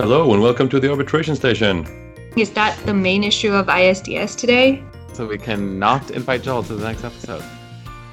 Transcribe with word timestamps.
Hello 0.00 0.32
and 0.32 0.40
welcome 0.40 0.66
to 0.70 0.80
the 0.80 0.88
arbitration 0.88 1.36
station. 1.36 1.86
Is 2.34 2.48
that 2.52 2.74
the 2.86 2.94
main 2.94 3.22
issue 3.22 3.52
of 3.52 3.66
ISDS 3.66 4.34
today? 4.34 4.82
So 5.12 5.26
we 5.26 5.36
cannot 5.36 6.10
invite 6.12 6.42
Joel 6.42 6.62
to 6.62 6.74
the 6.74 6.82
next 6.82 7.04
episode. 7.04 7.44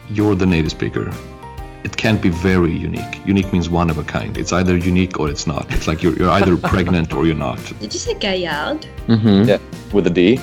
You're 0.10 0.36
the 0.36 0.46
native 0.46 0.72
speaker. 0.72 1.10
It 1.86 1.96
can't 1.96 2.22
be 2.22 2.28
very 2.28 2.76
unique. 2.76 3.26
Unique 3.26 3.54
means 3.54 3.70
one 3.70 3.90
of 3.90 3.98
a 3.98 4.04
kind. 4.04 4.38
It's 4.38 4.52
either 4.52 4.76
unique 4.76 5.18
or 5.18 5.30
it's 5.30 5.48
not. 5.48 5.74
It's 5.74 5.88
like 5.88 6.04
you're, 6.04 6.14
you're 6.18 6.30
either 6.30 6.58
pregnant 6.74 7.14
or 7.14 7.26
you're 7.26 7.36
not. 7.36 7.64
Did 7.80 7.94
you 7.94 8.02
say 8.02 8.16
Gaillard? 8.16 8.86
Mm-hmm. 9.08 9.48
Yeah, 9.48 9.60
with 9.94 10.08
a 10.08 10.10
D. 10.10 10.42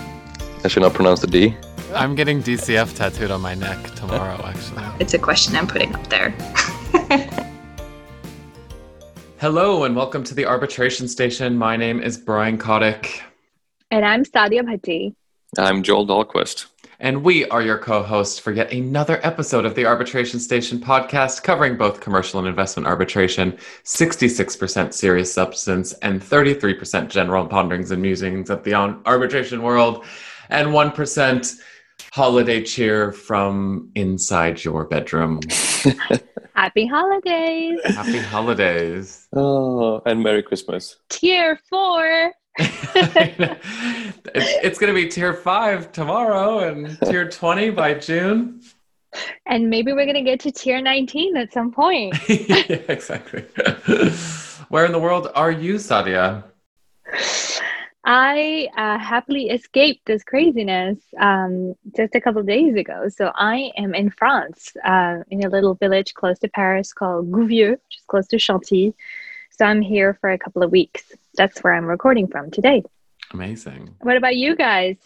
I 0.65 0.69
should 0.69 0.83
not 0.83 0.95
pronounce 0.95 1.21
the 1.21 1.27
D. 1.27 1.55
I'm 1.95 2.15
getting 2.15 2.43
DCF 2.43 2.97
tattooed 2.97 3.31
on 3.31 3.43
my 3.43 3.55
neck 3.55 3.95
tomorrow, 3.97 4.43
actually. 4.47 4.83
It's 4.99 5.13
a 5.13 5.19
question 5.19 5.57
I'm 5.57 5.67
putting 5.67 5.95
up 5.95 6.07
there. 6.07 6.35
Hello 9.45 9.85
and 9.85 9.95
welcome 9.95 10.25
to 10.25 10.35
the 10.35 10.47
arbitration 10.47 11.07
station. 11.07 11.59
My 11.59 11.77
name 11.77 12.01
is 12.01 12.17
Brian 12.17 12.57
Kotick, 12.57 13.21
And 13.91 14.03
I'm 14.03 14.25
Saadia 14.25 14.63
Bhatti. 14.63 15.15
I'm 15.59 15.83
Joel 15.83 16.07
Dahlquist. 16.07 16.65
and 16.99 17.23
we 17.23 17.47
are 17.51 17.61
your 17.61 17.77
co-hosts 17.77 18.39
for 18.39 18.53
yet 18.53 18.73
another 18.73 19.21
episode 19.23 19.67
of 19.67 19.75
the 19.75 19.85
Arbitration 19.85 20.41
Station 20.41 20.79
podcast 20.79 21.43
covering 21.43 21.77
both 21.77 22.01
commercial 22.01 22.39
and 22.39 22.49
investment 22.49 22.87
arbitration, 22.87 23.53
66% 23.85 24.95
serious 24.95 25.31
substance, 25.31 25.93
and 26.01 26.23
33% 26.23 27.11
general 27.11 27.47
ponderings 27.47 27.91
and 27.91 28.01
musings 28.01 28.49
of 28.49 28.65
the 28.65 28.73
arbitration 28.73 29.61
world, 29.61 30.07
and 30.49 30.69
1% 30.69 31.61
holiday 32.13 32.63
cheer 32.63 33.13
from 33.13 33.91
inside 33.95 34.63
your 34.63 34.85
bedroom. 34.85 35.41
Happy 36.55 36.87
holidays. 36.87 37.81
Happy 37.85 38.19
holidays. 38.19 39.27
Oh, 39.33 40.01
and 40.07 40.23
Merry 40.23 40.43
Christmas. 40.43 40.97
Tier 41.09 41.59
four. 41.69 42.33
it's, 42.59 43.59
it's 44.35 44.79
going 44.79 44.95
to 44.95 44.95
be 44.95 45.09
tier 45.09 45.35
five 45.35 45.91
tomorrow 45.91 46.61
and 46.61 46.97
tier 47.07 47.29
20 47.29 47.71
by 47.71 47.95
June. 47.95 48.63
And 49.47 49.71
maybe 49.71 49.93
we're 49.93 50.07
going 50.07 50.15
to 50.15 50.23
get 50.23 50.41
to 50.41 50.53
tier 50.53 50.81
19 50.81 51.37
at 51.37 51.53
some 51.53 51.73
point. 51.73 52.17
yeah, 52.29 52.81
exactly. 52.89 53.43
Where 54.69 54.87
in 54.87 54.93
the 54.93 55.01
world 55.01 55.31
are 55.35 55.51
you, 55.51 55.75
Saadia? 55.75 56.45
I 58.05 58.69
uh, 58.77 58.99
happily 58.99 59.49
escaped 59.49 60.05
this 60.05 60.23
craziness 60.23 60.99
um, 61.19 61.75
just 61.97 62.15
a 62.15 62.21
couple 62.21 62.41
of 62.41 62.47
days 62.47 62.77
ago. 62.77 63.09
So 63.09 63.33
I 63.35 63.73
am 63.79 63.95
in 63.95 64.11
France, 64.11 64.73
uh, 64.85 65.21
in 65.31 65.45
a 65.45 65.49
little 65.49 65.75
village 65.75 66.13
close 66.13 66.39
to 66.41 66.49
Paris 66.49 66.93
called 66.93 67.31
Gouvieux, 67.33 67.71
which 67.71 67.97
is 67.97 68.05
close 68.07 68.27
to 68.29 68.39
Chantilly. 68.39 68.95
So 69.51 69.65
I'm 69.65 69.81
here 69.81 70.19
for 70.21 70.31
a 70.31 70.39
couple 70.39 70.63
of 70.63 70.71
weeks. 70.71 71.13
That's 71.37 71.63
where 71.65 71.73
I'm 71.73 71.87
recording 71.87 72.27
from 72.27 72.51
today. 72.51 72.83
Amazing. 73.33 73.95
What 74.03 74.19
about 74.19 74.37
you 74.37 74.55
guys? 74.55 74.97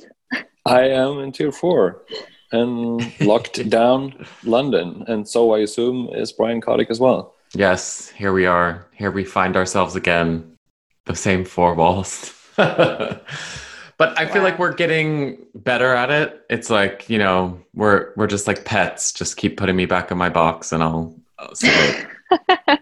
I 0.67 0.89
am 0.89 1.21
in 1.21 1.31
tier 1.31 1.53
four 1.53 2.03
and 2.51 3.13
locked 3.21 3.69
down 3.71 4.27
London. 4.43 5.05
And 5.07 5.29
so 5.29 5.55
I 5.55 5.61
assume 5.61 6.09
is 6.13 6.33
Brian 6.33 6.61
Kotick 6.61 6.91
as 6.91 6.99
well. 6.99 7.35
Yes, 7.55 8.11
here 8.11 8.33
we 8.33 8.47
are. 8.47 8.87
Here 8.93 9.13
we 9.13 9.25
find 9.25 9.57
ourselves 9.57 9.95
again. 9.95 10.57
The 11.05 11.15
same 11.15 11.45
four 11.45 11.75
walls. 11.75 12.38
but 13.99 14.19
I 14.19 14.27
feel 14.27 14.43
like 14.43 14.59
we're 14.59 14.75
getting 14.75 15.39
better 15.55 15.95
at 15.95 16.11
it. 16.11 16.45
It's 16.51 16.71
like, 16.71 17.09
you 17.09 17.19
know, 17.19 17.61
we're 17.75 18.13
we're 18.17 18.27
just 18.27 18.47
like 18.47 18.65
pets. 18.65 19.13
Just 19.13 19.37
keep 19.37 19.57
putting 19.57 19.77
me 19.77 19.87
back 19.87 20.11
in 20.11 20.19
my 20.19 20.29
box 20.29 20.73
and 20.73 20.83
I'll, 20.83 21.15
I'll. 21.39 21.53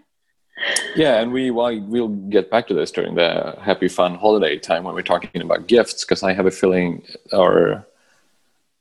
Yeah, 0.95 1.21
and 1.21 1.31
we 1.31 1.51
well, 1.51 1.79
we'll 1.79 2.07
get 2.07 2.49
back 2.49 2.67
to 2.67 2.73
this 2.73 2.91
during 2.91 3.15
the 3.15 3.55
happy 3.61 3.87
fun 3.87 4.15
holiday 4.15 4.57
time 4.57 4.83
when 4.83 4.95
we're 4.95 5.03
talking 5.03 5.41
about 5.41 5.67
gifts, 5.67 6.03
because 6.03 6.23
I 6.23 6.33
have 6.33 6.47
a 6.47 6.51
feeling 6.51 7.03
our 7.31 7.85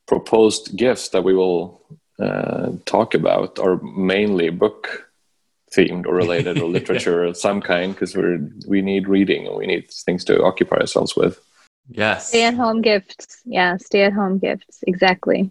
proposed 0.06 0.76
gifts 0.76 1.10
that 1.10 1.24
we 1.24 1.34
will 1.34 1.82
uh, 2.18 2.70
talk 2.86 3.12
about 3.12 3.58
are 3.58 3.76
mainly 3.82 4.48
book 4.48 5.05
themed 5.74 6.06
or 6.06 6.14
related 6.14 6.58
or 6.58 6.68
literature 6.68 7.24
of 7.24 7.36
some 7.36 7.60
kind, 7.60 7.92
because 7.94 8.16
we're 8.16 8.38
we 8.66 8.82
need 8.82 9.08
reading 9.08 9.46
and 9.46 9.56
we 9.56 9.66
need 9.66 9.90
things 9.90 10.24
to 10.24 10.42
occupy 10.42 10.76
ourselves 10.76 11.16
with. 11.16 11.40
Yes. 11.88 12.28
Stay 12.28 12.44
at 12.44 12.54
home 12.54 12.82
gifts. 12.82 13.42
Yeah, 13.44 13.76
stay 13.76 14.02
at 14.02 14.12
home 14.12 14.38
gifts. 14.38 14.82
Exactly. 14.86 15.50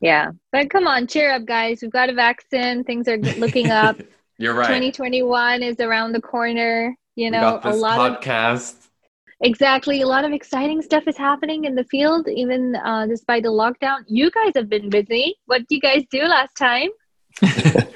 Yeah. 0.00 0.32
But 0.52 0.70
come 0.70 0.86
on, 0.86 1.06
cheer 1.06 1.32
up, 1.32 1.44
guys. 1.44 1.80
We've 1.82 1.90
got 1.90 2.08
a 2.08 2.12
vaccine. 2.12 2.84
Things 2.84 3.08
are 3.08 3.18
looking 3.38 3.70
up. 3.70 4.00
You're 4.38 4.54
right. 4.54 4.66
2021 4.66 5.62
is 5.62 5.80
around 5.80 6.12
the 6.12 6.20
corner. 6.20 6.96
You 7.16 7.30
know, 7.32 7.60
a 7.62 7.72
this 7.72 7.80
lot 7.80 8.12
of 8.12 8.20
podcast. 8.20 8.86
exactly 9.40 10.02
a 10.02 10.06
lot 10.06 10.24
of 10.24 10.32
exciting 10.32 10.80
stuff 10.82 11.02
is 11.08 11.16
happening 11.16 11.64
in 11.64 11.74
the 11.74 11.82
field, 11.84 12.28
even 12.28 12.76
uh, 12.76 13.06
despite 13.06 13.42
the 13.42 13.48
lockdown. 13.48 14.04
You 14.06 14.30
guys 14.30 14.52
have 14.54 14.68
been 14.68 14.88
busy. 14.88 15.34
What 15.46 15.66
did 15.66 15.74
you 15.74 15.80
guys 15.80 16.04
do 16.12 16.22
last 16.22 16.56
time? 16.56 16.90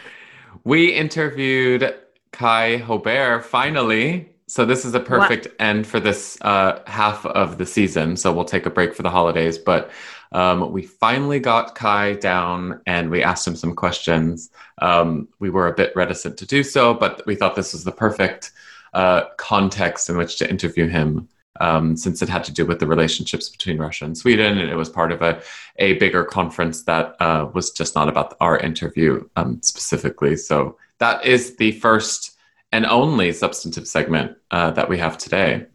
We 0.65 0.93
interviewed 0.93 1.95
Kaj 2.33 2.83
Hobér 2.84 3.43
finally. 3.43 4.28
So 4.47 4.65
this 4.65 4.84
is 4.84 4.95
a 4.95 5.00
perfect 5.00 5.49
end 5.59 5.87
for 5.87 5.99
this 5.99 6.39
uh, 6.43 6.81
half 6.87 7.25
of 7.27 7.59
the 7.59 7.67
season. 7.67 8.17
So 8.17 8.33
we'll 8.33 8.45
take 8.45 8.67
a 8.67 8.71
break 8.71 8.95
for 8.95 9.03
the 9.03 9.11
holidays, 9.11 9.59
but 9.59 9.91
um, 10.33 10.72
we 10.72 10.83
finally 10.83 11.41
got 11.41 11.75
Kaj 11.75 12.21
down 12.21 12.81
and 12.87 13.11
we 13.11 13.22
asked 13.22 13.47
him 13.47 13.56
some 13.56 13.75
questions. 13.75 14.51
Um, 14.81 15.28
we 15.41 15.51
were 15.51 15.69
a 15.69 15.75
bit 15.75 15.93
reticent 15.97 16.37
to 16.39 16.47
do 16.47 16.62
so, 16.62 16.95
but 16.95 17.27
we 17.27 17.34
thought 17.34 17.56
this 17.56 17.72
was 17.72 17.84
the 17.84 17.93
perfect 17.93 18.53
uh, 18.93 19.25
context 19.39 20.11
in 20.11 20.17
which 20.17 20.39
to 20.39 20.49
interview 20.49 20.87
him. 20.87 21.28
Um, 21.61 21.97
since 21.97 22.23
it 22.23 22.31
had 22.31 22.45
to 22.45 22.53
do 22.53 22.65
with 22.65 22.79
the 22.79 22.87
relationships 22.87 23.51
between 23.51 23.77
Russia 23.77 24.07
and 24.07 24.17
Sweden, 24.17 24.57
and 24.57 24.71
it 24.71 24.75
was 24.75 24.89
part 24.89 25.13
of 25.13 25.21
a, 25.21 25.43
a 25.77 25.93
bigger 25.99 26.25
conference 26.25 26.85
that 26.85 27.15
uh, 27.21 27.51
was 27.53 27.73
just 27.73 27.95
not 27.95 28.09
about 28.09 28.37
our 28.41 28.59
interview 28.59 29.29
um, 29.37 29.61
specifically. 29.63 30.35
So 30.37 30.79
that 30.99 31.27
is 31.27 31.57
the 31.57 31.73
first 31.73 32.39
and 32.73 32.87
only 32.87 33.33
substantive 33.33 33.87
segment 33.87 34.39
uh, 34.51 34.71
that 34.71 34.89
we 34.89 34.97
have 34.97 35.19
today. 35.19 35.67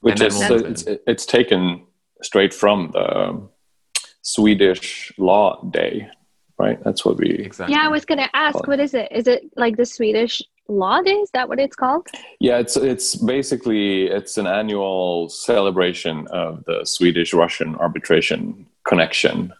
Which 0.00 0.20
is 0.20 0.38
we'll- 0.38 0.64
it's, 0.64 0.84
it's 0.86 1.26
taken 1.26 1.84
straight 2.22 2.54
from 2.54 2.90
the 2.92 3.48
Swedish 4.22 5.12
Law 5.18 5.62
Day, 5.70 6.08
right? 6.58 6.82
That's 6.84 7.04
what 7.04 7.16
we 7.18 7.30
Exactly. 7.30 7.74
Yeah, 7.74 7.84
I 7.84 7.88
was 7.88 8.04
going 8.04 8.18
to 8.18 8.36
ask, 8.36 8.66
what 8.66 8.80
is 8.80 8.94
it? 8.94 9.08
Is 9.10 9.26
it 9.26 9.42
like 9.56 9.76
the 9.76 9.86
Swedish 9.86 10.42
Day? 10.68 11.12
Is 11.12 11.30
that 11.32 11.48
what 11.48 11.58
it's 11.58 11.76
called? 11.76 12.08
Yeah, 12.40 12.58
it's 12.58 12.76
it's 12.76 13.14
basically 13.16 14.06
it's 14.06 14.36
an 14.38 14.46
annual 14.46 15.28
celebration 15.28 16.26
of 16.28 16.64
the 16.64 16.84
Swedish 16.84 17.32
Russian 17.32 17.76
arbitration 17.76 18.66
connection, 18.84 19.52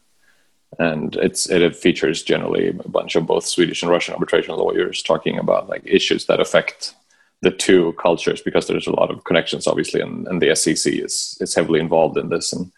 and 0.78 1.16
it's 1.16 1.48
it 1.48 1.76
features 1.76 2.22
generally 2.22 2.68
a 2.68 2.88
bunch 2.88 3.16
of 3.16 3.26
both 3.26 3.46
Swedish 3.46 3.82
and 3.82 3.90
Russian 3.90 4.14
arbitration 4.14 4.56
lawyers 4.56 5.02
talking 5.02 5.38
about 5.38 5.68
like 5.68 5.82
issues 5.84 6.26
that 6.26 6.40
affect 6.40 6.94
the 7.42 7.50
two 7.50 7.92
cultures 7.94 8.40
because 8.40 8.66
there's 8.66 8.86
a 8.86 8.96
lot 8.96 9.10
of 9.10 9.24
connections 9.24 9.66
obviously, 9.66 10.00
and, 10.00 10.26
and 10.26 10.42
the 10.42 10.48
SCC 10.48 11.04
is 11.04 11.38
is 11.40 11.54
heavily 11.54 11.80
involved 11.80 12.16
in 12.18 12.30
this, 12.30 12.52
and 12.52 12.72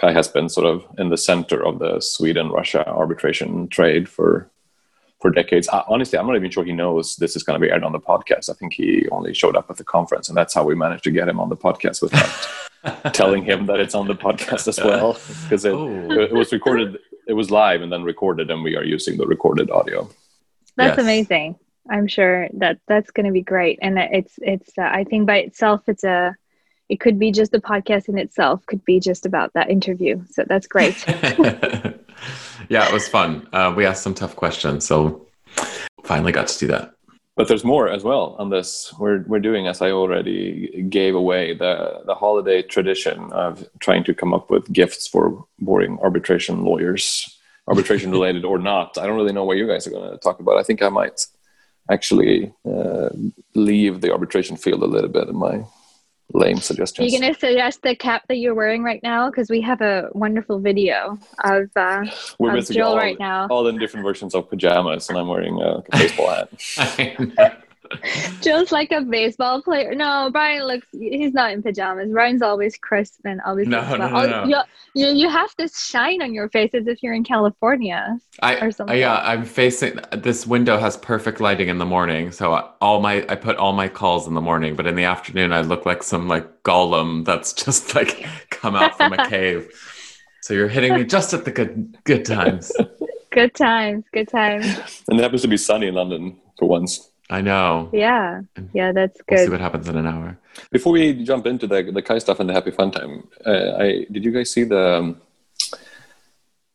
Kaj 0.00 0.12
has 0.12 0.28
been 0.28 0.48
sort 0.48 0.66
of 0.66 0.86
in 0.98 1.10
the 1.10 1.18
center 1.18 1.64
of 1.64 1.78
the 1.78 2.00
Sweden 2.00 2.50
Russia 2.50 2.86
arbitration 2.88 3.68
trade 3.68 4.08
for 4.08 4.51
for 5.22 5.30
decades. 5.30 5.68
Uh, 5.68 5.82
honestly, 5.88 6.18
I'm 6.18 6.26
not 6.26 6.36
even 6.36 6.50
sure 6.50 6.64
he 6.64 6.72
knows 6.72 7.16
this 7.16 7.36
is 7.36 7.42
going 7.44 7.58
to 7.58 7.64
be 7.64 7.70
aired 7.72 7.84
on 7.84 7.92
the 7.92 8.00
podcast. 8.00 8.50
I 8.50 8.54
think 8.54 8.74
he 8.74 9.08
only 9.10 9.32
showed 9.32 9.56
up 9.56 9.70
at 9.70 9.76
the 9.78 9.84
conference, 9.84 10.28
and 10.28 10.36
that's 10.36 10.52
how 10.52 10.64
we 10.64 10.74
managed 10.74 11.04
to 11.04 11.10
get 11.10 11.28
him 11.28 11.40
on 11.40 11.48
the 11.48 11.56
podcast 11.56 12.02
without 12.02 13.14
telling 13.14 13.42
him 13.44 13.64
that 13.66 13.80
it's 13.80 13.94
on 13.94 14.06
the 14.08 14.14
podcast 14.14 14.68
as 14.68 14.78
well, 14.78 15.14
because 15.44 15.64
it, 15.64 15.72
Oh. 15.72 16.10
it 16.10 16.32
was 16.32 16.52
recorded, 16.52 16.98
it 17.26 17.32
was 17.32 17.50
live 17.50 17.80
and 17.80 17.90
then 17.92 18.02
recorded, 18.02 18.50
and 18.50 18.62
we 18.62 18.76
are 18.76 18.84
using 18.84 19.16
the 19.16 19.26
recorded 19.26 19.70
audio. 19.70 20.10
That's 20.76 20.96
Yes. 20.98 21.04
amazing. 21.04 21.56
I'm 21.88 22.06
sure 22.08 22.48
that 22.54 22.78
that's 22.86 23.10
going 23.10 23.26
to 23.26 23.32
be 23.32 23.42
great, 23.42 23.78
and 23.82 23.98
it's 23.98 24.34
it's. 24.42 24.76
Uh, 24.78 24.82
I 24.82 25.04
think 25.04 25.26
by 25.26 25.38
itself, 25.38 25.82
it's 25.88 26.04
a. 26.04 26.34
It 26.88 27.00
could 27.00 27.18
be 27.18 27.32
just 27.32 27.52
the 27.52 27.60
podcast 27.60 28.08
in 28.08 28.18
itself. 28.18 28.64
Could 28.66 28.84
be 28.84 29.00
just 29.00 29.24
about 29.26 29.52
that 29.54 29.70
interview. 29.70 30.22
So 30.30 30.44
that's 30.46 30.66
great. 30.66 30.94
yeah, 32.68 32.86
it 32.86 32.92
was 32.92 33.08
fun. 33.08 33.48
Uh, 33.52 33.72
we 33.76 33.86
asked 33.86 34.02
some 34.02 34.14
tough 34.14 34.36
questions, 34.36 34.86
so 34.86 35.26
finally 36.04 36.32
got 36.32 36.48
to 36.48 36.58
do 36.58 36.66
that. 36.68 36.94
But 37.34 37.48
there's 37.48 37.64
more 37.64 37.88
as 37.88 38.04
well 38.04 38.36
on 38.38 38.50
this. 38.50 38.92
We're 38.98 39.22
we're 39.26 39.40
doing, 39.40 39.66
as 39.66 39.80
I 39.80 39.90
already 39.90 40.84
gave 40.88 41.14
away, 41.14 41.54
the 41.54 42.02
the 42.04 42.14
holiday 42.14 42.62
tradition 42.62 43.32
of 43.32 43.66
trying 43.78 44.04
to 44.04 44.14
come 44.14 44.34
up 44.34 44.50
with 44.50 44.70
gifts 44.72 45.08
for 45.08 45.44
boring 45.58 45.98
arbitration 46.02 46.64
lawyers, 46.64 47.38
arbitration 47.68 48.10
related 48.10 48.44
or 48.44 48.58
not. 48.58 48.98
I 48.98 49.06
don't 49.06 49.16
really 49.16 49.32
know 49.32 49.44
what 49.44 49.56
you 49.56 49.66
guys 49.66 49.86
are 49.86 49.90
going 49.90 50.10
to 50.10 50.18
talk 50.18 50.40
about. 50.40 50.58
I 50.58 50.62
think 50.62 50.82
I 50.82 50.90
might 50.90 51.26
actually 51.90 52.52
uh, 52.68 53.08
leave 53.54 54.02
the 54.02 54.12
arbitration 54.12 54.56
field 54.56 54.82
a 54.82 54.86
little 54.86 55.10
bit 55.10 55.28
in 55.28 55.36
my 55.36 55.64
lame 56.34 56.58
Are 56.58 57.02
you 57.02 57.20
going 57.20 57.32
to 57.32 57.38
suggest 57.38 57.82
the 57.82 57.94
cap 57.94 58.24
that 58.28 58.36
you're 58.36 58.54
wearing 58.54 58.82
right 58.82 59.02
now? 59.02 59.30
Because 59.30 59.50
we 59.50 59.60
have 59.60 59.80
a 59.80 60.08
wonderful 60.12 60.58
video 60.58 61.18
of, 61.44 61.70
uh, 61.76 62.04
We're 62.38 62.50
of 62.50 62.56
missing 62.56 62.76
Joel 62.76 62.88
all, 62.88 62.96
right 62.96 63.18
now. 63.18 63.46
all 63.48 63.66
in 63.68 63.78
different 63.78 64.04
versions 64.04 64.34
of 64.34 64.48
pajamas, 64.48 65.08
and 65.08 65.18
I'm 65.18 65.28
wearing 65.28 65.60
a 65.60 65.82
baseball 65.90 66.30
hat. 66.30 67.64
Just 68.42 68.72
like 68.72 68.90
a 68.92 69.00
baseball 69.02 69.62
player. 69.62 69.94
No, 69.94 70.30
Brian 70.32 70.64
looks. 70.66 70.86
He's 70.92 71.32
not 71.32 71.52
in 71.52 71.62
pajamas. 71.62 72.10
Brian's 72.10 72.42
always 72.42 72.76
crisp 72.76 73.20
and 73.24 73.40
always. 73.42 73.66
No, 73.68 73.78
looks 73.78 73.90
no, 73.90 73.96
no, 74.08 74.16
Oh, 74.16 74.26
no. 74.26 74.44
You, 74.44 74.56
you, 74.94 75.14
you 75.14 75.28
have 75.28 75.50
this 75.58 75.78
shine 75.80 76.22
on 76.22 76.34
your 76.34 76.48
face 76.48 76.70
as 76.74 76.86
if 76.86 77.02
you're 77.02 77.14
in 77.14 77.24
California. 77.24 78.18
I, 78.42 78.56
or 78.56 78.70
something. 78.70 78.94
I- 78.94 78.98
yeah, 78.98 79.20
I'm 79.22 79.44
facing 79.44 79.98
this 80.12 80.46
window 80.46 80.78
has 80.78 80.96
perfect 80.96 81.40
lighting 81.40 81.68
in 81.68 81.78
the 81.78 81.86
morning, 81.86 82.32
so 82.32 82.52
I- 82.54 82.68
all 82.80 83.00
my 83.00 83.24
I 83.28 83.36
put 83.36 83.56
all 83.56 83.72
my 83.72 83.88
calls 83.88 84.26
in 84.26 84.34
the 84.34 84.40
morning, 84.40 84.74
but 84.76 84.86
in 84.86 84.94
the 84.96 85.04
afternoon 85.04 85.52
I 85.52 85.60
look 85.60 85.86
like 85.86 86.02
some 86.02 86.28
like 86.28 86.62
golem 86.62 87.24
that's 87.24 87.52
just 87.64 87.94
like 87.94 88.26
come 88.50 88.74
out 88.74 88.96
from 88.96 89.12
a 89.12 89.28
cave. 89.30 89.68
So 90.42 90.54
you're 90.54 90.68
hitting 90.68 90.94
me 90.94 91.04
just 91.04 91.32
at 91.34 91.44
the 91.44 91.52
good 91.52 91.96
good 92.04 92.24
times. 92.24 92.72
Good 93.30 93.54
times. 93.54 94.04
Good 94.12 94.28
times. 94.28 94.66
And 95.08 95.18
it 95.18 95.22
happens 95.22 95.42
to 95.42 95.48
be 95.48 95.56
sunny 95.56 95.86
in 95.86 95.94
London 95.94 96.36
for 96.58 96.68
once. 96.68 97.11
I 97.30 97.40
know. 97.40 97.88
Yeah. 97.92 98.42
Yeah, 98.74 98.92
that's 98.92 99.18
good. 99.22 99.36
We'll 99.36 99.44
see 99.46 99.50
what 99.50 99.60
happens 99.60 99.88
in 99.88 99.96
an 99.96 100.06
hour. 100.06 100.38
Before 100.70 100.92
we 100.92 101.24
jump 101.24 101.46
into 101.46 101.66
the 101.66 101.82
the 101.82 102.02
Kaj 102.02 102.20
stuff 102.20 102.40
and 102.40 102.48
the 102.48 102.52
happy 102.52 102.70
fun 102.70 102.90
time, 102.90 103.28
uh, 103.46 103.76
I 103.78 104.06
did 104.10 104.24
you 104.24 104.32
guys 104.32 104.50
see 104.50 104.64
the 104.64 104.98
um, 104.98 105.20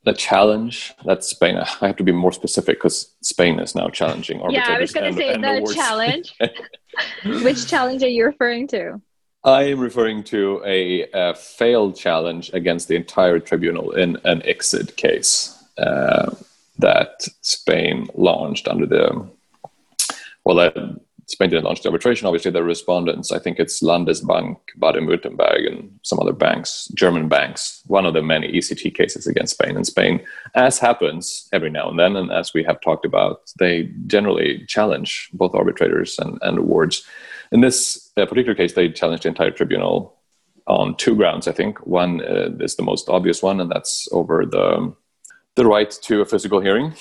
the 0.03 0.13
challenge 0.13 0.93
that 1.05 1.23
Spain? 1.23 1.57
I 1.57 1.87
have 1.87 1.97
to 1.97 2.03
be 2.03 2.11
more 2.11 2.31
specific 2.31 2.77
because 2.77 3.13
Spain 3.21 3.59
is 3.59 3.75
now 3.75 3.89
challenging 3.89 4.39
Yeah, 4.49 4.65
I 4.67 4.79
was 4.79 4.93
going 4.93 5.13
to 5.13 5.17
say 5.17 5.33
and 5.33 5.43
the 5.43 5.57
awards. 5.57 5.75
challenge. 5.75 6.33
Which 7.43 7.67
challenge 7.67 8.01
are 8.03 8.07
you 8.07 8.25
referring 8.25 8.67
to? 8.69 9.01
I 9.43 9.63
am 9.63 9.79
referring 9.79 10.23
to 10.25 10.61
a, 10.65 11.07
a 11.13 11.35
failed 11.35 11.95
challenge 11.95 12.49
against 12.53 12.87
the 12.87 12.95
entire 12.95 13.39
tribunal 13.39 13.91
in 13.91 14.17
an 14.23 14.41
ICSID 14.41 14.95
case 14.95 15.63
uh, 15.77 16.33
that 16.79 17.27
Spain 17.41 18.07
launched 18.15 18.67
under 18.67 18.85
the. 18.85 19.27
Well, 20.47 20.61
uh, 20.61 20.71
Spain 21.25 21.49
didn't 21.49 21.65
launch 21.65 21.81
the 21.81 21.89
arbitration. 21.89 22.25
Obviously, 22.25 22.51
the 22.51 22.63
respondents, 22.63 23.33
I 23.33 23.39
think 23.39 23.59
it's 23.59 23.83
Landesbank, 23.83 24.55
Baden-Württemberg, 24.77 25.67
and 25.67 25.99
some 26.03 26.21
other 26.21 26.31
banks, 26.31 26.87
German 26.95 27.27
banks. 27.27 27.83
One 27.87 28.05
of 28.05 28.13
the 28.13 28.21
many 28.21 28.49
ECT 28.53 28.95
cases 28.95 29.27
against 29.27 29.55
Spain. 29.55 29.75
And 29.75 29.85
Spain, 29.85 30.25
as 30.55 30.79
happens 30.79 31.49
every 31.51 31.69
now 31.69 31.89
and 31.89 31.99
then, 31.99 32.15
and 32.15 32.31
as 32.31 32.53
we 32.53 32.63
have 32.63 32.79
talked 32.79 33.03
about, 33.03 33.41
they 33.59 33.91
generally 34.05 34.65
challenge 34.67 35.29
both 35.33 35.53
arbitrators 35.53 36.17
and, 36.17 36.39
and 36.41 36.59
awards. 36.59 37.05
In 37.51 37.59
this 37.59 38.09
uh, 38.15 38.25
particular 38.25 38.55
case, 38.55 38.71
they 38.71 38.89
challenged 38.89 39.23
the 39.23 39.27
entire 39.27 39.51
tribunal 39.51 40.15
on 40.65 40.95
two 40.95 41.13
grounds. 41.13 41.49
I 41.49 41.51
think 41.51 41.85
one 41.85 42.21
uh, 42.21 42.51
is 42.61 42.77
the 42.77 42.83
most 42.83 43.09
obvious 43.09 43.43
one, 43.43 43.59
and 43.59 43.69
that's 43.69 44.07
over 44.13 44.45
the 44.45 44.95
the 45.55 45.65
right 45.65 45.89
to 46.03 46.21
a 46.21 46.25
physical 46.25 46.61
hearing 46.61 46.93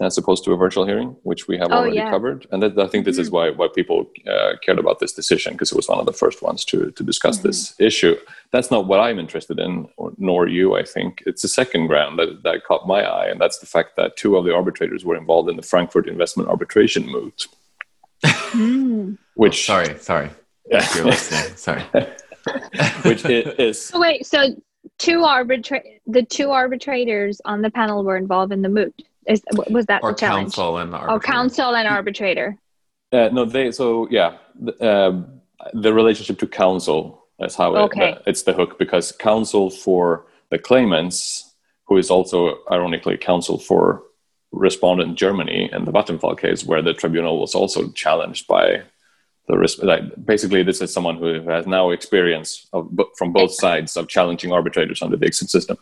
as 0.00 0.16
opposed 0.18 0.44
to 0.44 0.52
a 0.52 0.56
virtual 0.56 0.86
hearing, 0.86 1.16
which 1.22 1.48
we 1.48 1.58
have 1.58 1.68
Oh, 1.70 1.78
already 1.78 1.96
yeah. 1.96 2.10
covered. 2.10 2.46
And 2.50 2.62
that, 2.62 2.78
I 2.78 2.86
think 2.86 3.04
this 3.04 3.18
is 3.18 3.28
mm-hmm. 3.28 3.56
why 3.56 3.66
why 3.66 3.68
people 3.74 4.10
uh, 4.26 4.52
cared 4.64 4.78
about 4.78 4.98
this 5.00 5.12
decision 5.12 5.52
because 5.54 5.72
it 5.72 5.76
was 5.76 5.88
one 5.88 5.98
of 5.98 6.06
the 6.06 6.12
first 6.12 6.42
ones 6.42 6.64
to 6.66 6.90
to 6.92 7.02
discuss 7.02 7.38
this 7.38 7.72
mm-hmm. 7.72 7.84
issue. 7.84 8.16
That's 8.52 8.70
not 8.70 8.86
what 8.86 9.00
I'm 9.00 9.18
interested 9.18 9.58
in, 9.58 9.88
or, 9.96 10.12
nor 10.18 10.46
you. 10.48 10.76
I 10.76 10.84
think 10.84 11.22
it's 11.26 11.42
the 11.42 11.48
second 11.48 11.86
ground 11.88 12.18
that 12.18 12.42
that 12.44 12.64
caught 12.64 12.86
my 12.86 13.02
eye, 13.02 13.26
and 13.26 13.40
that's 13.40 13.58
the 13.58 13.66
fact 13.66 13.96
that 13.96 14.16
two 14.16 14.36
of 14.36 14.44
the 14.44 14.54
arbitrators 14.54 15.04
were 15.04 15.16
involved 15.16 15.50
in 15.50 15.56
the 15.56 15.62
Frankfurt 15.62 16.08
investment 16.08 16.48
arbitration 16.48 17.06
moot, 17.06 17.46
mm. 18.24 19.18
which 19.34 19.66
Sorry, 19.66 19.98
sorry. 19.98 20.30
If 20.70 20.94
you're 20.94 21.06
listening, 21.06 21.56
sorry. 21.56 21.82
which 23.02 23.24
i- 23.24 23.54
is 23.58 23.90
Oh, 23.94 24.00
wait, 24.00 24.26
so 24.26 24.54
two 24.98 25.18
arbitra- 25.18 26.00
the 26.06 26.22
two 26.22 26.50
arbitrators 26.50 27.40
on 27.44 27.62
the 27.62 27.70
panel 27.70 28.04
were 28.04 28.16
involved 28.16 28.52
in 28.52 28.62
the 28.62 28.68
moot. 28.68 28.94
Is 29.26 29.42
was 29.70 29.86
that 29.86 30.02
Or 30.02 30.12
the 30.12 30.18
challenge? 30.18 30.54
counsel 30.54 30.78
and 30.78 30.92
the 30.92 30.96
Oh, 30.96 31.00
arbitrator. 31.00 31.32
counsel 31.32 31.76
and 31.76 31.88
arbitrator. 31.88 32.58
Uh, 33.12 33.28
no, 33.32 33.44
they. 33.44 33.70
So 33.72 34.08
yeah, 34.10 34.36
the, 34.58 34.74
um, 34.90 35.40
the 35.74 35.92
relationship 35.92 36.38
to 36.40 36.46
counsel 36.46 37.26
is 37.40 37.54
how 37.54 37.74
it, 37.76 37.80
Okay. 37.80 38.12
uh, 38.12 38.18
it's 38.26 38.42
the 38.42 38.52
hook 38.52 38.78
because 38.78 39.12
counsel 39.12 39.70
for 39.70 40.26
the 40.50 40.58
claimants, 40.58 41.54
who 41.86 41.96
is 41.98 42.10
also 42.10 42.58
ironically 42.70 43.16
counsel 43.16 43.58
for 43.58 44.02
respondent 44.52 45.16
Germany 45.18 45.68
in 45.72 45.84
the 45.84 45.92
Vattenfall 45.92 46.38
case, 46.38 46.64
where 46.64 46.80
the 46.80 46.94
tribunal 46.94 47.38
was 47.38 47.54
also 47.54 47.90
challenged 47.92 48.46
by 48.46 48.82
the 49.46 49.58
res- 49.58 49.78
like, 49.82 50.02
basically 50.24 50.62
this 50.62 50.80
is 50.80 50.92
someone 50.92 51.16
who 51.18 51.40
has 51.48 51.66
now 51.66 51.90
experience 51.90 52.66
of 52.72 52.90
from 53.16 53.32
both 53.32 53.52
sides 53.52 53.96
of 53.96 54.08
challenging 54.08 54.52
arbitrators 54.52 55.02
under 55.02 55.16
the 55.16 55.26
ICSID 55.26 55.48
system 55.50 55.76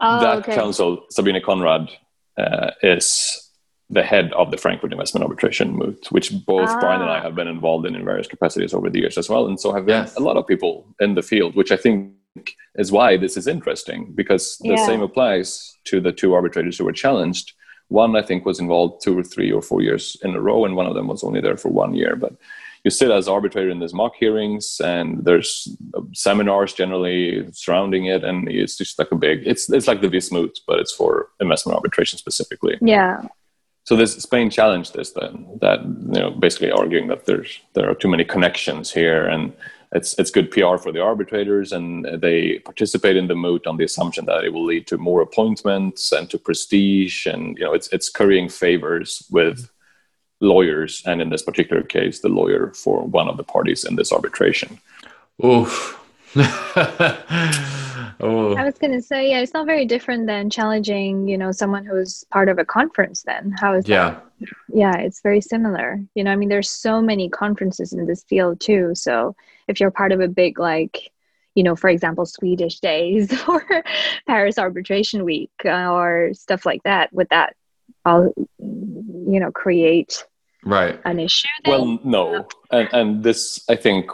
Oh, 0.00 0.20
that 0.20 0.38
okay. 0.38 0.54
counsel, 0.54 1.04
Sabine 1.10 1.40
Konrad, 1.42 1.90
uh, 2.38 2.70
is 2.82 3.06
the 3.90 4.02
head 4.02 4.32
of 4.34 4.50
the 4.50 4.56
Frankfurt 4.58 4.92
Investment 4.92 5.24
Arbitration 5.24 5.68
Moot, 5.80 6.00
which 6.10 6.28
both 6.46 6.68
Ah. 6.70 6.80
Brian 6.80 7.00
and 7.00 7.10
I 7.10 7.20
have 7.20 7.34
been 7.34 7.48
involved 7.48 7.86
in 7.86 7.94
in 7.96 8.04
various 8.04 8.26
capacities 8.34 8.74
over 8.74 8.90
the 8.90 9.00
years 9.00 9.16
as 9.18 9.28
well, 9.32 9.46
and 9.48 9.58
so 9.58 9.72
have 9.72 9.88
Yes. 9.88 10.16
a 10.16 10.20
lot 10.28 10.36
of 10.36 10.46
people 10.46 10.72
in 11.00 11.14
the 11.14 11.22
field, 11.22 11.54
which 11.56 11.72
I 11.72 11.76
think 11.84 12.12
is 12.82 12.92
why 12.92 13.16
this 13.16 13.36
is 13.36 13.46
interesting 13.46 14.00
because 14.14 14.58
the 14.60 14.76
Yeah. 14.76 14.86
same 14.86 15.02
applies 15.08 15.48
to 15.90 16.00
the 16.00 16.12
two 16.12 16.34
arbitrators 16.34 16.76
who 16.78 16.84
were 16.84 16.92
challenged. 17.04 17.46
One, 17.88 18.14
I 18.14 18.22
think, 18.22 18.44
was 18.44 18.60
involved 18.60 19.02
two 19.02 19.18
or 19.18 19.24
three 19.24 19.50
or 19.50 19.62
four 19.62 19.80
years 19.80 20.04
in 20.22 20.34
a 20.34 20.40
row, 20.48 20.66
and 20.66 20.76
one 20.76 20.86
of 20.90 20.94
them 20.94 21.08
was 21.08 21.24
only 21.24 21.40
there 21.40 21.56
for 21.56 21.70
one 21.70 21.94
year. 21.94 22.14
But 22.16 22.34
you 22.88 22.90
sit 22.90 23.10
as 23.10 23.28
arbitrator 23.28 23.68
in 23.68 23.80
these 23.80 23.92
mock 23.92 24.14
hearings, 24.16 24.80
and 24.82 25.22
there's 25.26 25.76
seminars 26.14 26.72
generally 26.72 27.46
surrounding 27.52 28.06
it, 28.06 28.24
and 28.24 28.48
it's 28.48 28.78
just 28.78 28.98
like 28.98 29.12
a 29.12 29.20
big. 29.26 29.46
It's 29.46 29.70
it's 29.76 29.88
like 29.90 30.00
the 30.00 30.08
Vis 30.08 30.32
Moot, 30.32 30.54
but 30.66 30.78
it's 30.78 30.94
for 31.00 31.28
investment 31.38 31.76
arbitration 31.76 32.18
specifically. 32.18 32.76
Yeah. 32.80 33.16
So 33.84 33.94
this 33.94 34.14
Spain 34.28 34.48
challenged 34.50 34.94
this 34.94 35.10
then, 35.10 35.34
that 35.60 35.78
you 36.14 36.20
know, 36.22 36.30
basically 36.30 36.70
arguing 36.70 37.08
that 37.08 37.26
there's 37.26 37.60
there 37.74 37.90
are 37.90 37.94
too 37.94 38.08
many 38.08 38.24
connections 38.24 38.90
here, 38.90 39.26
and 39.26 39.52
it's 39.92 40.10
it's 40.20 40.30
good 40.30 40.50
PR 40.50 40.78
for 40.78 40.90
the 40.90 41.02
arbitrators, 41.02 41.72
and 41.72 42.06
they 42.26 42.60
participate 42.70 43.16
in 43.18 43.28
the 43.28 43.40
moot 43.46 43.66
on 43.66 43.76
the 43.76 43.84
assumption 43.84 44.24
that 44.26 44.44
it 44.44 44.52
will 44.54 44.64
lead 44.72 44.86
to 44.86 44.96
more 44.96 45.20
appointments 45.20 46.10
and 46.16 46.30
to 46.30 46.38
prestige, 46.38 47.26
and 47.26 47.58
you 47.58 47.64
know 47.64 47.74
it's 47.74 47.88
it's 47.92 48.08
currying 48.08 48.48
favors 48.48 49.10
with 49.30 49.68
lawyers, 50.40 51.02
and 51.06 51.20
in 51.20 51.30
this 51.30 51.42
particular 51.42 51.82
case, 51.82 52.20
the 52.20 52.28
lawyer 52.28 52.72
for 52.74 53.02
one 53.02 53.28
of 53.28 53.36
the 53.36 53.44
parties 53.44 53.84
in 53.84 53.96
this 53.96 54.12
arbitration. 54.12 54.78
Oof. 55.44 55.98
oh. 56.36 58.54
I 58.56 58.64
was 58.64 58.78
gonna 58.78 59.00
say, 59.00 59.30
yeah, 59.30 59.40
it's 59.40 59.54
not 59.54 59.66
very 59.66 59.86
different 59.86 60.26
than 60.26 60.50
challenging, 60.50 61.26
you 61.26 61.38
know, 61.38 61.52
someone 61.52 61.84
who's 61.84 62.24
part 62.30 62.48
of 62.48 62.58
a 62.58 62.64
conference. 62.64 63.22
Then 63.22 63.54
how 63.58 63.74
is 63.74 63.88
yeah. 63.88 64.10
that? 64.10 64.24
Yeah, 64.38 64.48
yeah 64.74 64.96
it's 64.98 65.20
very 65.20 65.40
similar. 65.40 66.00
You 66.14 66.24
know, 66.24 66.32
I 66.32 66.36
mean, 66.36 66.48
there's 66.48 66.70
so 66.70 67.00
many 67.00 67.28
conferences 67.28 67.92
in 67.92 68.06
this 68.06 68.24
field 68.24 68.60
too. 68.60 68.92
So 68.94 69.34
if 69.68 69.80
you're 69.80 69.90
part 69.90 70.12
of 70.12 70.20
a 70.20 70.28
big, 70.28 70.58
like, 70.58 71.10
you 71.54 71.62
know, 71.62 71.74
for 71.74 71.88
example, 71.88 72.26
Swedish 72.26 72.80
Days 72.80 73.32
or 73.48 73.64
Paris 74.26 74.58
Arbitration 74.58 75.24
Week 75.24 75.50
uh, 75.64 75.92
or 75.92 76.30
stuff 76.34 76.66
like 76.66 76.82
that, 76.82 77.12
would 77.12 77.28
that, 77.30 77.56
all, 78.04 78.32
you 79.32 79.38
know, 79.40 79.52
create 79.52 80.24
Right. 80.64 80.98
an 81.04 81.18
issue? 81.20 81.46
Then? 81.64 81.70
Well, 81.72 82.00
no, 82.04 82.46
and 82.70 82.88
and 82.92 83.08
this 83.26 83.40
I 83.68 83.76
think 83.76 84.10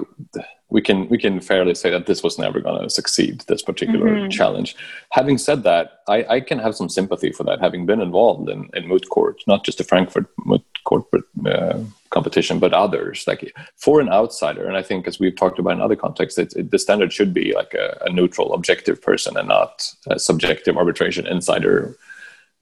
we 0.69 0.83
can 0.83 1.09
we 1.09 1.19
can 1.25 1.41
fairly 1.41 1.75
say 1.75 1.89
that 1.91 2.07
this 2.07 2.23
was 2.23 2.39
never 2.39 2.61
going 2.61 2.83
to 2.83 2.91
succeed. 2.91 3.35
This 3.49 3.63
particular 3.63 4.09
Mhm. 4.11 4.31
challenge. 4.31 4.71
Having 5.11 5.39
said 5.39 5.63
that, 5.63 5.85
I, 6.09 6.19
I 6.37 6.39
can 6.41 6.59
have 6.59 6.75
some 6.75 6.89
sympathy 6.99 7.31
for 7.33 7.45
that, 7.45 7.61
having 7.67 7.87
been 7.87 8.01
involved 8.09 8.47
in, 8.55 8.69
in 8.75 8.89
moot 8.89 9.09
court, 9.09 9.37
not 9.47 9.65
just 9.65 9.79
the 9.79 9.85
Frankfurt 9.85 10.27
moot 10.51 10.65
court 10.89 11.05
uh, 11.47 11.79
competition, 12.11 12.59
but 12.59 12.73
others. 12.75 13.25
Like 13.31 13.43
for 13.85 14.01
an 14.01 14.11
outsider, 14.19 14.65
and 14.67 14.77
I 14.77 14.83
think 14.83 15.07
as 15.09 15.19
we've 15.21 15.37
talked 15.37 15.59
about 15.59 15.75
in 15.77 15.81
other 15.87 15.97
contexts, 16.05 16.39
it, 16.39 16.51
it, 16.57 16.71
the 16.73 16.79
standard 16.87 17.11
should 17.13 17.33
be 17.33 17.55
like 17.61 17.73
a, 17.75 17.87
a 18.09 18.11
neutral, 18.19 18.53
objective 18.53 19.01
person, 19.09 19.37
and 19.39 19.49
not 19.49 19.73
a 20.15 20.19
subjective 20.19 20.77
arbitration 20.77 21.27
insider 21.27 21.97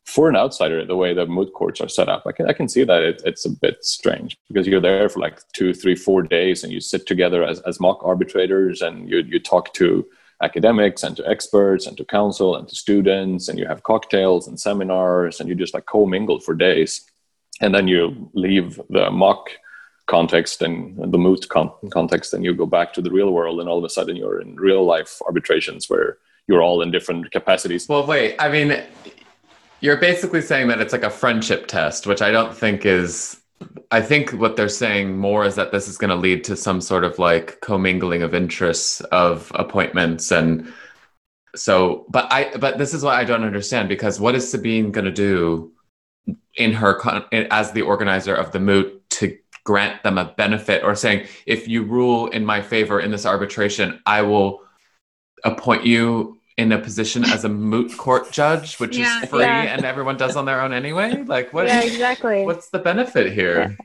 for 0.05 0.29
an 0.29 0.37
outsider, 0.37 0.85
the 0.85 0.97
way 0.97 1.15
the 1.15 1.27
moot 1.27 1.53
courts 1.53 1.81
are 1.81 1.89
set 1.89 2.09
up, 2.09 2.25
I 2.27 2.33
can 2.33 2.49
I 2.49 2.53
can 2.53 2.69
see 2.69 2.85
that 2.85 3.03
it, 3.03 3.23
it's 3.25 3.45
a 3.45 3.51
bit 3.51 3.85
strange 3.85 4.37
because 4.49 4.67
you're 4.67 4.81
there 4.81 5.09
for 5.09 5.21
like 5.21 5.41
two, 5.53 5.73
three, 5.73 5.95
four 5.95 6.23
days, 6.23 6.65
and 6.65 6.73
you 6.73 6.81
sit 6.81 7.07
together 7.07 7.45
as, 7.45 7.61
as 7.61 7.81
mock 7.81 8.01
arbitrators, 8.03 8.83
and 8.83 9.09
you 9.09 9.19
you 9.19 9.39
talk 9.39 9.73
to 9.75 10.07
academics 10.43 11.05
and 11.05 11.17
to 11.17 11.29
experts 11.29 11.87
and 11.87 11.97
to 11.97 12.05
counsel 12.05 12.57
and 12.57 12.69
to 12.69 12.75
students, 12.75 13.49
and 13.49 13.59
you 13.59 13.67
have 13.67 13.85
cocktails 13.85 14.49
and 14.49 14.59
seminars, 14.59 15.39
and 15.39 15.49
you 15.49 15.55
just 15.55 15.75
like 15.75 15.87
commingle 15.87 16.41
for 16.41 16.55
days, 16.55 17.09
and 17.61 17.73
then 17.75 17.87
you 17.87 18.29
leave 18.35 18.81
the 18.91 19.11
mock 19.11 19.51
context 20.07 20.63
and 20.63 21.13
the 21.13 21.19
moot 21.19 21.49
con- 21.49 21.73
context, 21.91 22.35
and 22.35 22.45
you 22.45 22.53
go 22.55 22.67
back 22.67 22.93
to 22.93 23.01
the 23.01 23.11
real 23.11 23.31
world, 23.31 23.61
and 23.61 23.69
all 23.69 23.79
of 23.79 23.85
a 23.85 23.89
sudden 23.89 24.17
you're 24.17 24.41
in 24.41 24.57
real 24.57 24.85
life 24.85 25.21
arbitrations 25.27 25.89
where 25.89 26.19
you're 26.49 26.61
all 26.61 26.83
in 26.83 26.91
different 26.91 27.31
capacities. 27.31 27.89
Well, 27.89 28.05
wait. 28.05 28.35
I 28.41 28.49
mean, 28.49 28.83
you're 29.83 29.99
basically 29.99 30.41
saying 30.41 30.69
that 30.69 30.81
it's 30.81 30.93
like 30.93 31.03
a 31.03 31.11
friendship 31.11 31.67
test, 31.67 32.07
which 32.07 32.23
I 32.23 32.31
don't 32.31 32.57
think 32.57 32.87
is. 32.87 33.39
I 33.93 34.01
think 34.01 34.31
what 34.31 34.57
they're 34.57 34.69
saying 34.69 35.19
more 35.19 35.45
is 35.45 35.55
that 35.55 35.71
this 35.71 35.87
is 35.87 35.99
going 35.99 36.11
to 36.11 36.17
lead 36.17 36.43
to 36.45 36.57
some 36.57 36.81
sort 36.81 37.05
of 37.05 37.19
like 37.19 37.61
commingling 37.61 38.23
of 38.23 38.35
interests 38.35 39.01
of 39.13 39.53
appointments 39.55 40.33
and 40.33 40.73
so 41.55 42.07
but 42.09 42.27
I 42.33 42.57
but 42.57 42.79
this 42.79 42.93
is 42.93 43.05
what 43.05 43.15
I 43.15 43.25
don't 43.25 43.45
understand 43.45 43.89
because 43.89 44.19
what 44.19 44.35
is 44.35 44.51
Sabine 44.51 44.91
going 44.91 45.05
to 45.05 45.13
do 45.13 45.73
in 46.57 46.73
her 46.73 46.95
con- 46.95 47.25
as 47.33 47.71
the 47.71 47.83
organizer 47.83 48.35
of 48.35 48.51
the 48.51 48.59
moot 48.59 49.09
to 49.11 49.37
grant 49.65 50.03
them 50.03 50.19
a 50.19 50.25
benefit 50.37 50.83
or 50.83 50.95
saying, 50.95 51.27
if 51.47 51.69
you 51.69 51.85
rule 51.85 52.29
in 52.29 52.45
my 52.45 52.61
favor 52.61 53.01
in 53.01 53.11
this 53.11 53.27
arbitration, 53.27 54.01
I 54.07 54.23
will 54.23 54.61
appoint 55.45 55.87
you 55.87 56.39
in 56.59 56.71
a 56.73 56.79
position 56.79 57.25
as 57.25 57.45
a 57.45 57.49
moot 57.49 57.97
court 57.97 58.31
judge, 58.31 58.79
which 58.79 58.97
Yeah. 58.99 59.23
is 59.23 59.29
free 59.31 59.41
Yeah. 59.41 59.75
and 59.75 59.85
everyone 59.85 60.17
does 60.17 60.37
on 60.37 60.45
their 60.45 60.61
own 60.61 60.73
anyway. 60.73 61.23
Like, 61.27 61.53
what? 61.55 61.67
yeah, 61.67 61.83
exactly. 61.83 62.45
What's 62.45 62.69
the 62.71 62.79
benefit 62.79 63.33
here? 63.33 63.77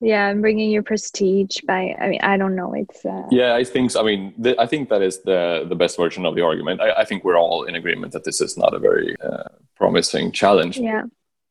Yeah, 0.00 0.26
I'm 0.26 0.40
bringing 0.40 0.70
your 0.70 0.84
prestige 0.84 1.56
by. 1.66 1.94
I 2.00 2.08
mean, 2.08 2.20
I 2.22 2.36
don't 2.36 2.54
know. 2.54 2.72
It's 2.72 3.04
uh, 3.04 3.24
Yeah, 3.30 3.54
I 3.56 3.64
think. 3.64 3.90
so. 3.90 4.00
I 4.00 4.04
mean, 4.04 4.32
th- 4.42 4.56
I 4.58 4.66
think 4.66 4.88
that 4.90 5.02
is 5.02 5.22
the 5.22 5.66
the 5.68 5.74
best 5.74 5.96
version 5.96 6.24
of 6.24 6.34
the 6.36 6.42
argument. 6.42 6.80
I, 6.80 6.90
I 7.02 7.04
think 7.04 7.24
we're 7.24 7.36
all 7.38 7.64
in 7.64 7.74
agreement 7.74 8.12
that 8.12 8.22
this 8.24 8.40
is 8.40 8.56
not 8.56 8.74
a 8.74 8.78
very 8.78 9.16
uh, 9.20 9.48
promising 9.76 10.30
challenge. 10.32 10.78
Yeah. 10.78 11.02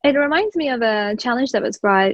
It 0.03 0.15
reminds 0.15 0.55
me 0.55 0.69
of 0.69 0.81
a 0.81 1.15
challenge 1.17 1.51
that 1.51 1.61
was 1.61 1.77
brought, 1.77 2.13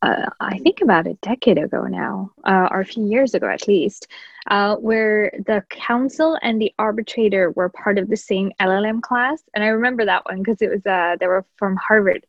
uh, 0.00 0.30
I 0.40 0.56
think, 0.58 0.80
about 0.80 1.06
a 1.06 1.14
decade 1.20 1.58
ago 1.58 1.82
now, 1.84 2.30
uh, 2.44 2.68
or 2.70 2.80
a 2.80 2.86
few 2.86 3.04
years 3.06 3.34
ago 3.34 3.48
at 3.48 3.68
least, 3.68 4.06
uh, 4.48 4.76
where 4.76 5.30
the 5.46 5.62
counsel 5.68 6.38
and 6.42 6.60
the 6.60 6.72
arbitrator 6.78 7.50
were 7.50 7.68
part 7.68 7.98
of 7.98 8.08
the 8.08 8.16
same 8.16 8.50
LLM 8.60 9.02
class. 9.02 9.42
And 9.54 9.62
I 9.62 9.68
remember 9.68 10.06
that 10.06 10.24
one 10.24 10.38
because 10.38 10.62
it 10.62 10.70
was, 10.70 10.84
uh, 10.86 11.16
they 11.20 11.26
were 11.26 11.44
from 11.56 11.76
Harvard, 11.76 12.24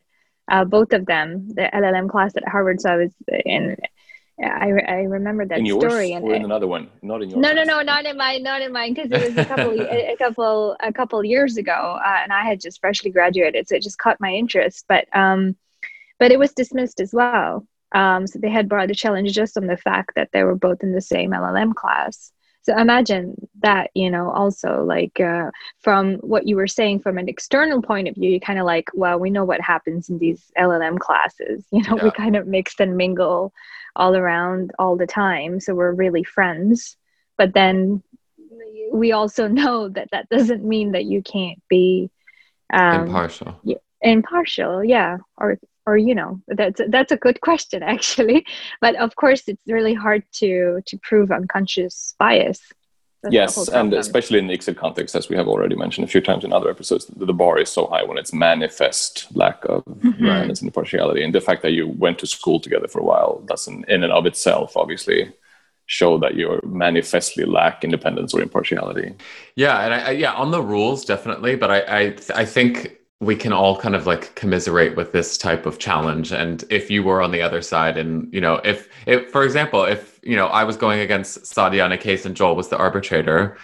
uh, 0.51 0.65
both 0.65 0.91
of 0.91 1.05
them, 1.05 1.47
the 1.47 1.69
LLM 1.73 2.09
class 2.09 2.35
at 2.35 2.47
Harvard. 2.47 2.81
So 2.81 2.89
I 2.89 2.95
was 2.97 3.13
in, 3.45 3.77
I, 4.43 4.71
I 4.87 4.95
remember 5.03 5.45
that 5.45 5.59
in 5.59 5.65
yours 5.65 5.81
story. 5.81 6.11
And 6.11 6.25
or 6.25 6.33
in 6.33 6.43
another 6.43 6.67
one? 6.67 6.89
Not 7.01 7.21
in 7.21 7.29
yours. 7.29 7.41
no, 7.41 7.53
no, 7.53 7.63
no, 7.63 7.81
not 7.81 8.05
in 8.05 8.17
mine, 8.17 8.43
not 8.43 8.61
in 8.61 8.73
mine, 8.73 8.93
because 8.93 9.11
it 9.11 9.29
was 9.29 9.37
a 9.37 9.45
couple, 9.45 9.71
a, 9.81 10.13
a 10.13 10.17
couple, 10.17 10.75
a 10.81 10.91
couple 10.91 11.23
years 11.23 11.55
ago, 11.55 11.99
uh, 12.05 12.17
and 12.21 12.33
I 12.33 12.43
had 12.43 12.59
just 12.59 12.81
freshly 12.81 13.11
graduated, 13.11 13.67
so 13.69 13.75
it 13.75 13.83
just 13.83 13.97
caught 13.97 14.19
my 14.19 14.33
interest. 14.33 14.85
But, 14.89 15.07
um, 15.15 15.55
but 16.19 16.31
it 16.31 16.39
was 16.39 16.51
dismissed 16.51 16.99
as 16.99 17.13
well. 17.13 17.65
Um, 17.93 18.27
so 18.27 18.39
they 18.39 18.49
had 18.49 18.69
brought 18.69 18.87
the 18.87 18.95
challenge 18.95 19.33
just 19.33 19.57
on 19.57 19.67
the 19.67 19.77
fact 19.77 20.11
that 20.15 20.29
they 20.31 20.43
were 20.43 20.55
both 20.55 20.83
in 20.83 20.93
the 20.93 21.01
same 21.01 21.31
LLM 21.31 21.73
class. 21.73 22.31
So 22.63 22.77
imagine 22.77 23.35
that, 23.61 23.89
you 23.95 24.11
know, 24.11 24.29
also 24.29 24.83
like 24.83 25.19
uh, 25.19 25.49
from 25.79 26.15
what 26.15 26.45
you 26.47 26.55
were 26.55 26.67
saying 26.67 26.99
from 26.99 27.17
an 27.17 27.29
external 27.29 27.81
point 27.81 28.07
of 28.07 28.15
view, 28.15 28.29
you 28.31 28.39
kind 28.39 28.59
of 28.59 28.65
like, 28.65 28.89
well, 28.93 29.17
we 29.17 29.29
know 29.29 29.45
what 29.45 29.61
happens 29.61 30.09
in 30.09 30.19
these 30.19 30.51
LLM 30.57 30.99
classes. 30.99 31.65
You 31.71 31.81
know, 31.83 31.95
we 32.03 32.11
kind 32.11 32.35
of 32.35 32.47
mix 32.47 32.75
and 32.79 32.97
mingle 32.97 33.53
all 33.95 34.15
around 34.15 34.71
all 34.77 34.97
the 34.97 35.07
time. 35.07 35.59
So 35.59 35.73
we're 35.73 35.93
really 35.93 36.23
friends. 36.23 36.97
But 37.37 37.53
then 37.53 38.03
we 38.91 39.13
also 39.13 39.47
know 39.59 39.89
that 39.89 40.09
that 40.11 40.29
doesn't 40.29 40.63
mean 40.63 40.91
that 40.91 41.05
you 41.05 41.21
can't 41.21 41.61
be 41.69 42.09
um, 42.71 43.07
Impartial. 43.07 43.59
impartial 44.01 44.83
yeah 44.83 45.17
or 45.37 45.57
or 45.89 45.97
you 45.97 46.15
know 46.15 46.31
that's 46.59 46.81
that's 46.89 47.11
a 47.11 47.17
good 47.25 47.39
question 47.49 47.81
actually 47.83 48.45
but 48.81 48.95
of 49.05 49.15
course 49.15 49.41
it's 49.51 49.65
really 49.67 49.95
hard 50.05 50.23
to 50.31 50.81
to 50.89 50.97
prove 51.09 51.31
unconscious 51.31 52.15
bias 52.19 52.61
That's 53.23 53.33
yes, 53.33 53.67
and 53.67 53.93
especially 53.93 54.39
in 54.39 54.47
the 54.47 54.57
ICSID 54.57 54.77
context, 54.77 55.15
as 55.15 55.27
we 55.29 55.35
have 55.35 55.47
already 55.47 55.75
mentioned 55.75 56.05
a 56.07 56.11
few 56.11 56.21
times 56.21 56.43
in 56.45 56.53
other 56.53 56.69
episodes, 56.69 57.05
the 57.05 57.25
the 57.25 57.33
bar 57.33 57.57
is 57.59 57.69
so 57.69 57.87
high 57.87 58.03
when 58.03 58.17
it's 58.17 58.33
manifest 58.33 59.27
lack 59.35 59.65
of 59.65 59.83
Mm-hmm. 60.03 60.25
independence 60.25 60.61
and 60.61 60.69
impartiality. 60.69 61.23
And 61.23 61.33
the 61.35 61.41
fact 61.41 61.61
that 61.63 61.71
you 61.73 61.87
went 61.87 62.19
to 62.19 62.27
school 62.27 62.59
together 62.61 62.87
for 62.87 62.99
a 62.99 63.03
while 63.03 63.41
doesn't, 63.45 63.89
in 63.89 64.03
and 64.03 64.13
of 64.13 64.25
itself, 64.25 64.77
obviously 64.77 65.33
show 65.85 66.17
that 66.19 66.35
you 66.35 66.59
manifestly 66.63 67.45
lack 67.45 67.83
independence 67.83 68.33
or 68.33 68.41
impartiality. 68.41 69.15
Yeah, 69.55 69.77
and 69.83 69.93
I, 69.93 69.99
I, 69.99 70.11
yeah, 70.11 70.33
on 70.33 70.51
the 70.51 70.61
rules 70.61 71.03
definitely, 71.03 71.55
but 71.57 71.69
I, 71.71 71.79
I 72.01 72.01
I 72.43 72.45
think 72.45 72.98
we 73.21 73.35
can 73.35 73.51
all 73.51 73.77
kind 73.77 73.95
of 73.95 74.07
like 74.07 74.33
commiserate 74.35 74.95
with 74.95 75.11
this 75.11 75.37
type 75.37 75.65
of 75.65 75.77
challenge. 75.77 76.31
And 76.31 76.63
if 76.69 76.89
you 76.89 77.03
were 77.03 77.21
on 77.21 77.31
the 77.31 77.41
other 77.41 77.61
side, 77.61 77.97
and 77.97 78.33
you 78.33 78.41
know, 78.41 78.55
if 78.63 78.87
if 79.05 79.29
for 79.31 79.43
example, 79.43 79.83
if 79.83 80.19
you 80.23 80.35
know 80.35 80.47
I 80.47 80.63
was 80.63 80.77
going 80.77 81.01
against 81.01 81.43
Saadia 81.43 81.85
in 81.85 81.91
a 81.91 81.97
case 81.97 82.25
and 82.25 82.35
Joel 82.35 82.55
was 82.55 82.69
the 82.69 82.77
arbitrator, 82.77 83.57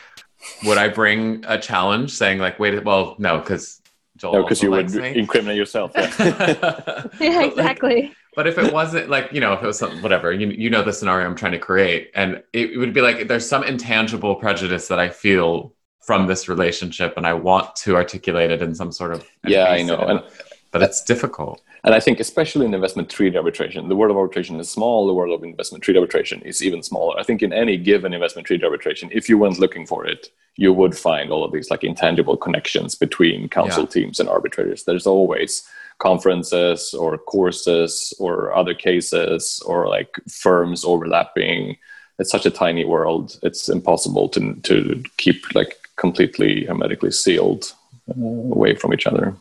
would 0.63 0.77
I 0.77 0.89
bring 0.89 1.43
a 1.47 1.57
challenge 1.59 2.11
saying 2.11 2.39
like, 2.39 2.59
wait, 2.59 2.83
well, 2.83 3.15
no, 3.17 3.39
because 3.39 3.81
Joel 4.17 4.33
No, 4.33 4.43
because 4.43 4.61
you 4.61 4.71
would 4.71 4.91
me? 4.91 5.15
incriminate 5.15 5.57
yourself. 5.57 5.91
Yeah. 5.95 6.11
yeah 6.19 7.07
But, 7.19 7.21
like, 7.21 7.51
exactly 7.51 8.13
But 8.35 8.47
if 8.47 8.57
it 8.57 8.73
wasn't 8.73 9.09
like, 9.09 9.31
you 9.31 9.39
know, 9.39 9.53
if 9.53 9.63
it 9.63 9.67
was 9.67 9.77
something, 9.79 10.01
whatever, 10.01 10.31
you, 10.31 10.47
you 10.49 10.69
know, 10.69 10.83
the 10.83 10.93
scenario 10.93 11.25
I'm 11.25 11.35
trying 11.35 11.53
to 11.53 11.59
create. 11.59 12.11
And 12.15 12.43
it, 12.53 12.71
it 12.71 12.77
would 12.77 12.93
be 12.93 13.01
like, 13.01 13.27
there's 13.27 13.47
some 13.47 13.63
intangible 13.63 14.35
prejudice 14.35 14.87
that 14.89 14.99
I 14.99 15.09
feel 15.09 15.74
from 16.05 16.27
this 16.27 16.47
relationship 16.47 17.13
and 17.17 17.25
I 17.25 17.33
want 17.33 17.75
to 17.77 17.95
articulate 17.95 18.51
it 18.51 18.61
in 18.61 18.75
some 18.75 18.91
sort 18.91 19.11
of. 19.15 19.25
Yeah, 19.47 19.65
I 19.65 19.81
know. 19.81 19.97
And- 19.97 20.23
but 20.71 20.81
it's 20.83 21.01
difficult. 21.01 21.61
And 21.85 21.93
I 21.95 22.01
think, 22.01 22.19
especially 22.19 22.65
in 22.65 22.73
investment 22.73 23.09
treaty 23.09 23.37
arbitration, 23.37 23.87
the 23.87 23.95
world 23.95 24.11
of 24.11 24.17
arbitration 24.17 24.59
is 24.59 24.69
small. 24.69 25.07
The 25.07 25.13
world 25.13 25.33
of 25.33 25.41
investment 25.41 25.83
treaty 25.85 25.97
arbitration 25.99 26.41
is 26.41 26.61
even 26.61 26.83
smaller. 26.83 27.17
I 27.17 27.23
think 27.23 27.41
in 27.41 27.53
any 27.53 27.77
given 27.77 28.13
investment 28.13 28.45
treaty 28.45 28.65
arbitration, 28.65 29.07
if 29.13 29.29
you 29.29 29.37
went 29.37 29.57
looking 29.57 29.85
for 29.87 30.05
it, 30.05 30.31
you 30.57 30.73
would 30.73 30.97
find 30.97 31.31
all 31.31 31.45
of 31.45 31.53
these 31.53 31.69
like 31.71 31.85
intangible 31.85 32.35
connections 32.35 32.93
between 32.95 33.47
counsel 33.47 33.83
Yeah. 33.83 33.89
teams 33.89 34.19
and 34.19 34.27
arbitrators. 34.27 34.83
There's 34.83 35.07
always 35.07 35.63
conferences 35.99 36.93
or 36.93 37.17
courses 37.17 38.13
or 38.19 38.53
other 38.53 38.73
cases 38.73 39.61
or 39.65 39.87
like 39.87 40.11
firms 40.29 40.83
overlapping. 40.83 41.77
It's 42.19 42.31
such 42.31 42.45
a 42.45 42.51
tiny 42.51 42.83
world. 42.83 43.37
It's 43.43 43.69
impossible 43.69 44.27
to 44.29 44.55
to 44.69 45.03
keep 45.17 45.39
like 45.55 45.73
completely 45.97 46.65
hermetically 46.65 47.11
sealed 47.11 47.73
uh, 48.09 48.13
away 48.53 48.75
from 48.75 48.93
each 48.93 49.07
other. 49.07 49.35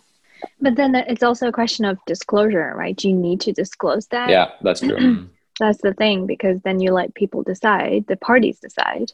but 0.60 0.76
then 0.76 0.94
it's 0.94 1.22
also 1.22 1.48
a 1.48 1.52
question 1.52 1.84
of 1.84 1.98
disclosure 2.06 2.72
right 2.76 2.96
Do 2.96 3.08
you 3.08 3.14
need 3.16 3.40
to 3.42 3.52
disclose 3.52 4.06
that 4.08 4.28
Yeah, 4.30 4.50
that's 4.62 4.80
true. 4.80 5.28
that's 5.60 5.80
the 5.82 5.94
thing 5.94 6.26
because 6.26 6.60
then 6.62 6.80
you 6.80 6.92
let 6.92 7.14
people 7.14 7.42
decide 7.42 8.06
the 8.08 8.16
parties 8.16 8.58
decide 8.60 9.12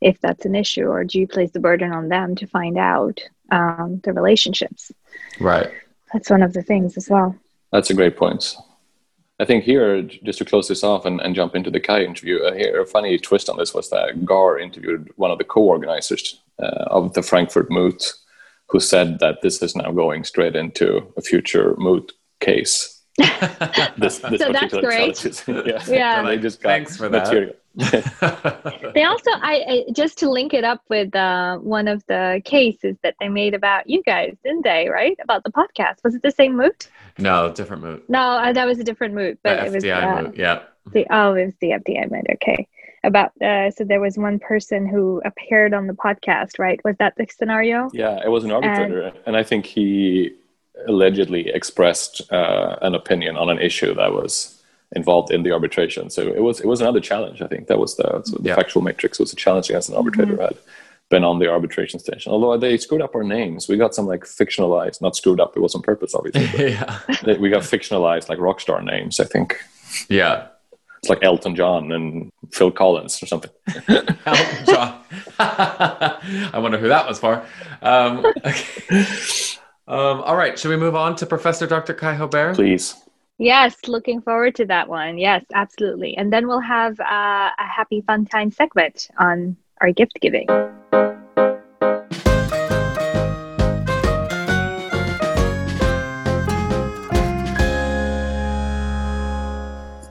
if 0.00 0.20
that's 0.20 0.44
an 0.46 0.54
issue 0.54 0.86
or 0.86 1.04
do 1.04 1.18
you 1.20 1.26
place 1.26 1.50
the 1.52 1.60
burden 1.60 1.92
on 1.92 2.08
them 2.08 2.34
to 2.36 2.46
find 2.46 2.78
out 2.78 3.20
um, 3.50 4.00
the 4.04 4.12
relationships 4.12 4.92
Right. 5.40 5.68
that's 6.12 6.30
one 6.30 6.42
of 6.42 6.52
the 6.52 6.62
things 6.62 6.96
as 6.96 7.08
well 7.10 7.34
That's 7.72 7.90
a 7.90 7.94
great 7.94 8.16
point. 8.16 8.56
I 9.42 9.46
think 9.46 9.64
here, 9.64 10.02
just 10.02 10.38
to 10.40 10.44
close 10.44 10.68
this 10.68 10.84
off 10.84 11.06
and, 11.06 11.18
and 11.22 11.34
jump 11.34 11.54
into 11.54 11.70
the 11.70 11.80
Kaj 11.80 12.04
interview, 12.04 12.36
uh, 12.44 12.52
here 12.52 12.82
a 12.82 12.86
funny 12.86 13.16
twist 13.16 13.48
on 13.48 13.56
this 13.56 13.72
was 13.72 13.88
that 13.88 14.26
GAR 14.26 14.58
interviewed 14.58 15.02
one 15.16 15.30
of 15.30 15.38
the 15.38 15.44
co-organizers 15.54 16.24
of 16.66 17.12
the 17.14 17.22
Frankfurt 17.22 17.70
Moot, 17.70 18.12
who 18.68 18.80
said 18.80 19.18
that 19.20 19.42
this 19.42 19.62
is 19.62 19.74
now 19.76 19.90
going 19.90 20.24
straight 20.24 20.56
into 20.56 21.12
a 21.16 21.20
future 21.22 21.74
moot 21.78 22.12
case. 22.40 22.96
This, 23.98 24.18
this 24.18 24.40
So 24.40 24.52
that's 24.52 24.72
great. 24.74 25.16
challenge. 25.16 25.66
yeah. 25.66 25.84
Yeah. 25.88 26.22
they 26.22 26.38
just 26.38 26.62
got 26.62 26.70
Thanks 26.70 26.96
for 26.96 27.08
that. 27.08 27.56
they 28.94 29.04
also 29.04 29.30
I, 29.30 29.84
I 29.88 29.92
just 29.92 30.18
to 30.18 30.30
link 30.30 30.54
it 30.54 30.64
up 30.64 30.82
with 30.88 31.14
uh, 31.14 31.58
one 31.58 31.86
of 31.86 32.04
the 32.08 32.42
cases 32.44 32.96
that 33.04 33.14
they 33.20 33.28
made 33.28 33.54
about 33.54 33.88
you 33.88 34.02
guys 34.02 34.34
didn't 34.42 34.64
they 34.64 34.88
write 34.88 35.18
about 35.22 35.44
the 35.44 35.52
podcast 35.52 36.02
was 36.02 36.16
it 36.16 36.22
the 36.22 36.32
same 36.32 36.56
moot 36.56 36.88
no, 37.18 37.52
different 37.52 37.82
moot. 37.84 38.08
no 38.10 38.18
uh, 38.18 38.52
that 38.52 38.66
was 38.66 38.80
a 38.80 38.84
different 38.84 39.14
moot 39.14 39.38
but 39.44 39.60
The 39.60 39.66
it 39.66 39.72
was 39.72 39.84
FDI 39.84 40.02
uh, 40.02 40.22
moot. 40.22 40.36
Yeah. 40.36 40.62
the 40.92 41.06
oh 41.10 41.34
it 41.34 41.44
was 41.44 41.54
the 41.60 41.68
fdi 41.70 42.10
moot 42.10 42.26
okay 42.32 42.66
about 43.02 43.30
uh, 43.42 43.70
so 43.70 43.84
there 43.84 44.00
was 44.00 44.16
one 44.18 44.38
person 44.38 44.86
who 44.86 45.22
appeared 45.24 45.72
on 45.72 45.86
the 45.86 45.94
podcast 45.94 46.58
right 46.58 46.80
was 46.84 46.96
that 46.98 47.14
the 47.16 47.26
scenario 47.38 47.88
Yeah, 47.92 48.20
it 48.24 48.28
was 48.30 48.44
an 48.44 48.50
arbitrator, 48.50 49.12
and, 49.26 49.36
I 49.36 49.42
think 49.42 49.66
he 49.66 50.34
allegedly 50.86 51.48
expressed 51.48 52.30
uh, 52.32 52.76
an 52.82 52.94
opinion 52.94 53.36
on 53.36 53.48
an 53.50 53.58
issue 53.58 53.94
that 53.94 54.12
was 54.12 54.62
involved 54.96 55.30
in 55.32 55.42
the 55.44 55.52
arbitration. 55.52 56.10
So 56.10 56.22
it 56.22 56.42
was 56.42 56.60
it 56.60 56.66
was 56.66 56.80
another 56.80 57.00
challenge. 57.00 57.40
I 57.42 57.46
think 57.46 57.68
that 57.68 57.78
was 57.78 57.96
the, 57.96 58.22
so 58.24 58.36
the 58.38 58.48
Yeah. 58.48 58.56
factual 58.56 58.82
matrix 58.82 59.18
was 59.18 59.32
a 59.32 59.36
challenge 59.36 59.68
against 59.70 59.88
an 59.88 59.96
arbitrator 59.96 60.34
who 60.36 60.40
had 60.40 60.56
been 61.10 61.24
on 61.24 61.38
the 61.38 61.48
arbitration 61.48 61.98
station. 62.00 62.32
Although 62.32 62.56
they 62.56 62.76
screwed 62.76 63.02
up 63.02 63.14
our 63.14 63.24
names, 63.24 63.68
we 63.68 63.76
got 63.76 63.94
some 63.94 64.06
like 64.06 64.24
fictionalized, 64.24 65.00
not 65.02 65.16
screwed 65.16 65.40
up. 65.40 65.56
It 65.56 65.60
was 65.60 65.74
on 65.74 65.82
purpose, 65.82 66.14
obviously. 66.14 66.70
yeah. 66.76 66.98
but 67.24 67.40
we 67.40 67.50
got 67.50 67.62
fictionalized 67.62 68.28
like 68.28 68.38
rock 68.38 68.60
star 68.60 68.80
names. 68.82 69.20
I 69.20 69.24
think 69.24 69.56
Yeah. 70.08 70.46
It's 71.02 71.08
like 71.08 71.22
Elton 71.22 71.56
John 71.56 71.92
and 71.92 72.30
Phil 72.52 72.70
Collins 72.70 73.22
or 73.22 73.26
something. 73.26 73.50
Elton 73.88 74.66
John. 74.66 75.00
I 75.38 76.58
wonder 76.58 76.76
who 76.76 76.88
that 76.88 77.08
was 77.08 77.18
for. 77.18 77.42
Um, 77.80 78.26
okay. 78.44 78.64
um, 79.88 80.20
all 80.20 80.36
right. 80.36 80.58
Should 80.58 80.68
we 80.68 80.76
move 80.76 80.94
on 80.94 81.16
to 81.16 81.26
Professor 81.26 81.66
Dr. 81.66 81.94
Kaj 81.94 82.18
Hobér? 82.18 82.54
Please. 82.54 82.94
yes 83.38 83.74
looking 83.88 84.20
forward 84.20 84.54
to 84.54 84.66
that 84.66 84.86
one 84.86 85.16
yes 85.16 85.42
absolutely 85.54 86.14
and 86.18 86.30
then 86.30 86.46
we'll 86.46 86.60
have 86.60 87.00
uh, 87.00 87.48
a 87.58 87.66
happy 87.78 88.02
fun 88.02 88.26
time 88.26 88.50
segment 88.50 89.08
on 89.16 89.56
our 89.80 89.90
gift 89.92 90.18
giving 90.20 90.46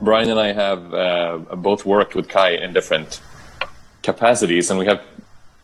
Brian 0.09 0.31
and 0.31 0.39
I 0.39 0.53
have 0.53 0.91
uh, 0.91 1.37
both 1.55 1.85
worked 1.85 2.15
with 2.15 2.27
Kaj 2.27 2.59
in 2.63 2.73
different 2.73 3.21
capacities, 4.01 4.71
and 4.71 4.79
we 4.79 4.87
have 4.87 5.03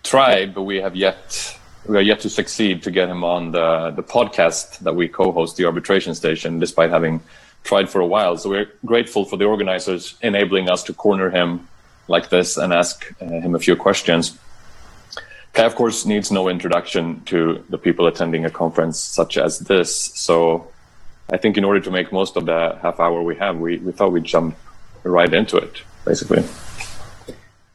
tried, 0.04 0.54
but 0.54 0.62
we 0.62 0.78
have 0.78 0.96
yet 0.96 1.58
we 1.88 1.98
are 1.98 2.08
yet 2.12 2.20
to 2.20 2.30
succeed 2.30 2.84
to 2.84 2.92
get 2.92 3.10
him 3.10 3.24
on 3.24 3.54
the 3.54 3.90
the 3.90 4.04
podcast 4.04 4.78
that 4.86 4.96
we 4.96 5.08
co-host, 5.08 5.58
the 5.58 5.66
Arbitration 5.66 6.14
Station, 6.14 6.60
despite 6.60 6.92
having 6.92 7.22
tried 7.64 7.90
for 7.90 8.02
a 8.02 8.06
while. 8.06 8.38
So 8.38 8.52
we're 8.52 8.70
grateful 8.86 9.26
for 9.26 9.36
the 9.36 9.46
organizers 9.46 10.14
enabling 10.22 10.70
us 10.70 10.84
to 10.84 10.94
corner 10.94 11.32
him 11.32 11.68
like 12.08 12.30
this 12.30 12.56
and 12.56 12.72
ask 12.72 12.96
uh, 13.20 13.26
him 13.26 13.56
a 13.56 13.60
few 13.60 13.76
questions. 13.76 14.38
Kaj, 15.56 15.66
of 15.66 15.74
course, 15.74 16.06
needs 16.06 16.32
no 16.32 16.50
introduction 16.50 17.22
to 17.32 17.66
the 17.72 17.80
people 17.80 18.06
attending 18.06 18.46
a 18.46 18.52
conference 18.52 19.00
such 19.00 19.40
as 19.40 19.58
this. 19.72 19.90
So 20.14 20.68
I 21.32 21.38
think 21.38 21.58
in 21.58 21.64
order 21.64 21.80
to 21.80 21.92
make 21.92 22.12
most 22.12 22.38
of 22.38 22.46
the 22.46 22.78
half 22.82 23.00
hour 23.00 23.24
we 23.24 23.36
have, 23.38 23.58
we, 23.58 23.78
we 23.78 23.92
thought 23.92 24.12
we'd 24.12 24.24
jump 24.24 24.56
right 25.04 25.34
into 25.34 25.58
it, 25.58 25.82
basically. 26.06 26.44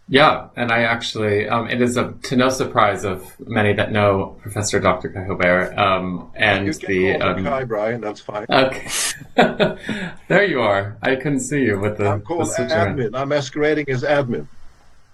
Yeah, 0.08 0.48
and 0.56 0.72
I 0.72 0.82
actually, 0.82 1.48
um, 1.48 1.68
it 1.68 1.80
is 1.80 1.96
a, 1.96 2.12
to 2.24 2.36
no 2.36 2.48
surprise 2.48 3.04
of 3.04 3.38
many 3.38 3.72
that 3.74 3.92
know 3.92 4.36
Professor 4.42 4.80
Dr. 4.80 5.08
Kaj 5.08 5.28
Hobér 5.28 5.78
um, 5.78 6.32
and 6.34 6.66
you 6.66 6.74
can 6.74 6.88
the. 6.88 7.18
call 7.18 7.28
Um, 7.28 7.44
Kaj, 7.44 7.68
Brian. 7.68 8.00
That's 8.00 8.20
fine. 8.20 8.46
okay, 8.50 8.88
there 10.26 10.44
you 10.44 10.60
are. 10.62 10.96
I 11.00 11.14
couldn't 11.14 11.40
see 11.40 11.62
you 11.62 11.78
with 11.78 11.98
the. 11.98 12.08
I'm 12.08 12.22
called 12.22 12.48
the 12.48 12.62
admin. 12.64 13.14
I'm 13.14 13.28
masquerading 13.28 13.88
as 13.88 14.02
admin. 14.02 14.48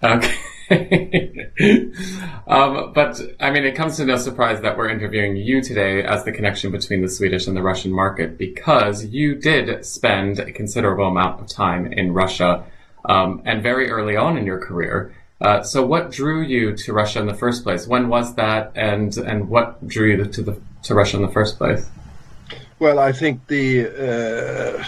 Okay. 0.02 0.34
um, 2.46 2.92
but 2.92 3.20
I 3.38 3.50
mean, 3.50 3.64
it 3.64 3.76
comes 3.76 3.96
to 3.98 4.04
no 4.04 4.16
surprise 4.16 4.60
that 4.62 4.76
we're 4.76 4.88
interviewing 4.88 5.36
you 5.36 5.62
today 5.62 6.02
as 6.02 6.24
the 6.24 6.32
connection 6.32 6.72
between 6.72 7.02
the 7.02 7.08
Swedish 7.08 7.46
and 7.46 7.56
the 7.56 7.62
Russian 7.62 7.92
market 7.92 8.36
because 8.36 9.04
you 9.06 9.36
did 9.36 9.84
spend 9.86 10.40
a 10.40 10.50
considerable 10.50 11.06
amount 11.06 11.40
of 11.40 11.46
time 11.48 11.92
in 11.92 12.12
Russia 12.12 12.64
um, 13.04 13.42
and 13.44 13.62
very 13.62 13.90
early 13.90 14.16
on 14.16 14.36
in 14.36 14.44
your 14.44 14.58
career. 14.58 15.14
Uh, 15.40 15.62
so, 15.62 15.86
what 15.86 16.10
drew 16.10 16.42
you 16.42 16.74
to 16.76 16.92
Russia 16.92 17.20
in 17.20 17.26
the 17.26 17.34
first 17.34 17.62
place? 17.62 17.86
When 17.86 18.08
was 18.08 18.34
that, 18.34 18.72
and 18.74 19.16
and 19.18 19.48
what 19.48 19.86
drew 19.86 20.08
you 20.08 20.24
to 20.24 20.42
the 20.42 20.60
to 20.84 20.94
Russia 20.94 21.16
in 21.16 21.22
the 21.22 21.32
first 21.32 21.58
place? 21.58 21.88
Well, 22.78 22.98
I 22.98 23.12
think 23.12 23.46
the 23.46 23.86
uh, 23.86 24.84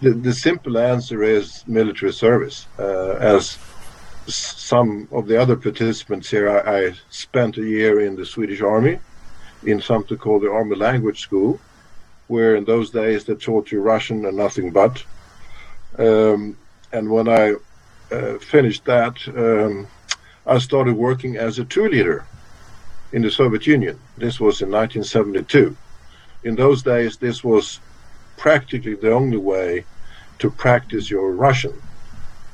the, 0.00 0.10
the 0.12 0.32
simple 0.32 0.78
answer 0.78 1.22
is 1.22 1.64
military 1.66 2.12
service. 2.12 2.66
Uh, 2.78 3.16
as 3.20 3.58
some 4.34 5.08
of 5.10 5.26
the 5.26 5.40
other 5.40 5.56
participants 5.56 6.30
here, 6.30 6.48
I, 6.48 6.78
I 6.78 6.94
spent 7.10 7.56
a 7.56 7.62
year 7.62 8.00
in 8.00 8.16
the 8.16 8.26
Swedish 8.26 8.60
Army 8.60 8.98
in 9.64 9.80
something 9.80 10.18
called 10.18 10.42
the 10.42 10.50
Army 10.50 10.76
Language 10.76 11.20
School, 11.20 11.60
where 12.28 12.56
in 12.56 12.64
those 12.64 12.90
days 12.90 13.24
they 13.24 13.34
taught 13.34 13.72
you 13.72 13.80
Russian 13.80 14.24
and 14.26 14.36
nothing 14.36 14.70
but. 14.70 15.04
Um, 15.98 16.56
and 16.92 17.10
when 17.10 17.28
I 17.28 17.54
uh, 18.14 18.38
finished 18.38 18.84
that, 18.84 19.16
um, 19.36 19.86
I 20.46 20.58
started 20.58 20.94
working 20.94 21.36
as 21.36 21.58
a 21.58 21.64
tour 21.64 21.88
leader 21.88 22.24
in 23.12 23.22
the 23.22 23.30
Soviet 23.30 23.66
Union. 23.66 23.98
This 24.16 24.38
was 24.38 24.60
in 24.62 24.70
1972 24.70 25.76
in 26.44 26.54
those 26.54 26.82
days, 26.82 27.16
this 27.16 27.42
was 27.42 27.80
practically 28.36 28.94
the 28.94 29.12
only 29.12 29.36
way 29.36 29.84
to 30.38 30.50
practice 30.50 31.10
your 31.10 31.32
Russian 31.32 31.74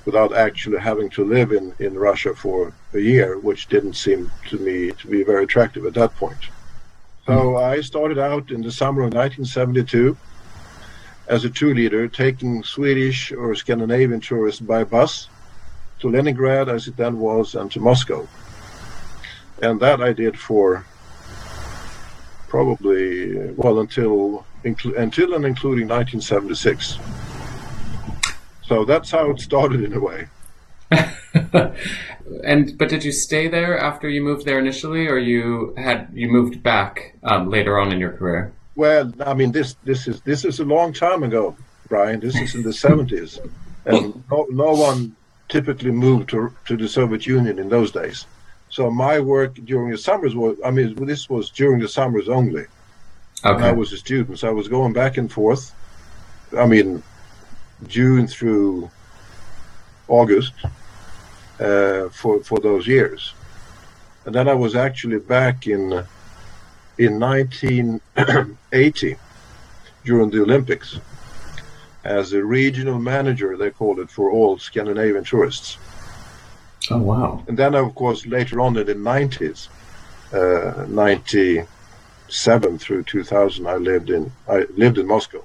without 0.04 0.34
actually 0.34 0.78
having 0.78 1.08
to 1.10 1.24
live 1.24 1.52
in, 1.52 1.74
in 1.78 1.94
Russia 1.94 2.34
for 2.34 2.72
a 2.92 2.98
year, 2.98 3.38
which 3.38 3.68
didn't 3.68 3.94
seem 3.94 4.30
to 4.48 4.58
me 4.58 4.90
to 4.92 5.06
be 5.06 5.24
very 5.24 5.44
attractive 5.44 5.86
at 5.86 5.94
that 5.94 6.14
point. 6.16 6.50
So 7.26 7.52
hmm. 7.52 7.56
I 7.56 7.80
started 7.80 8.18
out 8.18 8.50
in 8.50 8.62
the 8.62 8.72
summer 8.72 9.02
of 9.02 9.14
1972 9.14 10.16
as 11.26 11.44
a 11.44 11.50
tour 11.50 11.74
leader, 11.74 12.06
taking 12.06 12.62
Swedish 12.62 13.32
or 13.32 13.54
Scandinavian 13.54 14.20
tourists 14.20 14.60
by 14.60 14.84
bus 14.84 15.28
to 16.00 16.10
Leningrad, 16.10 16.68
as 16.68 16.86
it 16.86 16.96
then 16.96 17.18
was, 17.18 17.54
and 17.54 17.70
to 17.72 17.80
Moscow. 17.80 18.28
And 19.62 19.80
that 19.80 20.02
I 20.02 20.12
did 20.12 20.38
for 20.38 20.84
probably 22.48 23.50
well 23.52 23.80
until 23.80 24.44
inclu- 24.64 24.96
until 24.98 25.34
and 25.34 25.44
including 25.46 25.88
1976. 25.88 26.98
So 28.66 28.84
that's 28.84 29.10
how 29.10 29.30
it 29.30 29.40
started 29.40 29.82
in 29.84 29.92
a 29.92 30.00
way. 30.00 30.28
and 32.44 32.78
but 32.78 32.88
did 32.88 33.04
you 33.04 33.12
stay 33.12 33.48
there 33.48 33.78
after 33.78 34.08
you 34.08 34.22
moved 34.22 34.44
there 34.44 34.58
initially, 34.58 35.06
or 35.06 35.18
you 35.18 35.74
had 35.76 36.08
you 36.12 36.28
moved 36.28 36.62
back 36.62 37.16
um, 37.24 37.50
later 37.50 37.78
on 37.78 37.92
in 37.92 37.98
your 37.98 38.12
career? 38.12 38.52
Well, 38.76 39.12
I 39.24 39.34
mean 39.34 39.52
this 39.52 39.76
this 39.84 40.08
is 40.08 40.20
this 40.22 40.44
is 40.44 40.60
a 40.60 40.64
long 40.64 40.92
time 40.92 41.22
ago, 41.22 41.56
Brian. 41.88 42.20
This 42.20 42.36
is 42.36 42.54
in 42.54 42.62
the 42.62 42.70
70s, 42.70 43.38
and 43.84 44.22
no, 44.30 44.46
no 44.50 44.72
one 44.72 45.14
typically 45.48 45.90
moved 45.90 46.30
to 46.30 46.52
to 46.66 46.76
the 46.76 46.88
Soviet 46.88 47.26
Union 47.26 47.58
in 47.58 47.68
those 47.68 47.90
days. 47.90 48.26
So 48.68 48.90
my 48.90 49.20
work 49.20 49.54
during 49.64 49.90
the 49.90 49.98
summers 49.98 50.34
was 50.34 50.56
I 50.64 50.70
mean 50.70 50.94
this 51.04 51.28
was 51.28 51.50
during 51.50 51.80
the 51.80 51.88
summers 51.88 52.28
only. 52.28 52.66
when 53.42 53.62
I 53.62 53.72
was 53.72 53.92
a 53.92 53.98
student. 53.98 54.38
So 54.38 54.48
I 54.48 54.52
was 54.52 54.68
going 54.68 54.92
back 54.92 55.18
and 55.18 55.30
forth. 55.30 55.74
I 56.56 56.66
mean, 56.66 57.02
June 57.88 58.26
through 58.26 58.90
August 60.08 60.52
uh, 61.60 62.08
for 62.10 62.42
for 62.42 62.58
those 62.58 62.86
years, 62.86 63.34
and 64.26 64.34
then 64.34 64.48
I 64.48 64.54
was 64.54 64.74
actually 64.74 65.18
back 65.18 65.66
in 65.66 66.04
in 66.98 67.18
1980 67.18 69.16
during 70.04 70.30
the 70.30 70.42
Olympics 70.42 70.98
as 72.04 72.32
a 72.32 72.44
regional 72.44 72.98
manager. 72.98 73.56
They 73.56 73.70
called 73.70 73.98
it 73.98 74.10
for 74.10 74.30
all 74.30 74.58
Scandinavian 74.58 75.24
tourists. 75.24 75.78
Oh 76.90 76.98
wow. 76.98 77.42
And 77.48 77.58
then, 77.58 77.74
of 77.74 77.94
course, 77.94 78.26
later 78.26 78.60
on 78.60 78.76
in 78.76 78.86
the 78.86 78.94
90s, 78.94 79.68
uh, 80.32 80.84
97 80.86 82.78
through 82.78 83.04
2000, 83.04 83.66
I 83.66 83.76
lived 83.76 84.10
in 84.10 84.30
I 84.48 84.66
lived 84.76 84.98
in 84.98 85.06
Moscow. 85.06 85.44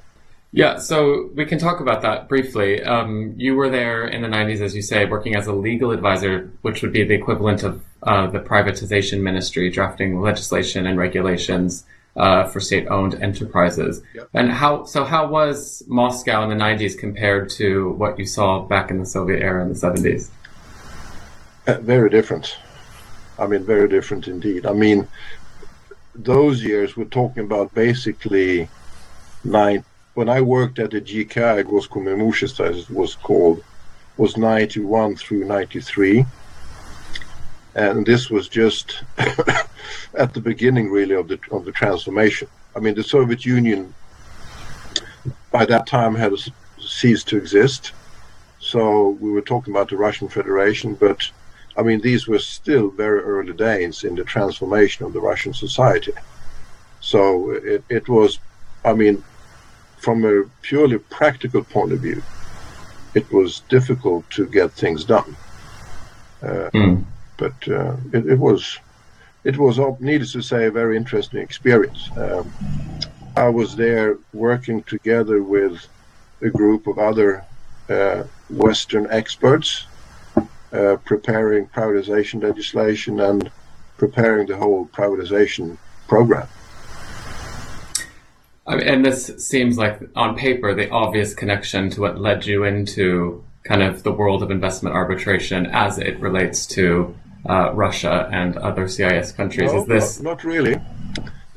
Yeah, 0.51 0.77
so 0.77 1.29
we 1.35 1.45
can 1.45 1.59
talk 1.59 1.79
about 1.79 2.01
that 2.01 2.27
briefly. 2.27 2.81
Um, 2.83 3.35
you 3.38 3.55
were 3.55 3.69
there 3.69 4.07
in 4.07 4.23
the 4.23 4.27
90s, 4.27 4.62
as 4.62 4.75
you 4.75 4.81
say, 4.81 5.05
working 5.05 5.35
as 5.35 5.45
a 5.45 5.53
legal 5.53 5.91
advisor, 5.91 6.51
which 6.63 6.81
would 6.81 6.91
be 6.91 7.03
the 7.03 7.13
equivalent 7.13 7.62
of 7.62 7.83
uh, 8.01 8.27
the 8.27 8.39
privatization 8.39 9.21
ministry, 9.21 9.69
drafting 9.69 10.21
legislation 10.21 10.88
and 10.88 10.97
regulations 10.97 11.85
uh, 12.15 12.45
for 12.45 12.59
state-owned 12.59 13.21
enterprises. 13.21 14.01
Yep. 14.15 14.29
And 14.33 14.51
how? 14.51 14.85
So, 14.85 15.03
how 15.03 15.27
was 15.27 15.83
Moscow 15.88 16.43
in 16.43 16.49
the 16.49 16.63
90s 16.63 16.97
compared 16.97 17.49
to 17.51 17.91
what 17.91 18.17
you 18.17 18.25
saw 18.25 18.62
back 18.62 18.89
in 18.89 18.97
the 18.97 19.05
Soviet 19.05 19.41
era 19.41 19.62
in 19.62 19.69
the 19.69 19.75
70s? 19.75 20.29
Uh, 21.67 21.79
very 21.79 22.09
different. 22.09 22.57
I 23.38 23.45
mean, 23.45 23.63
very 23.63 23.88
different 23.88 24.27
indeed. 24.27 24.65
I 24.65 24.73
mean, 24.73 25.07
those 26.15 26.63
years 26.63 26.97
we're 26.97 27.05
talking 27.05 27.43
about 27.43 27.73
basically 27.75 28.67
nine 29.43 29.85
when 30.19 30.27
I 30.27 30.41
worked 30.41 30.79
at 30.79 30.91
the 30.91 30.99
GKI, 30.99 31.62
as 32.60 32.77
it 32.82 32.89
was 32.89 33.15
called, 33.15 33.63
was 34.17 34.36
91 34.36 35.15
through 35.15 35.45
93. 35.45 36.25
And 37.73 38.05
this 38.05 38.29
was 38.29 38.49
just 38.49 39.01
at 40.17 40.34
the 40.34 40.41
beginning, 40.41 40.91
really, 40.91 41.15
of 41.15 41.29
the, 41.29 41.39
of 41.51 41.63
the 41.63 41.71
transformation. 41.71 42.49
I 42.75 42.79
mean, 42.82 42.95
the 42.95 43.03
Soviet 43.03 43.45
Union 43.45 43.93
by 45.51 45.63
that 45.67 45.88
time 45.88 46.15
had 46.15 46.34
ceased 46.82 47.29
to 47.29 47.38
exist. 47.38 47.93
So 48.60 49.12
we 49.21 49.32
were 49.32 49.47
talking 49.53 49.73
about 49.73 49.88
the 49.88 49.95
Russian 49.95 50.27
Federation, 50.27 50.95
but 50.95 51.32
I 51.77 51.82
mean, 51.82 52.01
these 52.01 52.27
were 52.27 52.39
still 52.39 52.89
very 52.89 53.21
early 53.21 53.53
days 53.53 54.03
in 54.03 54.15
the 54.15 54.25
transformation 54.25 55.05
of 55.05 55.13
the 55.13 55.21
Russian 55.21 55.53
society. 55.53 56.12
So 56.99 57.51
it, 57.51 57.86
it 57.88 58.10
was, 58.10 58.39
I 58.84 58.91
mean, 58.91 59.23
from 59.99 60.25
a 60.25 60.43
purely 60.62 60.97
practical 60.97 61.63
point 61.63 61.91
of 61.91 61.99
view, 61.99 62.21
it 63.13 63.31
was 63.31 63.62
difficult 63.69 64.29
to 64.31 64.45
get 64.47 64.71
things 64.71 65.03
done. 65.03 65.35
Uh, 66.41 66.69
Hmm. 66.71 67.01
But 67.38 67.67
uh, 67.69 67.95
it, 68.12 68.27
it 68.27 68.39
was, 68.39 68.79
it 69.45 69.57
was, 69.57 69.79
needless 70.01 70.33
to 70.33 70.41
say, 70.41 70.65
a 70.65 70.71
very 70.71 70.97
interesting 70.97 71.41
experience. 71.41 72.09
Um, 72.17 72.51
I 73.38 73.47
was 73.47 73.77
there 73.77 74.17
working 74.33 74.83
together 74.83 75.41
with 75.41 75.88
a 76.41 76.49
group 76.49 76.85
of 76.88 76.99
other 76.99 77.45
uh, 77.89 78.23
Western 78.49 79.07
experts 79.09 79.85
uh, 80.73 80.97
preparing 81.05 81.67
privatization 81.67 82.43
legislation 82.43 83.21
and 83.21 83.49
preparing 83.97 84.47
the 84.47 84.57
whole 84.57 84.88
privatization 84.88 85.77
program. 86.07 86.47
I 88.69 88.75
mean, 88.75 88.88
and 88.88 89.03
this 89.03 89.25
seems 89.38 89.79
like, 89.79 89.99
on 90.15 90.36
paper, 90.36 90.75
the 90.75 90.91
obvious 90.91 91.34
connection 91.34 91.89
to 91.89 92.01
what 92.01 92.21
led 92.21 92.45
you 92.45 92.65
into 92.65 93.43
kind 93.63 93.82
of 93.82 94.03
the 94.03 94.12
world 94.12 94.43
of 94.43 94.51
investment 94.51 94.95
arbitration 94.95 95.65
as 95.65 95.97
it 95.97 96.19
relates 96.19 96.67
to 96.67 97.15
uh, 97.49 97.71
Russia 97.73 98.29
and 98.32 98.58
other 98.58 98.88
CIS 98.88 99.32
countries. 99.32 99.73
No, 99.73 99.82
Is 99.82 99.88
this? 99.88 100.19
not, 100.19 100.29
not 100.29 100.43
really. 100.43 100.75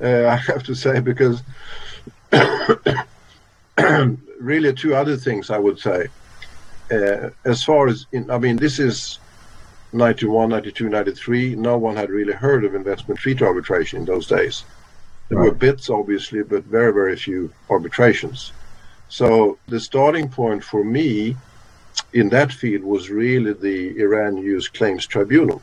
Uh, 0.01 0.27
I 0.27 0.37
have 0.37 0.63
to 0.65 0.75
say 0.75 1.01
because 1.01 1.43
really 4.41 4.73
two 4.73 4.95
other 4.95 5.19
things 5.19 5.51
I 5.51 5.59
would 5.59 5.79
say. 5.79 6.09
Uh, 6.91 7.29
as 7.45 7.63
far 7.63 7.89
as 7.89 8.07
in, 8.13 8.31
I 8.31 8.39
mean, 8.39 8.57
this 8.57 8.79
is 8.79 9.19
91, 9.93 10.49
92, 10.49 10.89
93. 10.89 11.57
No 11.57 11.77
one 11.77 11.95
had 11.95 12.09
really 12.09 12.33
heard 12.33 12.65
of 12.65 12.75
investment 12.75 13.21
treaty 13.21 13.45
arbitration 13.45 13.99
in 14.01 14.05
those 14.07 14.27
days. 14.27 14.65
There 15.29 15.39
were 15.39 15.51
Right. 15.51 15.59
BITs, 15.59 15.89
obviously, 15.91 16.43
but 16.43 16.65
very, 16.65 16.93
very 16.93 17.17
few 17.17 17.51
arbitrations. 17.71 18.53
So 19.09 19.59
the 19.69 19.81
starting 19.81 20.29
point 20.29 20.63
for 20.65 20.85
me 20.85 21.37
in 22.13 22.29
that 22.31 22.53
field 22.53 22.83
was 22.83 23.11
really 23.11 23.53
the 23.53 23.99
Iran 23.99 24.37
U.S. 24.39 24.69
Claims 24.69 25.07
Tribunal, 25.07 25.63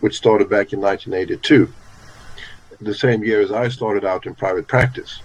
which 0.00 0.16
started 0.16 0.48
back 0.48 0.72
in 0.72 0.80
1982, 0.80 1.72
the 2.80 2.94
same 2.94 3.22
year 3.24 3.40
as 3.40 3.52
I 3.52 3.68
started 3.68 4.04
out 4.04 4.26
in 4.26 4.34
private 4.34 4.66
practice. 4.66 5.20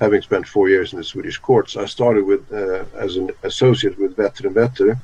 Having 0.00 0.22
spent 0.22 0.48
four 0.48 0.68
years 0.68 0.92
in 0.92 0.98
the 0.98 1.04
Swedish 1.04 1.38
courts, 1.38 1.76
I 1.76 1.86
started 1.86 2.24
with 2.24 2.52
uh, 2.52 2.84
as 2.96 3.16
an 3.16 3.30
associate 3.44 3.98
with 3.98 4.16
Wetter 4.16 4.46
and 4.48 4.56
Wetter, 4.56 4.98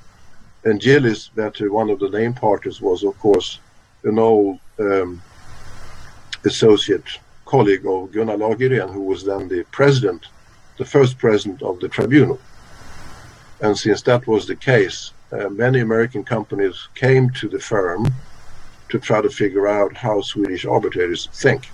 and 0.64 0.80
Gillis 0.80 1.30
Wetter, 1.36 1.70
one 1.70 1.88
of 1.90 2.00
the 2.00 2.08
name 2.10 2.34
partners, 2.34 2.80
was 2.80 3.04
of 3.04 3.16
course 3.20 3.60
an 4.02 4.18
old 4.18 4.58
um, 4.80 5.22
associate 6.44 7.18
colleague 7.44 7.86
of 7.86 8.12
Gunnar 8.12 8.36
Lagergren, 8.36 8.92
who 8.92 9.02
was 9.02 9.24
then 9.24 9.48
the 9.48 9.64
president, 9.70 10.26
the 10.76 10.84
first 10.84 11.18
president 11.18 11.62
of 11.62 11.80
the 11.80 11.88
tribunal. 11.88 12.38
And 13.60 13.76
since 13.76 14.02
that 14.02 14.26
was 14.26 14.46
the 14.46 14.56
case, 14.56 15.12
uh, 15.32 15.48
many 15.48 15.80
American 15.80 16.24
companies 16.24 16.88
came 16.94 17.30
to 17.30 17.48
the 17.48 17.58
firm 17.58 18.06
to 18.90 18.98
try 18.98 19.20
to 19.20 19.30
figure 19.30 19.66
out 19.66 19.96
how 19.96 20.20
Swedish 20.20 20.64
arbitrators 20.64 21.28
think. 21.32 21.68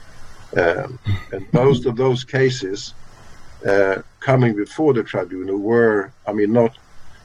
Um, 0.56 0.98
and 1.32 1.52
most 1.52 1.86
of 1.86 1.96
those 1.96 2.24
cases 2.24 2.94
uh, 3.66 4.02
coming 4.20 4.54
before 4.54 4.92
the 4.92 5.02
tribunal 5.02 5.58
were, 5.58 6.12
I 6.26 6.32
mean, 6.32 6.52
not 6.52 6.76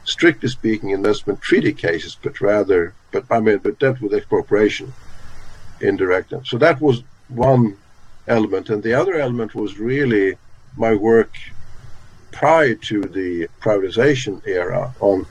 strictly 0.04 0.48
speaking 0.48 0.90
investment 0.90 1.40
treaty 1.40 1.72
cases, 1.72 2.16
but 2.20 2.40
rather, 2.40 2.94
but 3.12 3.24
I 3.30 3.40
mean, 3.40 3.58
but 3.58 3.78
dealt 3.78 4.00
with 4.00 4.14
expropriation 4.14 4.92
indirect. 5.80 6.32
So 6.44 6.58
that 6.58 6.80
was 6.80 7.02
one 7.30 7.76
element, 8.26 8.70
and 8.70 8.82
the 8.82 8.94
other 8.94 9.14
element 9.14 9.54
was 9.54 9.78
really 9.78 10.36
my 10.76 10.94
work 10.94 11.32
prior 12.32 12.74
to 12.74 13.02
the 13.02 13.48
privatization 13.60 14.46
era 14.46 14.94
on 15.00 15.26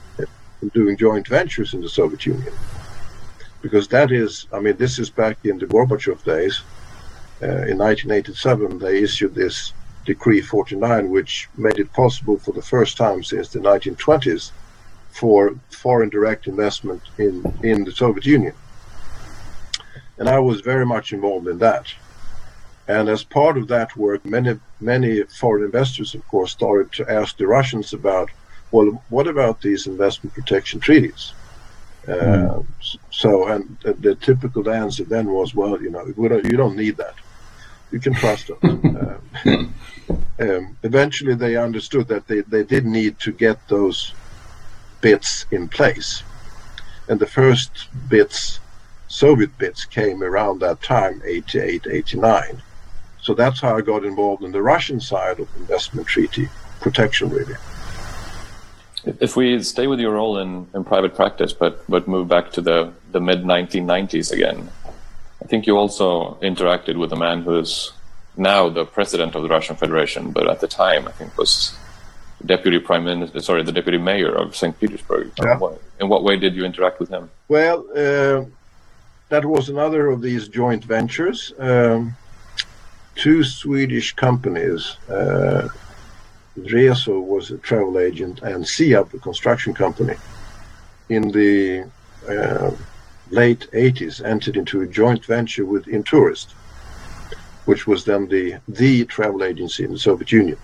doing 0.74 0.96
joint 0.96 1.26
ventures 1.26 1.72
in 1.74 1.80
the 1.80 1.88
Soviet 1.88 2.26
Union. 2.26 2.52
Because 3.62 3.88
that 3.88 4.12
is, 4.12 4.46
I 4.52 4.60
mean, 4.60 4.76
this 4.76 4.98
is 4.98 5.10
back 5.10 5.38
in 5.44 5.58
the 5.58 5.66
Gorbachev 5.66 6.22
days. 6.24 6.62
Uh, 7.42 7.64
in 7.68 7.78
1987, 7.78 8.78
they 8.78 9.02
issued 9.02 9.34
this 9.34 9.72
Decree 10.04 10.40
49, 10.40 11.10
which 11.10 11.48
made 11.56 11.78
it 11.78 11.92
possible 11.92 12.38
for 12.38 12.52
the 12.52 12.62
first 12.62 12.96
time 12.96 13.22
since 13.22 13.48
the 13.48 13.60
1920s 13.60 14.52
for 15.10 15.54
foreign 15.70 16.08
direct 16.08 16.46
investment 16.46 17.02
in, 17.18 17.42
in 17.62 17.84
the 17.84 17.92
Soviet 17.92 18.26
Union. 18.26 18.54
And 20.20 20.28
I 20.28 20.38
was 20.38 20.60
very 20.60 20.86
much 20.86 21.12
involved 21.12 21.48
in 21.48 21.58
that. 21.58 21.92
And 22.86 23.08
as 23.08 23.24
part 23.24 23.56
of 23.56 23.66
that 23.68 23.96
work, 23.96 24.24
many 24.24 24.60
many 24.80 25.22
foreign 25.24 25.64
investors, 25.64 26.14
of 26.14 26.26
course, 26.28 26.52
started 26.52 26.92
to 26.92 27.10
ask 27.10 27.36
the 27.36 27.46
Russians 27.46 27.92
about, 27.92 28.30
well, 28.70 29.02
what 29.08 29.26
about 29.26 29.62
these 29.62 29.86
investment 29.86 30.34
protection 30.34 30.78
treaties? 30.78 31.32
Mm. 32.06 32.60
Uh, 32.60 32.62
so, 33.10 33.48
and 33.48 33.76
the, 33.82 33.92
the, 33.94 34.14
typical 34.14 34.70
answer 34.70 35.04
then 35.04 35.26
was, 35.30 35.54
well, 35.54 35.80
you 35.80 35.90
know, 35.90 36.04
don't, 36.12 36.44
you 36.44 36.56
don't 36.56 36.76
need 36.76 36.96
that. 36.96 37.14
You 37.92 38.00
can 38.00 38.14
trust 38.14 38.50
us. 38.50 38.58
uh, 38.64 39.18
um, 40.40 40.76
eventually, 40.82 41.34
they 41.34 41.56
understood 41.56 42.08
that 42.08 42.26
they, 42.26 42.40
they 42.40 42.64
did 42.64 42.86
need 42.86 43.18
to 43.20 43.32
get 43.32 43.68
those 43.68 44.14
BITs 45.00 45.46
in 45.50 45.68
place. 45.68 46.22
And 47.08 47.20
the 47.20 47.26
first 47.26 47.88
BITs, 48.08 48.60
Soviet 49.10 49.58
BITs, 49.58 49.84
came 49.86 50.22
around 50.22 50.60
that 50.60 50.80
time, 50.82 51.20
88, 51.24 51.88
89. 51.90 52.62
So 53.20 53.34
that's 53.34 53.60
how 53.60 53.76
I 53.76 53.80
got 53.80 54.04
involved 54.04 54.44
in 54.44 54.52
the 54.52 54.62
Russian 54.62 55.00
side 55.00 55.40
of 55.40 55.48
investment 55.56 56.06
treaty 56.06 56.48
protection, 56.80 57.28
really. 57.28 57.56
If 59.04 59.34
we 59.34 59.60
stay 59.64 59.88
with 59.88 59.98
your 59.98 60.12
role 60.12 60.38
in, 60.38 60.68
in 60.74 60.84
private 60.84 61.16
practice, 61.16 61.52
but 61.52 61.82
but 61.88 62.06
move 62.06 62.28
back 62.28 62.52
to 62.52 62.60
the, 62.60 62.92
the 63.10 63.20
mid 63.20 63.42
1990s 63.42 64.30
again, 64.30 64.70
I 65.42 65.46
think 65.46 65.66
you 65.66 65.76
also 65.76 66.38
interacted 66.40 66.96
with 66.96 67.12
a 67.12 67.16
man 67.16 67.42
who 67.42 67.58
is 67.58 67.92
now 68.36 68.68
the 68.68 68.84
president 68.84 69.34
of 69.34 69.42
the 69.42 69.48
Russian 69.48 69.74
Federation, 69.74 70.30
but 70.30 70.48
at 70.48 70.60
the 70.60 70.68
time 70.68 71.08
I 71.08 71.12
think 71.12 71.36
was 71.36 71.74
deputy 72.46 72.78
prime 72.78 73.04
minister, 73.04 73.40
sorry, 73.40 73.64
the 73.64 73.72
deputy 73.72 73.98
mayor 73.98 74.32
of 74.34 74.54
St. 74.54 74.78
Petersburg. 74.78 75.32
Yeah. 75.42 75.58
In 75.98 76.08
what 76.08 76.22
way 76.22 76.36
did 76.36 76.54
you 76.54 76.64
interact 76.64 77.00
with 77.00 77.08
him? 77.08 77.28
Well, 77.48 77.84
uh, 77.96 78.44
that 79.30 79.44
was 79.44 79.68
another 79.68 80.08
of 80.08 80.20
these 80.20 80.48
joint 80.48 80.84
ventures. 80.84 81.54
Um, 81.58 82.16
two 83.14 83.42
Swedish 83.44 84.12
companies. 84.14 84.96
Uh, 85.08 85.68
Reso 86.58 87.22
was 87.22 87.50
a 87.50 87.58
travel 87.58 87.98
agent 87.98 88.42
and 88.42 88.64
Siab, 88.64 89.14
a 89.14 89.18
construction 89.18 89.72
company, 89.72 90.16
in 91.08 91.30
the 91.30 91.84
uh, 92.28 92.72
late 93.30 93.68
80s 93.72 94.22
entered 94.24 94.56
into 94.56 94.82
a 94.82 94.86
joint 94.86 95.24
venture 95.24 95.64
with 95.64 95.86
Intourist, 95.86 96.52
which 97.66 97.86
was 97.86 98.04
then 98.04 98.26
the, 98.28 98.56
the 98.66 99.04
travel 99.04 99.44
agency 99.44 99.84
in 99.84 99.92
the 99.92 99.98
Soviet 99.98 100.32
Union, 100.32 100.58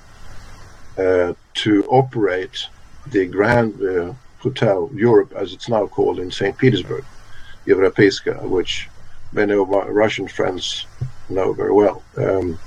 uh, 0.99 1.35
to 1.55 1.85
operate 1.85 2.67
the 3.07 3.27
Grand 3.27 3.81
uh, 3.81 4.13
Hotel 4.39 4.91
Europe, 4.93 5.33
as 5.37 5.53
it's 5.53 5.69
now 5.69 5.87
called, 5.87 6.19
in 6.19 6.33
St. 6.33 6.59
Petersburg, 6.59 7.05
Europeiska, 7.67 8.43
which 8.49 8.89
many 9.33 9.53
of 9.53 9.69
my 9.69 9.85
Russian 9.87 10.29
friends 10.29 10.87
know 11.29 11.53
very 11.53 11.73
well. 11.73 12.03
Um, 12.17 12.59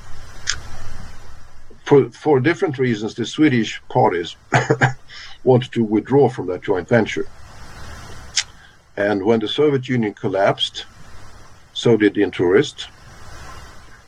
for, 1.86 2.10
for 2.12 2.40
different 2.40 2.78
reasons, 2.78 3.16
the 3.16 3.26
Swedish 3.26 3.82
parties 3.90 4.36
wanted 5.44 5.72
to 5.72 5.84
withdraw 5.84 6.30
from 6.30 6.48
that 6.48 6.62
joint 6.62 6.88
venture. 6.88 7.28
And 8.96 9.24
when 9.24 9.40
the 9.40 9.48
Soviet 9.48 9.88
Union 9.88 10.14
collapsed, 10.14 10.86
so 11.74 11.96
did 11.98 12.14
the 12.14 12.24
Intourist. 12.24 12.90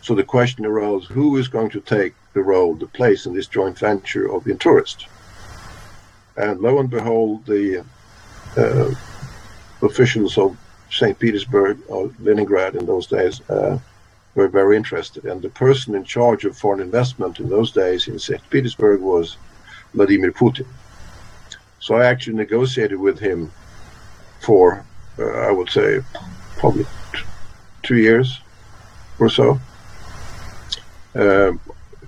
So 0.01 0.13
the 0.13 0.23
question 0.23 0.65
arose 0.65 1.05
who 1.07 1.37
is 1.37 1.47
going 1.47 1.69
to 1.71 1.79
take 1.79 2.13
the 2.33 2.41
role, 2.41 2.75
the 2.75 2.87
place 2.87 3.25
in 3.25 3.33
this 3.33 3.47
joint 3.47 3.79
venture 3.79 4.31
of 4.31 4.43
the 4.43 4.51
Intourist? 4.51 5.07
And 6.35 6.59
lo 6.59 6.79
and 6.79 6.89
behold, 6.89 7.45
the 7.45 7.85
uh, 8.57 8.93
officials 9.81 10.37
of 10.37 10.57
St. 10.91 11.17
Petersburg 11.17 11.79
or 11.87 12.11
Leningrad 12.19 12.75
in 12.75 12.85
those 12.85 13.07
days 13.07 13.41
uh, 13.49 13.79
were 14.35 14.49
very 14.49 14.75
interested. 14.75 15.25
And 15.25 15.41
the 15.41 15.49
person 15.49 15.95
in 15.95 16.03
charge 16.03 16.45
of 16.45 16.57
foreign 16.57 16.81
investment 16.81 17.39
in 17.39 17.49
those 17.49 17.71
days 17.71 18.07
in 18.07 18.19
St. 18.19 18.41
Petersburg 18.49 19.01
was 19.01 19.37
Vladimir 19.93 20.31
Putin. 20.31 20.67
So 21.79 21.95
I 21.95 22.05
actually 22.05 22.35
negotiated 22.35 22.99
with 22.99 23.19
him 23.19 23.51
for, 24.41 24.85
uh, 25.17 25.23
I 25.23 25.51
would 25.51 25.69
say, 25.69 26.01
probably 26.57 26.83
t- 26.83 27.21
two 27.83 27.97
years 27.97 28.39
or 29.17 29.29
so. 29.29 29.59
Uh, 31.15 31.53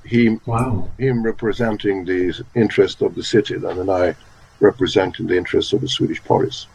he, 0.05 0.37
wow. 0.45 0.89
him 0.97 1.23
representing 1.23 2.05
the 2.05 2.43
interest 2.53 3.01
of 3.01 3.15
the 3.15 3.23
city, 3.23 3.57
then, 3.57 3.79
and 3.79 3.89
I 3.89 4.15
representing 4.59 5.27
the 5.27 5.37
interests 5.37 5.73
of 5.73 5.81
the 5.81 5.87
Swedish 5.87 6.23
parties. 6.23 6.67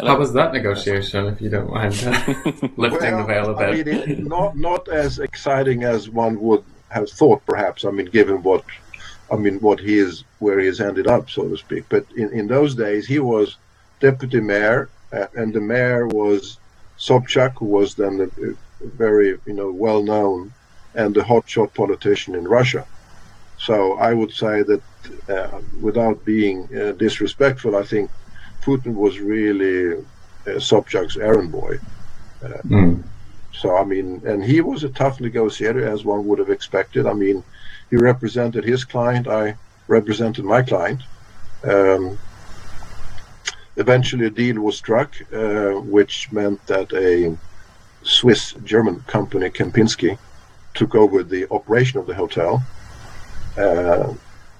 How 0.00 0.18
was 0.18 0.32
that 0.32 0.52
negotiation, 0.52 1.26
if 1.26 1.40
you 1.40 1.50
don't 1.50 1.70
mind 1.70 1.94
lifting 2.76 3.14
well, 3.14 3.18
the 3.18 3.24
veil 3.24 3.50
a 3.50 3.74
bit? 3.74 3.88
I 3.88 4.06
mean, 4.06 4.24
not 4.24 4.56
not 4.68 4.88
as 4.88 5.18
exciting 5.18 5.84
as 5.84 6.08
one 6.08 6.40
would 6.40 6.64
have 6.88 7.10
thought, 7.10 7.44
perhaps. 7.46 7.84
I 7.84 7.90
mean, 7.90 8.06
given 8.06 8.42
what, 8.42 8.64
I 9.30 9.36
mean, 9.36 9.60
what 9.60 9.80
he 9.80 9.98
is, 9.98 10.24
where 10.38 10.58
he 10.58 10.66
has 10.66 10.80
ended 10.80 11.06
up, 11.06 11.30
so 11.30 11.48
to 11.48 11.56
speak. 11.56 11.84
But 11.88 12.06
in, 12.16 12.30
in 12.32 12.46
those 12.46 12.74
days, 12.74 13.06
he 13.06 13.18
was 13.18 13.56
deputy 14.00 14.40
mayor, 14.40 14.88
uh, 15.12 15.26
and 15.34 15.52
the 15.52 15.60
mayor 15.60 16.06
was 16.08 16.58
Sobchak, 16.98 17.58
who 17.58 17.66
was 17.66 17.94
then 17.94 18.20
a, 18.20 18.86
very, 18.86 19.38
you 19.46 19.52
know, 19.52 19.70
well 19.70 20.02
known 20.02 20.52
and 20.94 21.16
a 21.16 21.22
hotshot 21.22 21.72
politician 21.74 22.34
in 22.34 22.48
Russia. 22.48 22.86
So 23.58 23.94
I 23.98 24.12
would 24.12 24.32
say 24.32 24.62
that, 24.62 24.82
uh, 25.28 25.60
without 25.80 26.24
being 26.24 26.68
uh, 26.76 26.92
disrespectful, 26.92 27.76
I 27.76 27.82
think 27.82 28.10
Putin 28.62 28.94
was 28.94 29.20
really 29.20 29.94
uh, 30.46 30.58
Sobchak's 30.58 31.16
errand 31.16 31.52
boy. 31.52 31.78
Uh, 32.42 32.48
mm. 32.64 33.02
So 33.52 33.76
I 33.76 33.84
mean, 33.84 34.22
and 34.24 34.42
he 34.42 34.60
was 34.60 34.84
a 34.84 34.88
tough 34.88 35.20
negotiator, 35.20 35.86
as 35.86 36.04
one 36.04 36.26
would 36.26 36.38
have 36.38 36.50
expected. 36.50 37.06
I 37.06 37.12
mean, 37.12 37.44
he 37.90 37.96
represented 37.96 38.64
his 38.64 38.84
client. 38.84 39.28
I 39.28 39.56
represented 39.88 40.44
my 40.44 40.62
client. 40.62 41.02
Um, 41.64 42.18
eventually, 43.76 44.26
a 44.26 44.30
deal 44.30 44.60
was 44.60 44.76
struck, 44.76 45.14
uh, 45.32 45.72
which 45.96 46.32
meant 46.32 46.64
that 46.66 46.92
a 46.92 47.36
Swiss 48.02 48.54
German 48.64 49.00
company, 49.06 49.50
Kempinski, 49.50 50.18
took 50.74 50.94
over 50.94 51.22
the 51.22 51.46
operation 51.50 52.00
of 52.00 52.06
the 52.06 52.14
hotel, 52.14 52.62
uh, 53.58 54.12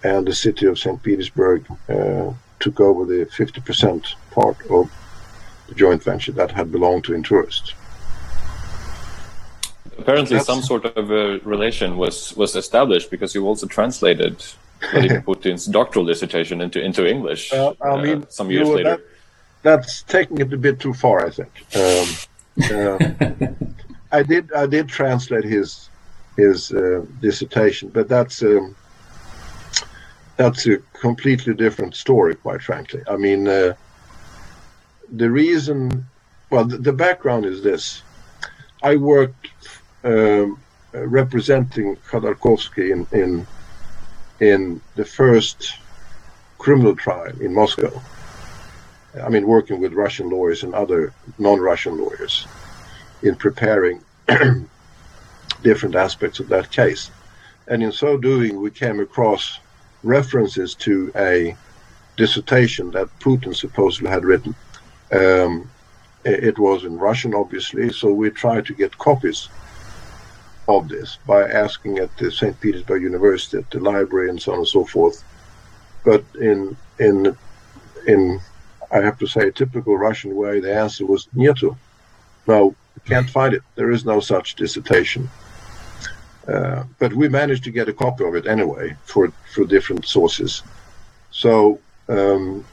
and 0.04 0.26
the 0.26 0.34
city 0.34 0.66
of 0.66 0.78
St. 0.78 1.02
Petersburg 1.02 1.64
uh, 1.88 2.32
took 2.62 2.80
over 2.80 3.04
the 3.04 3.26
50% 3.26 4.14
part 4.30 4.56
of 4.70 4.90
the 5.68 5.74
joint 5.74 6.02
venture 6.02 6.32
that 6.32 6.50
had 6.50 6.72
belonged 6.72 7.04
to 7.04 7.14
Intourist. 7.14 7.74
Apparently, 9.98 10.36
That's... 10.36 10.46
some 10.46 10.62
sort 10.62 10.84
of 10.84 11.10
a 11.10 11.38
relation 11.54 11.96
was 11.96 12.34
was 12.36 12.56
established 12.56 13.10
because 13.10 13.34
you 13.34 13.46
also 13.46 13.66
translated 13.66 14.42
Vladimir 14.90 15.22
Putin's 15.26 15.66
doctoral 15.66 16.04
dissertation 16.06 16.60
into 16.60 16.80
into 16.80 17.06
English. 17.06 17.52
Uh, 17.52 17.74
I 17.80 17.88
uh, 17.88 18.22
some 18.28 18.50
years 18.50 18.68
you 18.68 18.74
know, 18.74 18.76
later. 18.76 18.96
that- 18.96 19.12
that's 19.62 20.02
taking 20.02 20.38
it 20.38 20.52
a 20.52 20.56
bit 20.56 20.80
too 20.80 20.92
far, 20.92 21.24
I 21.24 21.30
think. 21.30 21.52
Um, 21.76 22.08
uh, 22.70 22.98
I 24.12 24.22
did 24.22 24.52
I 24.52 24.66
did 24.66 24.88
translate 24.88 25.44
his 25.44 25.88
his 26.36 26.72
uh, 26.72 27.04
dissertation, 27.20 27.88
but 27.90 28.08
that's 28.08 28.42
um, 28.42 28.74
that's 30.36 30.66
a 30.66 30.78
completely 30.92 31.54
different 31.54 31.94
story, 31.94 32.34
quite 32.34 32.62
frankly. 32.62 33.02
I 33.08 33.16
mean, 33.16 33.48
uh, 33.48 33.74
the 35.10 35.30
reason, 35.30 36.06
well, 36.50 36.64
the, 36.64 36.78
the 36.78 36.92
background 36.92 37.44
is 37.44 37.62
this: 37.62 38.02
I 38.82 38.96
worked 38.96 39.48
um, 40.04 40.58
representing 40.92 41.96
Khodorkovsky 41.96 42.92
in, 42.92 43.06
in 43.18 43.46
in 44.40 44.80
the 44.96 45.04
first 45.04 45.74
criminal 46.58 46.96
trial 46.96 47.32
in 47.40 47.54
Moscow. 47.54 48.02
I 49.22 49.28
mean, 49.28 49.46
working 49.46 49.80
with 49.80 49.92
Russian 49.92 50.30
lawyers 50.30 50.62
and 50.62 50.74
other 50.74 51.12
non-Russian 51.38 51.98
lawyers 51.98 52.46
in 53.22 53.36
preparing 53.36 54.00
different 55.62 55.94
aspects 55.94 56.40
of 56.40 56.48
that 56.48 56.70
case. 56.70 57.10
And 57.68 57.82
in 57.82 57.92
so 57.92 58.16
doing, 58.16 58.60
we 58.60 58.70
came 58.70 59.00
across 59.00 59.60
references 60.02 60.74
to 60.74 61.12
a 61.16 61.56
dissertation 62.16 62.90
that 62.92 63.08
Putin 63.20 63.54
supposedly 63.54 64.10
had 64.10 64.24
written. 64.24 64.54
Um, 65.10 65.70
it 66.24 66.58
was 66.58 66.84
in 66.84 66.98
Russian, 66.98 67.34
obviously, 67.34 67.92
so 67.92 68.12
we 68.12 68.30
tried 68.30 68.66
to 68.66 68.74
get 68.74 68.96
copies 68.98 69.48
of 70.68 70.88
this 70.88 71.18
by 71.26 71.42
asking 71.48 71.98
at 71.98 72.16
the 72.16 72.30
St. 72.30 72.58
Petersburg 72.60 73.02
University, 73.02 73.58
at 73.58 73.70
the 73.70 73.80
library, 73.80 74.30
and 74.30 74.40
so 74.40 74.52
on 74.52 74.58
and 74.58 74.68
so 74.68 74.84
forth. 74.84 75.24
But 76.04 76.24
in 76.40 76.76
in 76.98 77.36
in 78.06 78.40
I 78.92 79.00
have 79.00 79.18
to 79.18 79.26
say, 79.26 79.48
a 79.48 79.52
typical 79.52 79.96
Russian 79.96 80.36
way, 80.36 80.60
the 80.60 80.74
answer 80.74 81.06
was 81.06 81.26
Nieto. 81.34 81.76
No, 82.46 82.74
can't 83.06 83.28
find 83.28 83.54
it. 83.54 83.62
There 83.74 83.90
is 83.90 84.04
no 84.04 84.20
such 84.20 84.54
dissertation. 84.54 85.30
Uh, 86.48 86.84
but 86.98 87.12
we 87.12 87.28
managed 87.28 87.64
to 87.64 87.70
get 87.70 87.88
a 87.88 87.92
copy 87.92 88.24
of 88.24 88.34
it 88.34 88.46
anyway 88.46 88.96
for, 89.04 89.32
for 89.54 89.64
different 89.64 90.06
sources. 90.06 90.62
So 91.30 91.78
um, 92.08 92.64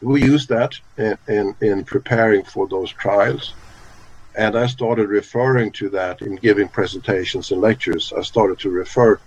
we 0.00 0.22
used 0.22 0.48
that 0.48 0.74
in, 0.98 1.16
in, 1.28 1.54
in 1.60 1.84
preparing 1.84 2.42
for 2.44 2.66
those 2.66 2.90
trials. 2.90 3.54
And 4.36 4.56
I 4.56 4.66
started 4.66 5.08
referring 5.08 5.72
to 5.72 5.90
that 5.90 6.22
in 6.22 6.36
giving 6.36 6.68
presentations 6.68 7.50
and 7.52 7.60
lectures. 7.60 8.12
I 8.16 8.22
started 8.22 8.58
to 8.60 8.70
refer 8.70 9.20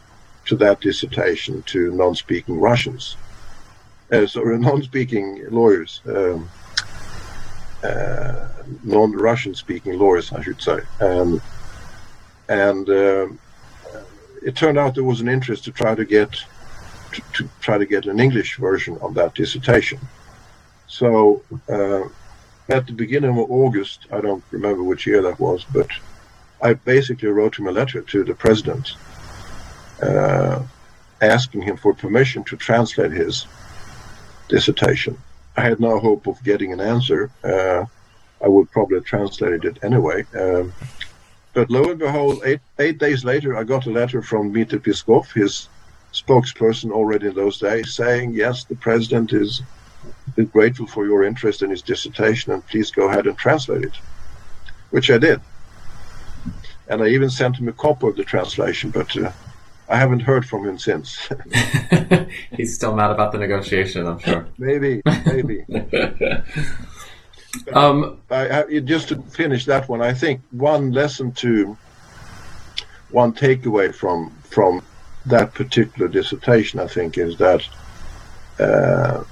to 0.45 0.55
that 0.57 0.81
dissertation 0.81 1.61
to 1.63 1.91
non 1.91 2.15
speaking 2.15 2.59
Russians 2.59 3.15
uh, 4.11 4.27
sorry, 4.27 4.57
non-speaking 4.59 5.45
lawyers, 5.49 6.01
um, 6.07 6.49
uh, 7.83 8.47
non-Russian 8.83 9.55
speaking 9.55 9.97
lawyers, 9.97 10.31
I 10.31 10.41
should 10.41 10.61
say. 10.61 10.79
Um, 10.99 11.41
and 12.47 12.87
um 12.89 13.39
it 14.45 14.55
turned 14.55 14.77
out 14.77 14.93
there 14.93 15.03
was 15.03 15.21
an 15.21 15.27
interest 15.27 15.65
to 15.65 15.71
try 15.71 15.95
to 15.95 16.05
get 16.05 16.31
to, 17.13 17.21
to 17.33 17.49
try 17.59 17.77
to 17.77 17.85
get 17.85 18.05
an 18.05 18.19
English 18.19 18.57
version 18.57 18.97
of 19.01 19.15
that 19.15 19.33
dissertation. 19.33 19.99
So 20.87 21.41
uh, 21.67 22.03
at 22.69 22.85
the 22.85 22.93
beginning 22.93 23.31
of 23.31 23.49
August, 23.49 24.05
I 24.11 24.21
don't 24.21 24.43
remember 24.51 24.83
which 24.83 25.07
year 25.07 25.21
that 25.23 25.39
was, 25.39 25.65
but 25.73 25.89
I 26.61 26.73
basically 26.73 27.29
wrote 27.29 27.57
him 27.57 27.67
a 27.67 27.71
letter 27.71 28.01
to 28.01 28.23
the 28.23 28.35
president, 28.35 28.93
uh, 30.01 30.61
asking 31.21 31.63
him 31.63 31.77
for 31.77 31.93
permission 31.93 32.43
to 32.45 32.55
translate 32.55 33.11
his 33.11 33.47
dissertation. 34.47 35.17
I 35.57 35.61
had 35.61 35.79
no 35.79 35.99
hope 35.99 36.27
of 36.27 36.43
getting 36.43 36.71
an 36.71 36.81
answer. 36.81 37.31
Uh, 37.43 37.85
I 38.43 38.47
would 38.47 38.69
probably 38.69 38.97
have 38.97 39.05
translated 39.05 39.65
it 39.65 39.83
anyway. 39.83 40.25
Um, 40.37 40.71
but 41.55 41.71
lo 41.71 41.89
and 41.89 41.97
behold, 41.97 42.41
eight, 42.43 42.59
eight 42.79 42.99
days 42.99 43.23
later, 43.23 43.57
I 43.57 43.63
got 43.63 43.85
a 43.87 43.89
letter 43.89 44.21
from 44.21 44.51
Dmitry 44.51 44.79
Peskov, 44.79 45.31
his 45.31 45.69
spokesperson 46.13 46.91
already 46.91 47.27
in 47.27 47.33
those 47.33 47.57
days, 47.57 47.95
saying, 47.95 48.33
yes, 48.33 48.65
the 48.65 48.75
president 48.75 49.31
is, 49.31 49.61
is 50.35 50.49
grateful 50.49 50.85
for 50.85 51.05
your 51.05 51.23
interest 51.23 51.61
in 51.61 51.69
his 51.69 51.81
dissertation 51.81 52.51
and 52.51 52.67
please 52.67 52.91
go 52.91 53.07
ahead 53.07 53.25
and 53.25 53.37
translate 53.37 53.85
it, 53.85 53.93
which 54.91 55.09
I 55.09 55.17
did. 55.17 55.39
And 56.89 57.01
I 57.01 57.07
even 57.07 57.29
sent 57.29 57.55
him 57.55 57.69
a 57.69 57.73
copy 57.73 58.07
of 58.07 58.17
the 58.17 58.25
translation, 58.25 58.91
but 58.91 59.15
uh, 59.15 59.31
I 59.87 59.95
haven't 59.95 60.19
heard 60.19 60.45
from 60.45 60.67
him 60.67 60.77
since. 60.77 61.29
He's 62.51 62.75
still 62.75 62.95
mad 62.95 63.11
about 63.11 63.31
the 63.31 63.37
negotiation, 63.37 64.05
I'm 64.05 64.19
sure. 64.19 64.45
maybe, 64.57 65.01
maybe. 65.25 65.63
Um, 67.73 68.19
I, 68.29 68.63
I, 68.63 68.79
just 68.79 69.09
to 69.09 69.21
finish 69.21 69.65
that 69.65 69.87
one, 69.89 70.01
I 70.01 70.13
think 70.13 70.41
one 70.51 70.91
lesson 70.91 71.31
to 71.33 71.77
one 73.11 73.33
takeaway 73.33 73.93
from 73.93 74.31
from 74.43 74.83
that 75.25 75.53
particular 75.53 76.07
dissertation, 76.07 76.79
I 76.79 76.87
think, 76.87 77.17
is 77.17 77.37
that 77.37 77.67
uh, 78.59 79.23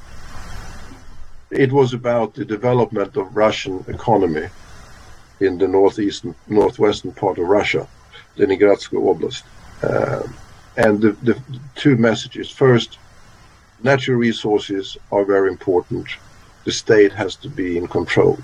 it 1.51 1.71
was 1.71 1.93
about 1.93 2.33
the 2.33 2.45
development 2.45 3.15
of 3.15 3.35
Russian 3.35 3.83
economy 3.87 4.47
in 5.39 5.57
the 5.57 5.67
northeastern 5.67 6.35
northwestern 6.47 7.11
part 7.11 7.37
of 7.37 7.47
Russia, 7.47 7.87
the 8.35 8.45
Leningradsk 8.45 8.91
Oblast, 8.93 9.43
uh, 9.83 10.27
and 10.77 11.01
the, 11.01 11.11
the 11.23 11.39
two 11.75 11.95
messages. 11.97 12.49
First, 12.49 12.97
natural 13.83 14.17
resources 14.17 14.97
are 15.11 15.25
very 15.25 15.49
important 15.49 16.07
the 16.65 16.71
state 16.71 17.11
has 17.11 17.35
to 17.37 17.49
be 17.49 17.77
in 17.77 17.87
control 17.87 18.37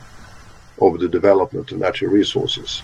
over 0.79 0.97
the 0.97 1.07
development 1.07 1.71
of 1.71 1.79
natural 1.79 2.11
resources. 2.11 2.81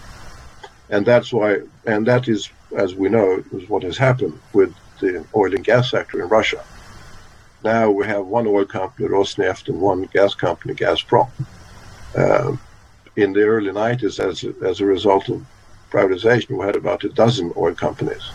And 0.90 1.06
that's 1.06 1.34
why, 1.34 1.62
and 1.86 2.06
that 2.08 2.28
is, 2.28 2.50
as 2.78 2.96
we 2.96 3.10
know, 3.10 3.44
is 3.54 3.68
what 3.70 3.84
has 3.84 3.98
happened 3.98 4.40
with 4.54 4.74
the 5.00 5.26
oil 5.36 5.54
and 5.54 5.64
gas 5.64 5.92
sector 5.92 6.22
in 6.22 6.30
Russia. 6.30 6.64
Now 7.64 7.90
we 7.90 8.06
have 8.06 8.28
one 8.28 8.46
oil 8.48 8.66
company, 8.66 9.08
Rosneft, 9.08 9.70
and 9.70 9.82
one 9.82 10.04
gas 10.14 10.36
company, 10.36 10.76
Gazprom. 10.76 11.30
Uh, 12.16 12.56
in 13.16 13.34
the 13.34 13.44
early 13.44 13.72
90s, 13.72 14.20
as 14.20 14.44
as 14.62 14.82
a 14.82 14.86
result 14.86 15.30
of 15.30 15.46
privatization, 15.90 16.58
we 16.58 16.66
had 16.66 16.76
about 16.76 17.04
a 17.04 17.10
dozen 17.10 17.52
oil 17.58 17.74
companies. 17.74 18.30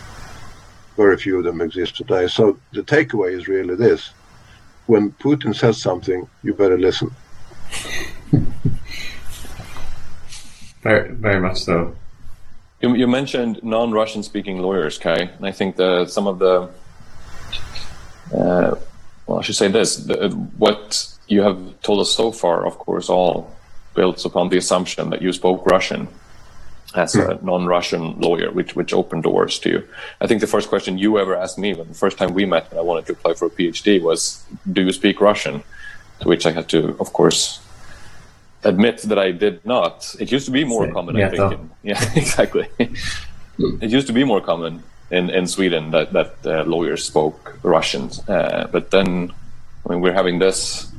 Very 0.97 1.17
few 1.17 1.39
of 1.39 1.45
them 1.45 1.61
exist 1.61 1.97
today. 1.97 2.27
So 2.27 2.59
the 2.73 2.83
takeaway 2.83 3.33
is 3.33 3.47
really 3.47 3.77
this 3.77 4.11
when 4.91 5.13
Putin 5.13 5.55
says 5.55 5.81
something, 5.81 6.29
you 6.43 6.53
better 6.53 6.77
listen. 6.77 7.15
very, 10.83 11.13
very 11.13 11.41
much 11.41 11.59
so. 11.63 11.95
You, 12.81 12.97
you 12.97 13.07
mentioned 13.07 13.63
non-Russian 13.63 14.25
speaking 14.25 14.59
lawyers, 14.59 14.99
Kaj, 14.99 15.37
and 15.37 15.47
I 15.47 15.53
think 15.53 15.77
that 15.77 16.11
some 16.11 16.27
of 16.27 16.41
the, 16.41 16.69
uh, 18.35 18.75
well, 19.27 19.39
I 19.39 19.43
should 19.43 19.55
say 19.55 19.69
this: 19.69 19.97
the, 19.97 20.31
what 20.59 21.07
you 21.29 21.43
have 21.43 21.59
told 21.83 22.01
us 22.01 22.11
so 22.11 22.33
far, 22.33 22.67
of 22.67 22.77
course, 22.79 23.09
all 23.09 23.55
builds 23.95 24.25
upon 24.25 24.49
the 24.49 24.57
assumption 24.57 25.11
that 25.11 25.23
you 25.23 25.33
spoke 25.33 25.65
Russian 25.67 26.09
as 26.95 27.15
a 27.15 27.39
non-Russian 27.43 28.19
lawyer, 28.21 28.51
which 28.51 28.75
which 28.75 28.93
opened 28.93 29.23
doors 29.23 29.59
to 29.61 29.71
you. 29.71 29.89
I 30.21 30.27
think 30.27 30.41
the 30.41 30.47
first 30.47 30.69
question 30.69 30.99
you 30.99 31.19
ever 31.19 31.37
asked 31.37 31.59
me 31.59 31.75
when 31.75 31.89
the 31.89 31.95
first 31.95 32.19
time 32.19 32.35
we 32.35 32.45
met, 32.45 32.71
when 32.71 32.79
I 32.79 32.83
wanted 32.83 33.07
to 33.07 33.13
apply 33.13 33.35
for 33.35 33.47
a 33.47 33.51
PhD, 33.51 34.03
was, 34.03 34.45
"Do 34.73 34.83
you 34.83 34.93
speak 34.93 35.21
Russian?" 35.21 35.63
To 36.21 36.29
which 36.29 36.45
I 36.45 36.51
had 36.51 36.69
to, 36.71 36.97
of 37.01 37.13
course, 37.13 37.61
admit 38.65 39.03
that 39.03 39.19
I 39.19 39.31
did 39.31 39.65
not. 39.65 40.15
It 40.19 40.31
used 40.31 40.47
to 40.47 40.53
be 40.53 40.65
more 40.65 40.91
common, 40.93 41.17
yeah, 41.17 41.29
I 41.29 41.31
think. 41.31 41.53
In, 41.53 41.71
yeah, 41.83 42.13
exactly. 42.15 42.67
it 42.79 43.91
used 43.91 44.07
to 44.09 44.13
be 44.13 44.25
more 44.25 44.41
common 44.41 44.83
in, 45.11 45.31
in 45.31 45.47
Sweden 45.47 45.91
that 45.93 46.13
that 46.13 46.35
uh, 46.45 46.65
lawyers 46.65 47.05
spoke 47.05 47.59
Russian, 47.63 48.11
uh, 48.29 48.67
but 48.67 48.91
then 48.91 49.33
I 49.87 49.93
mean 49.93 50.01
we're 50.01 50.19
having 50.23 50.39
this 50.39 50.91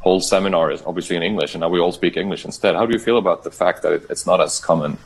whole 0.00 0.20
seminar 0.20 0.70
is 0.70 0.82
obviously 0.86 1.16
in 1.16 1.22
English, 1.22 1.54
and 1.54 1.60
now 1.60 1.68
we 1.68 1.78
all 1.78 1.92
speak 1.92 2.16
English 2.16 2.44
instead. 2.44 2.74
How 2.74 2.86
do 2.86 2.92
you 2.92 2.98
feel 2.98 3.18
about 3.18 3.44
the 3.44 3.50
fact 3.50 3.82
that 3.82 3.92
it, 3.92 4.02
it's 4.10 4.26
not 4.26 4.40
as 4.40 4.58
common 4.58 4.98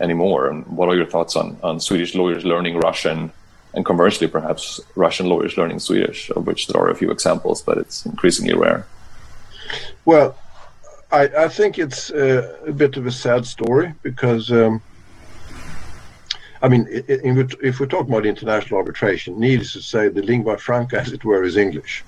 anymore? 0.00 0.48
And 0.48 0.66
what 0.66 0.88
are 0.88 0.96
your 0.96 1.06
thoughts 1.06 1.36
on 1.36 1.56
on 1.62 1.80
Swedish 1.80 2.14
lawyers 2.14 2.44
learning 2.44 2.78
Russian? 2.78 3.32
And 3.74 3.84
conversely, 3.84 4.26
perhaps 4.26 4.80
Russian 4.96 5.26
lawyers 5.28 5.56
learning 5.56 5.78
Swedish, 5.78 6.30
of 6.30 6.46
which 6.46 6.66
there 6.66 6.80
are 6.82 6.90
a 6.90 6.96
few 6.96 7.10
examples, 7.12 7.62
but 7.62 7.78
it's 7.78 8.04
increasingly 8.04 8.54
rare. 8.54 8.84
Well, 10.04 10.36
I, 11.12 11.22
I 11.44 11.48
think 11.48 11.78
it's 11.78 12.10
uh, 12.10 12.56
a 12.66 12.72
bit 12.72 12.96
of 12.96 13.06
a 13.06 13.12
sad 13.12 13.46
story 13.46 13.94
because, 14.02 14.50
um, 14.50 14.82
I 16.62 16.68
mean, 16.68 16.86
if 16.88 17.78
we're 17.78 17.86
talking 17.86 18.12
about 18.12 18.26
international 18.26 18.78
arbitration, 18.78 19.38
needless 19.38 19.72
to 19.74 19.82
say, 19.82 20.08
the 20.08 20.22
lingua 20.22 20.58
franca, 20.58 21.00
as 21.00 21.12
it 21.12 21.24
were, 21.24 21.44
is 21.44 21.56
English. 21.56 22.04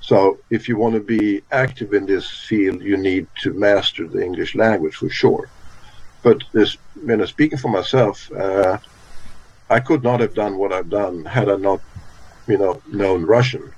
So 0.00 0.38
if 0.50 0.68
you 0.68 0.76
want 0.76 0.94
to 0.94 1.00
be 1.00 1.42
active 1.50 1.94
in 1.94 2.06
this 2.06 2.28
field, 2.28 2.82
you 2.82 2.96
need 2.96 3.26
to 3.42 3.52
master 3.52 4.06
the 4.06 4.22
English 4.22 4.54
language 4.54 4.96
for 4.96 5.08
sure. 5.08 5.48
But 6.22 6.42
this, 6.52 6.76
you 7.06 7.16
know, 7.16 7.24
speaking 7.24 7.58
for 7.58 7.68
myself, 7.68 8.30
uh, 8.32 8.78
I 9.68 9.80
could 9.80 10.02
not 10.02 10.20
have 10.20 10.34
done 10.34 10.58
what 10.58 10.72
I've 10.72 10.90
done 10.90 11.24
had 11.24 11.48
I 11.48 11.56
not 11.56 11.80
you 12.50 12.58
know, 12.58 12.82
known 12.88 13.24
Russian. 13.24 13.72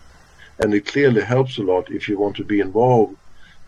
And 0.58 0.74
it 0.74 0.86
clearly 0.86 1.22
helps 1.22 1.58
a 1.58 1.62
lot 1.62 1.90
if 1.90 2.08
you 2.08 2.18
want 2.18 2.36
to 2.36 2.44
be 2.44 2.60
involved 2.60 3.16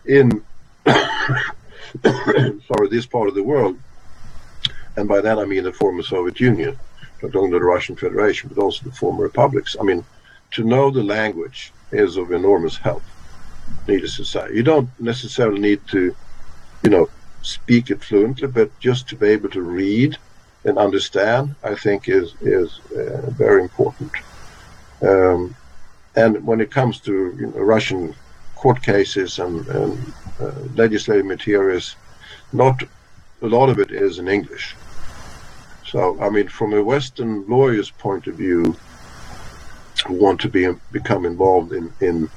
in, 0.05 0.43
sorry, 0.85 2.89
this 2.89 3.05
part 3.05 3.27
of 3.27 3.35
the 3.35 3.43
world. 3.43 3.77
And 4.95 5.07
by 5.07 5.21
that 5.21 5.39
I 5.39 5.45
mean 5.45 5.63
the 5.63 5.73
former 5.73 6.03
Soviet 6.03 6.39
Union, 6.39 6.77
not 7.21 7.35
only 7.35 7.51
the 7.51 7.63
Russian 7.63 7.95
Federation, 7.95 8.49
but 8.53 8.61
also 8.61 8.85
the 8.85 8.95
former 8.95 9.23
republics. 9.23 9.75
I 9.79 9.83
mean, 9.83 10.05
to 10.51 10.63
know 10.63 10.89
the 10.89 11.03
language 11.03 11.71
is 11.91 12.17
of 12.17 12.31
enormous 12.31 12.77
help, 12.77 13.03
needless 13.87 14.17
to 14.17 14.25
say. 14.25 14.47
You 14.53 14.63
don't 14.63 14.89
necessarily 14.99 15.59
need 15.59 15.85
to, 15.87 16.15
you 16.83 16.89
know, 16.89 17.09
speak 17.45 17.89
it 17.89 18.03
fluently, 18.03 18.47
but 18.47 18.77
just 18.79 19.07
to 19.09 19.15
be 19.15 19.27
able 19.27 19.49
to 19.49 19.61
read 19.61 20.17
and 20.63 20.77
understand, 20.77 21.55
I 21.63 21.75
think 21.75 22.09
is 22.09 22.33
is 22.41 22.79
uh, 22.91 23.29
very 23.31 23.61
important. 23.61 24.11
Um, 25.01 25.55
and 26.15 26.45
when 26.45 26.61
it 26.61 26.71
comes 26.71 26.99
to 27.01 27.13
you 27.39 27.47
know, 27.47 27.61
Russian 27.61 28.15
court 28.55 28.81
cases 28.81 29.39
and, 29.39 29.67
and 29.67 30.13
uh, 30.39 30.51
legislative 30.75 31.25
materials, 31.25 31.95
not 32.51 32.81
a 33.41 33.47
lot 33.47 33.69
of 33.69 33.79
it 33.79 33.91
is 33.91 34.17
in 34.17 34.27
English. 34.27 34.75
So, 35.85 36.19
I 36.19 36.29
mean, 36.29 36.47
from 36.47 36.73
a 36.73 36.83
Western 36.83 37.47
lawyer's 37.47 37.91
point 37.91 38.27
of 38.27 38.35
view, 38.35 38.75
who 40.07 40.13
want 40.13 40.41
to 40.41 40.49
be 40.49 40.67
become 40.91 41.25
involved 41.25 41.71
in 41.73 41.91
in 41.99 42.29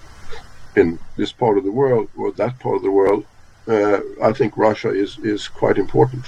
in 0.77 0.99
this 1.17 1.33
part 1.33 1.59
of 1.59 1.65
the 1.65 1.73
world 1.73 2.09
or 2.17 2.31
that 2.33 2.59
part 2.61 2.77
of 2.77 2.83
the 2.83 2.91
world, 2.91 3.25
uh, 3.69 4.01
I 4.23 4.33
think 4.33 4.57
Russia 4.57 4.91
is 4.91 5.19
is 5.19 5.49
quite 5.49 5.79
important. 5.79 6.25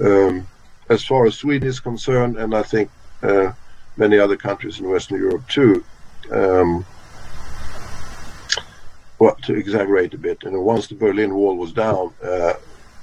Um, 0.00 0.46
as 0.88 1.04
far 1.04 1.26
as 1.26 1.34
Sweden 1.34 1.68
is 1.68 1.80
concerned, 1.80 2.38
and 2.38 2.54
I 2.54 2.62
think 2.62 2.90
uh, 3.22 3.52
many 3.96 4.18
other 4.18 4.36
countries 4.36 4.78
in 4.78 4.88
Western 4.88 5.18
Europe 5.18 5.48
too. 5.48 5.84
Um, 6.30 6.86
well, 9.18 9.36
to 9.42 9.54
exaggerate 9.54 10.14
a 10.14 10.18
bit, 10.18 10.44
you 10.44 10.52
know, 10.52 10.60
once 10.60 10.86
the 10.86 10.94
Berlin 10.94 11.34
Wall 11.34 11.56
was 11.56 11.72
down, 11.72 12.14
uh, 12.22 12.54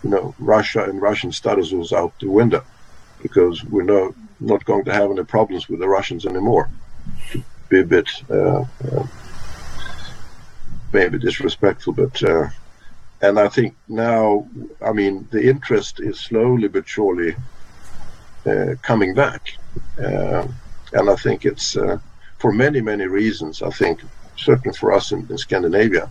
you 0.01 0.09
know, 0.09 0.33
Russia 0.39 0.85
and 0.85 1.01
Russian 1.01 1.31
status 1.31 1.71
was 1.71 1.91
out 1.91 2.13
the 2.19 2.29
window 2.29 2.63
because 3.21 3.63
we're 3.65 3.83
no, 3.83 4.15
not 4.39 4.63
going 4.63 4.85
to 4.85 4.93
have 4.93 5.11
any 5.11 5.23
problems 5.25 5.67
with 5.67 5.79
the 5.79 5.87
Russians 5.87 6.25
anymore. 6.25 6.69
Be 7.67 7.81
a 7.81 7.83
bit 7.83 8.07
uh, 8.29 8.61
uh, 8.61 9.07
maybe 10.93 11.19
disrespectful, 11.19 11.93
but 11.93 12.23
uh, 12.23 12.47
and 13.21 13.39
I 13.39 13.47
think 13.47 13.75
now, 13.87 14.47
I 14.81 14.91
mean, 14.91 15.27
the 15.31 15.47
interest 15.47 15.99
is 15.99 16.19
slowly 16.19 16.67
but 16.67 16.87
surely 16.87 17.35
uh, 18.45 18.75
coming 18.81 19.13
back. 19.13 19.57
Uh, 19.99 20.47
and 20.93 21.09
I 21.09 21.15
think 21.15 21.45
it's 21.45 21.75
uh, 21.75 21.97
for 22.37 22.51
many, 22.51 22.81
many 22.81 23.07
reasons. 23.07 23.61
I 23.61 23.69
think, 23.69 24.01
certainly 24.37 24.77
for 24.77 24.91
us 24.91 25.11
in, 25.11 25.25
in 25.29 25.37
Scandinavia, 25.37 26.09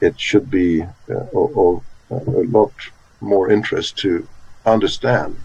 it 0.00 0.18
should 0.18 0.50
be 0.50 0.82
of 1.08 1.82
a 2.10 2.44
lot 2.48 2.72
more 3.20 3.50
interest 3.50 3.98
to 3.98 4.26
understand 4.64 5.36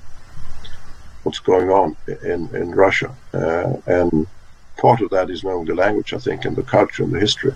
what's 1.23 1.39
going 1.39 1.69
on 1.69 1.95
in, 2.23 2.53
in 2.55 2.71
Russia. 2.71 3.13
and 3.33 4.27
part 4.77 5.01
of 5.01 5.09
that 5.11 5.29
is 5.29 5.43
knowing 5.43 5.65
the 5.65 5.75
language, 5.75 6.13
I 6.13 6.17
think, 6.17 6.45
and 6.45 6.55
the 6.55 6.63
culture 6.63 7.03
and 7.03 7.13
the 7.13 7.19
history. 7.19 7.53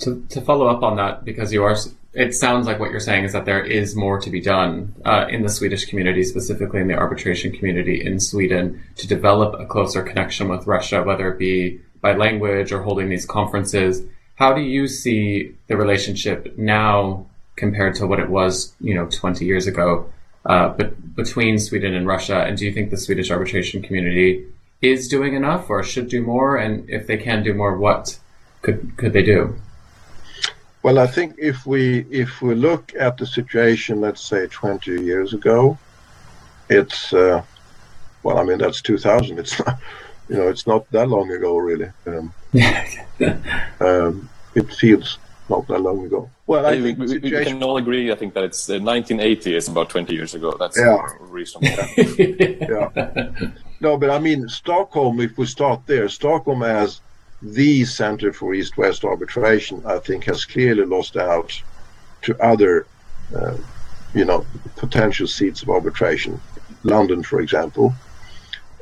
To, 0.00 0.24
to 0.28 0.40
follow 0.40 0.66
up 0.66 0.82
on 0.82 0.96
that, 0.96 1.24
because 1.24 1.52
you 1.52 1.64
are 1.64 1.76
it 2.16 2.34
sounds 2.34 2.66
like 2.66 2.80
what 2.80 2.90
you're 2.90 2.98
saying 2.98 3.24
is 3.24 3.34
that 3.34 3.44
there 3.44 3.62
is 3.62 3.94
more 3.94 4.18
to 4.18 4.30
be 4.30 4.40
done 4.40 4.94
uh, 5.04 5.26
in 5.28 5.42
the 5.42 5.50
Swedish 5.50 5.84
community, 5.84 6.22
specifically 6.22 6.80
in 6.80 6.88
the 6.88 6.94
arbitration 6.94 7.52
community 7.52 8.02
in 8.02 8.18
Sweden, 8.18 8.82
to 8.96 9.06
develop 9.06 9.60
a 9.60 9.66
closer 9.66 10.02
connection 10.02 10.48
with 10.48 10.66
Russia, 10.66 11.02
whether 11.02 11.30
it 11.30 11.38
be 11.38 11.78
by 12.00 12.14
language 12.14 12.72
or 12.72 12.82
holding 12.82 13.10
these 13.10 13.26
conferences. 13.26 14.02
How 14.36 14.54
do 14.54 14.62
you 14.62 14.88
see 14.88 15.54
the 15.66 15.76
relationship 15.76 16.56
now 16.56 17.26
compared 17.54 17.94
to 17.96 18.06
what 18.06 18.18
it 18.18 18.30
was, 18.30 18.74
you 18.80 18.94
know, 18.94 19.06
20 19.06 19.44
years 19.44 19.66
ago, 19.66 20.10
uh, 20.46 20.70
but 20.70 21.14
between 21.14 21.58
Sweden 21.58 21.94
and 21.94 22.06
Russia? 22.06 22.44
And 22.44 22.56
do 22.56 22.64
you 22.64 22.72
think 22.72 22.90
the 22.90 22.96
Swedish 22.96 23.30
arbitration 23.30 23.82
community 23.82 24.42
is 24.80 25.06
doing 25.06 25.34
enough 25.34 25.68
or 25.68 25.82
should 25.82 26.08
do 26.08 26.22
more? 26.22 26.56
And 26.56 26.88
if 26.88 27.06
they 27.06 27.18
can 27.18 27.42
do 27.42 27.52
more, 27.52 27.76
what 27.76 28.18
could 28.62 28.96
could 28.96 29.12
they 29.12 29.22
do? 29.22 29.54
Well, 30.86 31.00
I 31.00 31.08
think 31.08 31.34
if 31.36 31.66
we 31.66 32.06
if 32.12 32.40
we 32.40 32.54
look 32.54 32.94
at 32.96 33.16
the 33.16 33.26
situation, 33.26 34.00
let's 34.00 34.22
say 34.22 34.46
20 34.46 35.02
years 35.02 35.34
ago, 35.34 35.76
it's 36.70 37.12
uh, 37.12 37.42
well, 38.22 38.38
I 38.38 38.44
mean 38.44 38.58
that's 38.58 38.80
2000. 38.82 39.36
It's 39.36 39.58
not, 39.58 39.80
you 40.28 40.36
know, 40.36 40.46
it's 40.46 40.64
not 40.64 40.88
that 40.92 41.08
long 41.08 41.28
ago, 41.32 41.56
really. 41.56 41.90
Um, 42.06 42.32
um, 43.80 44.30
it 44.54 44.72
feels 44.74 45.18
not 45.48 45.66
that 45.66 45.80
long 45.80 46.06
ago. 46.06 46.30
Well, 46.46 46.64
I, 46.64 46.80
think 46.80 47.00
we, 47.00 47.08
situation... 47.08 47.38
we, 47.38 47.44
can 47.46 47.62
all 47.64 47.78
agree. 47.78 48.12
I 48.12 48.14
think 48.14 48.34
that 48.34 48.44
it's 48.44 48.70
uh, 48.70 48.78
1980 48.78 49.56
is 49.56 49.66
about 49.66 49.90
20 49.90 50.14
years 50.14 50.36
ago. 50.36 50.56
That's 50.56 50.78
yeah. 50.78 51.04
reasonable. 51.18 51.66
yeah. 52.16 53.50
No, 53.80 53.98
but 53.98 54.10
I 54.10 54.20
mean 54.20 54.48
Stockholm. 54.48 55.18
If 55.20 55.36
we 55.36 55.46
start 55.46 55.84
there, 55.86 56.08
Stockholm 56.08 56.60
has 56.60 57.00
the 57.42 57.84
Center 57.84 58.32
for 58.32 58.54
East-West 58.54 59.04
Arbitration, 59.04 59.82
I 59.86 59.98
think, 59.98 60.24
has 60.24 60.44
clearly 60.44 60.84
lost 60.84 61.16
out 61.16 61.60
to 62.22 62.40
other, 62.42 62.86
uh, 63.34 63.56
you 64.14 64.24
know, 64.24 64.46
potential 64.76 65.26
seats 65.26 65.62
of 65.62 65.68
arbitration. 65.68 66.40
London, 66.82 67.22
for 67.22 67.40
example, 67.40 67.94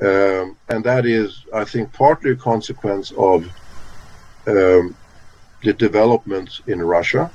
um, 0.03 0.57
and 0.69 0.85
that 0.85 1.07
is, 1.07 1.45
I 1.55 1.65
think, 1.65 1.93
partly 1.93 2.33
a 2.33 2.37
consequence 2.37 3.13
of 3.13 3.47
um, 4.47 4.95
the 5.63 5.73
developments 5.73 6.61
in 6.67 6.83
Russia, 6.83 7.31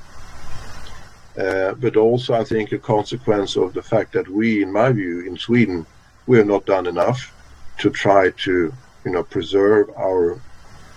uh, 1.37 1.73
but 1.73 1.95
also, 1.95 2.33
I 2.33 2.43
think, 2.43 2.71
a 2.71 2.77
consequence 2.77 3.55
of 3.55 3.73
the 3.73 3.81
fact 3.81 4.13
that 4.13 4.27
we, 4.27 4.61
in 4.61 4.71
my 4.71 4.91
view, 4.91 5.21
in 5.21 5.37
Sweden, 5.37 5.85
we 6.27 6.37
have 6.37 6.47
not 6.47 6.65
done 6.65 6.85
enough 6.85 7.33
to 7.79 7.89
try 7.89 8.29
to, 8.31 8.73
you 9.05 9.11
know, 9.11 9.23
preserve 9.23 9.89
our 9.97 10.39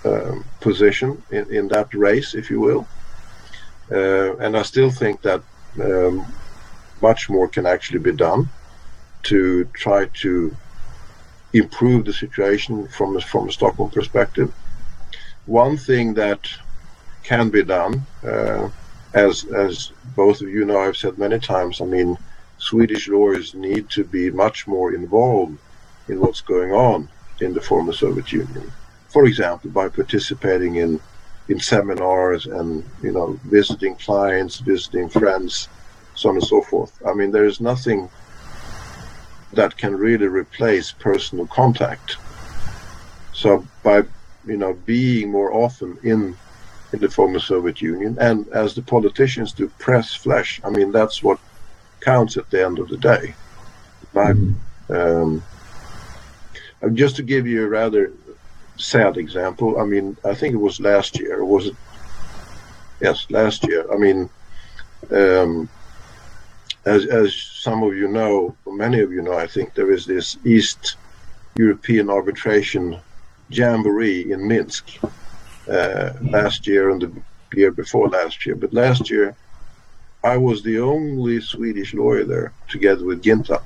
um, 0.05 0.43
position 0.59 1.21
in, 1.31 1.49
in 1.51 1.67
that 1.69 1.93
race, 1.93 2.33
if 2.33 2.49
you 2.49 2.59
will. 2.59 2.87
Uh, 3.91 4.35
and 4.37 4.57
I 4.57 4.61
still 4.63 4.89
think 4.89 5.21
that 5.21 5.41
um, 5.81 6.25
much 7.01 7.29
more 7.29 7.47
can 7.47 7.65
actually 7.65 7.99
be 7.99 8.13
done 8.13 8.49
to 9.23 9.65
try 9.73 10.05
to 10.21 10.55
improve 11.53 12.05
the 12.05 12.13
situation 12.13 12.87
from 12.87 13.19
from 13.21 13.49
a 13.49 13.51
Stockholm 13.51 13.89
perspective. 13.91 14.53
One 15.45 15.77
thing 15.77 16.13
that 16.15 16.41
can 17.23 17.49
be 17.49 17.63
done, 17.63 18.05
uh, 18.23 18.69
as 19.13 19.45
as 19.45 19.91
both 20.15 20.41
of 20.41 20.49
you 20.49 20.65
know, 20.65 20.79
I've 20.79 20.97
said 20.97 21.17
many 21.17 21.39
times. 21.39 21.81
I 21.81 21.85
mean, 21.85 22.17
Swedish 22.57 23.07
lawyers 23.07 23.53
need 23.53 23.89
to 23.91 24.03
be 24.03 24.31
much 24.31 24.67
more 24.67 24.93
involved 24.93 25.57
in 26.07 26.19
what's 26.19 26.41
going 26.41 26.71
on 26.71 27.09
in 27.39 27.53
the 27.53 27.61
former 27.61 27.93
Soviet 27.93 28.31
Union 28.31 28.71
for 29.13 29.25
example, 29.25 29.69
by 29.69 29.87
participating 29.89 30.75
in 30.75 30.99
in 31.49 31.59
seminars 31.59 32.47
and 32.47 32.83
you 33.03 33.11
know 33.11 33.39
visiting 33.45 33.95
clients, 33.95 34.59
visiting 34.59 35.07
friends, 35.07 35.69
so 36.15 36.29
on 36.29 36.35
and 36.35 36.43
so 36.43 36.61
forth. 36.61 36.91
I 37.05 37.13
mean, 37.13 37.31
there 37.31 37.45
is 37.45 37.61
nothing 37.61 38.09
that 39.53 39.77
can 39.77 39.95
really 39.95 40.25
replace 40.25 40.91
personal 40.91 41.45
contact. 41.47 42.17
So 43.33 43.65
by 43.83 44.03
you 44.45 44.57
know 44.57 44.73
being 44.85 45.31
more 45.31 45.53
often 45.53 45.97
in 46.03 46.35
in 46.91 46.99
the 46.99 47.09
former 47.09 47.39
Soviet 47.39 47.81
Union 47.81 48.17
and 48.19 48.47
as 48.49 48.75
the 48.75 48.81
politicians 48.81 49.53
do 49.53 49.67
press 49.79 50.15
flesh, 50.15 50.59
I 50.63 50.69
mean 50.69 50.91
that's 50.91 51.21
what 51.21 51.39
counts 52.01 52.35
at 52.37 52.49
the 52.49 52.65
end 52.65 52.79
of 52.79 52.89
the 52.89 52.97
day. 52.97 53.35
But, 54.13 54.35
mm-hmm. 54.35 54.93
um, 54.93 55.43
just 56.93 57.15
to 57.15 57.23
give 57.23 57.47
you 57.47 57.63
a 57.63 57.69
rather 57.69 58.11
sad 58.77 59.17
example. 59.17 59.79
I 59.79 59.85
mean, 59.85 60.17
I 60.23 60.33
think 60.33 60.53
it 60.53 60.57
was 60.57 60.79
last 60.79 61.19
year. 61.19 61.43
Was 61.45 61.67
it? 61.67 61.75
Yes, 63.01 63.25
last 63.29 63.67
year. 63.67 63.85
I 63.91 63.97
mean, 63.97 64.29
um, 65.11 65.69
as 66.85 67.05
as 67.05 67.35
some 67.35 67.83
of 67.83 67.95
you 67.95 68.07
know, 68.07 68.55
many 68.65 68.99
of 69.01 69.11
you 69.11 69.21
know, 69.21 69.33
I 69.33 69.47
think 69.47 69.73
there 69.73 69.91
is 69.91 70.05
this 70.05 70.37
East 70.45 70.95
European 71.55 72.09
Arbitration 72.09 72.99
Jamboree 73.49 74.31
in 74.31 74.47
Minsk 74.47 74.85
uh, 75.69 76.13
last 76.21 76.65
year 76.65 76.89
and 76.89 77.01
the 77.01 77.11
year 77.55 77.71
before 77.71 78.09
last 78.09 78.45
year. 78.45 78.55
But 78.55 78.73
last 78.73 79.09
year, 79.09 79.35
I 80.23 80.37
was 80.37 80.63
the 80.63 80.79
only 80.79 81.41
Swedish 81.41 81.93
lawyer 81.93 82.23
there, 82.23 82.53
together 82.69 83.05
with 83.05 83.23
Ginta, 83.23 83.61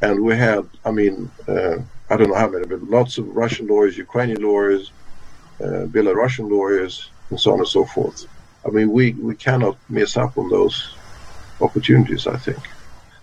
and 0.00 0.20
we 0.22 0.36
had, 0.36 0.68
I 0.84 0.90
mean. 0.90 1.30
Uh, 1.48 1.78
I 2.12 2.16
don't 2.16 2.28
know 2.28 2.34
how 2.44 2.48
many, 2.48 2.66
but 2.66 2.82
lots 2.84 3.16
of 3.16 3.34
Russian 3.34 3.66
lawyers, 3.68 3.96
Ukrainian 3.96 4.42
lawyers, 4.42 4.92
uh, 5.64 5.86
Belarusian 5.94 6.50
lawyers, 6.50 7.08
and 7.30 7.40
so 7.40 7.52
on 7.54 7.60
and 7.60 7.68
so 7.76 7.86
forth. 7.86 8.26
I 8.66 8.68
mean, 8.68 8.92
we, 8.92 9.12
we 9.12 9.34
cannot 9.34 9.78
miss 9.88 10.18
up 10.18 10.36
on 10.36 10.50
those 10.50 10.94
opportunities, 11.62 12.26
I 12.26 12.36
think. 12.36 12.62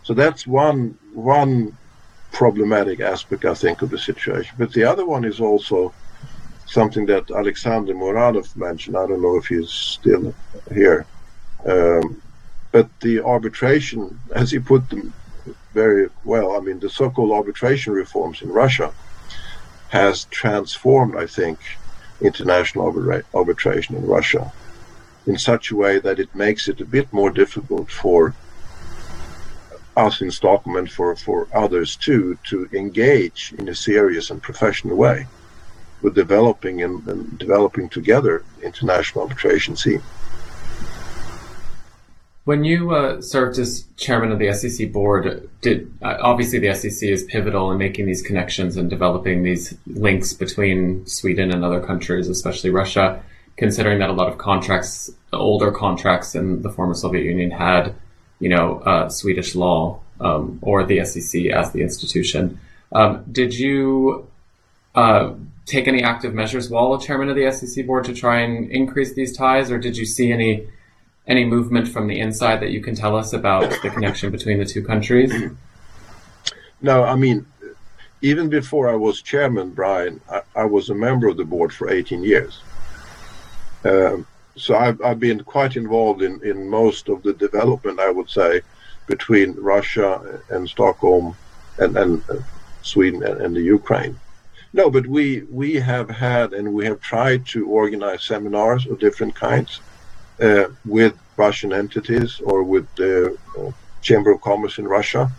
So 0.01 0.15
that's 0.15 0.47
one 0.47 0.97
one 1.13 1.77
problematic 2.31 2.99
aspect, 2.99 3.45
I 3.45 3.53
think, 3.53 3.83
of 3.83 3.91
the 3.91 3.99
situation. 3.99 4.55
But 4.57 4.73
the 4.73 4.85
other 4.85 5.05
one 5.05 5.23
is 5.23 5.39
also 5.39 5.93
something 6.65 7.05
that 7.07 7.29
Alexander 7.29 7.93
Muradov 7.93 8.55
mentioned. 8.55 8.97
I 8.97 9.05
don't 9.07 9.21
know 9.21 9.37
if 9.37 9.45
he's 9.45 9.69
still 9.69 10.33
here. 10.73 11.05
Um, 11.65 12.21
but 12.71 12.87
the 13.01 13.15
arbitration, 13.23 14.19
as 14.31 14.51
he 14.51 14.59
put 14.59 14.89
them 14.89 15.13
very 15.73 16.09
well, 16.23 16.55
I 16.55 16.59
mean, 16.59 16.79
the 16.79 16.89
so 16.89 17.09
called 17.09 17.31
arbitration 17.31 17.93
reforms 17.93 18.41
in 18.41 18.49
Russia 18.49 18.93
has 19.87 20.25
transformed, 20.25 21.15
I 21.17 21.25
think, 21.25 21.59
international 22.21 22.91
arbitra- 22.91 23.23
arbitration 23.33 23.95
in 23.95 24.05
Russia 24.05 24.51
in 25.25 25.37
such 25.37 25.71
a 25.71 25.75
way 25.75 25.99
that 25.99 26.19
it 26.19 26.33
makes 26.35 26.67
it 26.67 26.81
a 26.81 26.85
bit 26.85 27.11
more 27.13 27.31
difficult 27.31 27.89
for 27.91 28.35
us 29.95 30.21
in 30.21 30.31
Stockholm 30.31 30.77
and 30.77 30.91
for, 30.91 31.15
for 31.15 31.47
others 31.55 31.95
too 31.97 32.37
to 32.45 32.67
engage 32.73 33.53
in 33.57 33.69
a 33.69 33.75
serious 33.75 34.29
and 34.29 34.41
professional 34.41 34.95
way 34.97 35.27
with 36.01 36.15
developing 36.15 36.81
and, 36.81 37.07
and 37.07 37.37
developing 37.37 37.89
together 37.89 38.45
international 38.63 39.23
arbitration 39.23 39.75
scene. 39.75 40.03
When 42.49 42.63
you 42.63 42.95
uh, 42.95 43.21
served 43.21 43.59
as 43.59 43.85
chairman 43.95 44.31
of 44.31 44.39
the 44.39 44.45
SCC 44.45 44.91
board, 44.91 45.47
did 45.61 45.93
uh, 46.01 46.17
obviously 46.19 46.57
the 46.57 46.69
SCC 46.69 47.11
is 47.11 47.21
pivotal 47.25 47.71
in 47.71 47.77
making 47.77 48.07
these 48.07 48.23
connections 48.23 48.75
and 48.75 48.89
developing 48.89 49.43
these 49.43 49.77
links 49.85 50.33
between 50.33 51.05
Sweden 51.05 51.51
and 51.51 51.63
other 51.63 51.79
countries, 51.79 52.27
especially 52.27 52.71
Russia. 52.71 53.21
Considering 53.55 53.99
that 53.99 54.09
a 54.09 54.13
lot 54.13 54.29
of 54.29 54.39
contracts, 54.39 55.11
older 55.31 55.69
contracts 55.69 56.33
in 56.33 56.63
the 56.63 56.71
former 56.71 56.95
Soviet 56.95 57.23
Union 57.23 57.51
had, 57.51 57.93
you 58.39 58.49
know, 58.49 58.79
uh, 58.79 59.09
Swedish 59.09 59.53
law 59.53 59.99
um, 60.19 60.57
or 60.63 60.83
the 60.83 60.97
SCC 60.97 61.51
as 61.51 61.71
the 61.71 61.83
institution. 61.83 62.59
Um, 62.91 63.25
did 63.31 63.53
you 63.53 64.27
uh, 64.95 65.33
take 65.67 65.87
any 65.87 66.01
active 66.01 66.33
measures 66.33 66.67
while 66.67 66.97
chairman 66.97 67.29
of 67.29 67.35
the 67.35 67.43
SCC 67.43 67.85
board 67.85 68.05
to 68.05 68.13
try 68.15 68.39
and 68.39 68.71
increase 68.71 69.13
these 69.13 69.37
ties, 69.37 69.69
or 69.69 69.77
did 69.77 69.95
you 69.97 70.07
see 70.07 70.31
any? 70.31 70.67
Any 71.29 71.45
movement 71.45 71.87
from 71.87 72.07
the 72.07 72.19
inside 72.19 72.59
that 72.59 72.71
you 72.71 72.81
can 72.81 72.95
tell 72.95 73.15
us 73.15 73.33
about 73.33 73.69
the 73.83 73.89
connection 73.95 74.31
between 74.31 74.57
the 74.57 74.65
two 74.65 74.83
countries? 74.83 75.31
No, 76.81 77.03
I 77.03 77.15
mean, 77.15 77.45
even 78.21 78.49
before 78.49 78.89
I 78.89 78.95
was 78.95 79.21
chairman, 79.21 79.69
Brian, 79.69 80.19
I, 80.29 80.41
I 80.55 80.65
was 80.65 80.89
a 80.89 80.95
member 80.95 81.27
of 81.27 81.37
the 81.37 81.45
board 81.45 81.71
for 81.71 81.89
18 81.89 82.23
years. 82.23 82.61
Um, 83.85 84.25
so 84.57 84.75
I've, 84.75 85.01
I've 85.01 85.19
been 85.19 85.43
quite 85.43 85.77
involved 85.77 86.21
in, 86.21 86.41
in 86.43 86.67
most 86.67 87.07
of 87.07 87.23
the 87.23 87.33
development, 87.33 87.99
I 87.99 88.09
would 88.09 88.29
say, 88.29 88.61
between 89.07 89.53
Russia 89.53 90.41
and 90.49 90.67
Stockholm 90.67 91.35
and, 91.77 91.95
and 91.95 92.23
uh, 92.29 92.35
Sweden 92.81 93.23
and, 93.23 93.39
and 93.41 93.55
the 93.55 93.61
Ukraine. 93.61 94.19
No, 94.71 94.89
but 94.89 95.07
we 95.07 95.43
we 95.49 95.75
have 95.75 96.09
had 96.09 96.53
and 96.53 96.73
we 96.73 96.85
have 96.85 97.01
tried 97.01 97.47
to 97.47 97.67
organize 97.67 98.23
seminars 98.23 98.85
of 98.85 98.99
different 98.99 99.33
kinds 99.33 99.81
with 100.85 101.13
Russian 101.37 101.73
entities 101.73 102.39
or 102.41 102.63
with 102.63 102.87
the 102.95 103.37
uh, 103.57 103.71
Chamber 104.01 104.31
of 104.31 104.41
Commerce 104.41 104.77
in 104.77 104.87
Russia. 104.87 105.31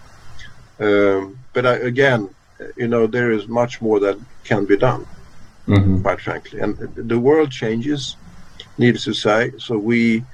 Um, 0.78 1.38
but 1.52 1.66
I, 1.66 1.74
again, 1.76 2.28
you 2.76 2.88
know, 2.88 3.06
there 3.06 3.30
is 3.30 3.48
much 3.48 3.80
more 3.80 4.00
that 4.00 4.18
can 4.44 4.64
be 4.64 4.76
done, 4.76 5.06
mm-hmm. 5.66 6.02
quite 6.02 6.20
frankly. 6.20 6.60
And 6.60 6.76
the 6.94 7.18
world 7.18 7.50
changes, 7.50 8.16
needless 8.78 9.04
to 9.04 9.14
say. 9.14 9.52
So 9.58 9.78
we, 9.78 10.24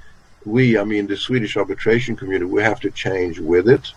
we, 0.45 0.77
I 0.77 0.83
mean, 0.83 1.07
the 1.07 1.17
Swedish 1.17 1.57
arbitration 1.57 2.15
community, 2.15 2.45
we 2.45 2.63
have 2.63 2.79
to 2.81 2.91
change 2.91 3.39
with 3.39 3.67
it. 3.69 3.91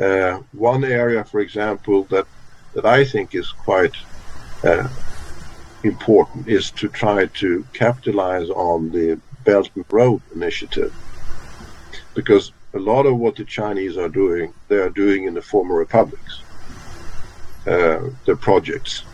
Uh, 0.00 0.40
one 0.52 0.84
area, 0.84 1.24
for 1.24 1.40
example, 1.40 2.04
that 2.04 2.26
that 2.74 2.86
I 2.86 3.04
think 3.04 3.34
is 3.34 3.52
quite 3.52 3.94
uh, 4.64 4.88
important 5.84 6.48
is 6.48 6.70
to 6.72 6.88
try 6.88 7.26
to 7.26 7.66
capitalize 7.74 8.48
on 8.48 8.90
the 8.90 9.20
Belt 9.44 9.70
and 9.74 9.84
Road 9.90 10.22
Initiative. 10.34 10.94
Because 12.14 12.52
a 12.74 12.78
lot 12.78 13.06
of 13.06 13.16
what 13.18 13.36
the 13.36 13.44
Chinese 13.44 13.96
are 13.96 14.08
doing, 14.08 14.52
they 14.68 14.76
are 14.76 14.90
doing 14.90 15.24
in 15.24 15.34
the 15.34 15.42
former 15.42 15.74
republics, 15.74 16.40
uh, 17.66 18.00
their 18.24 18.36
projects. 18.36 19.04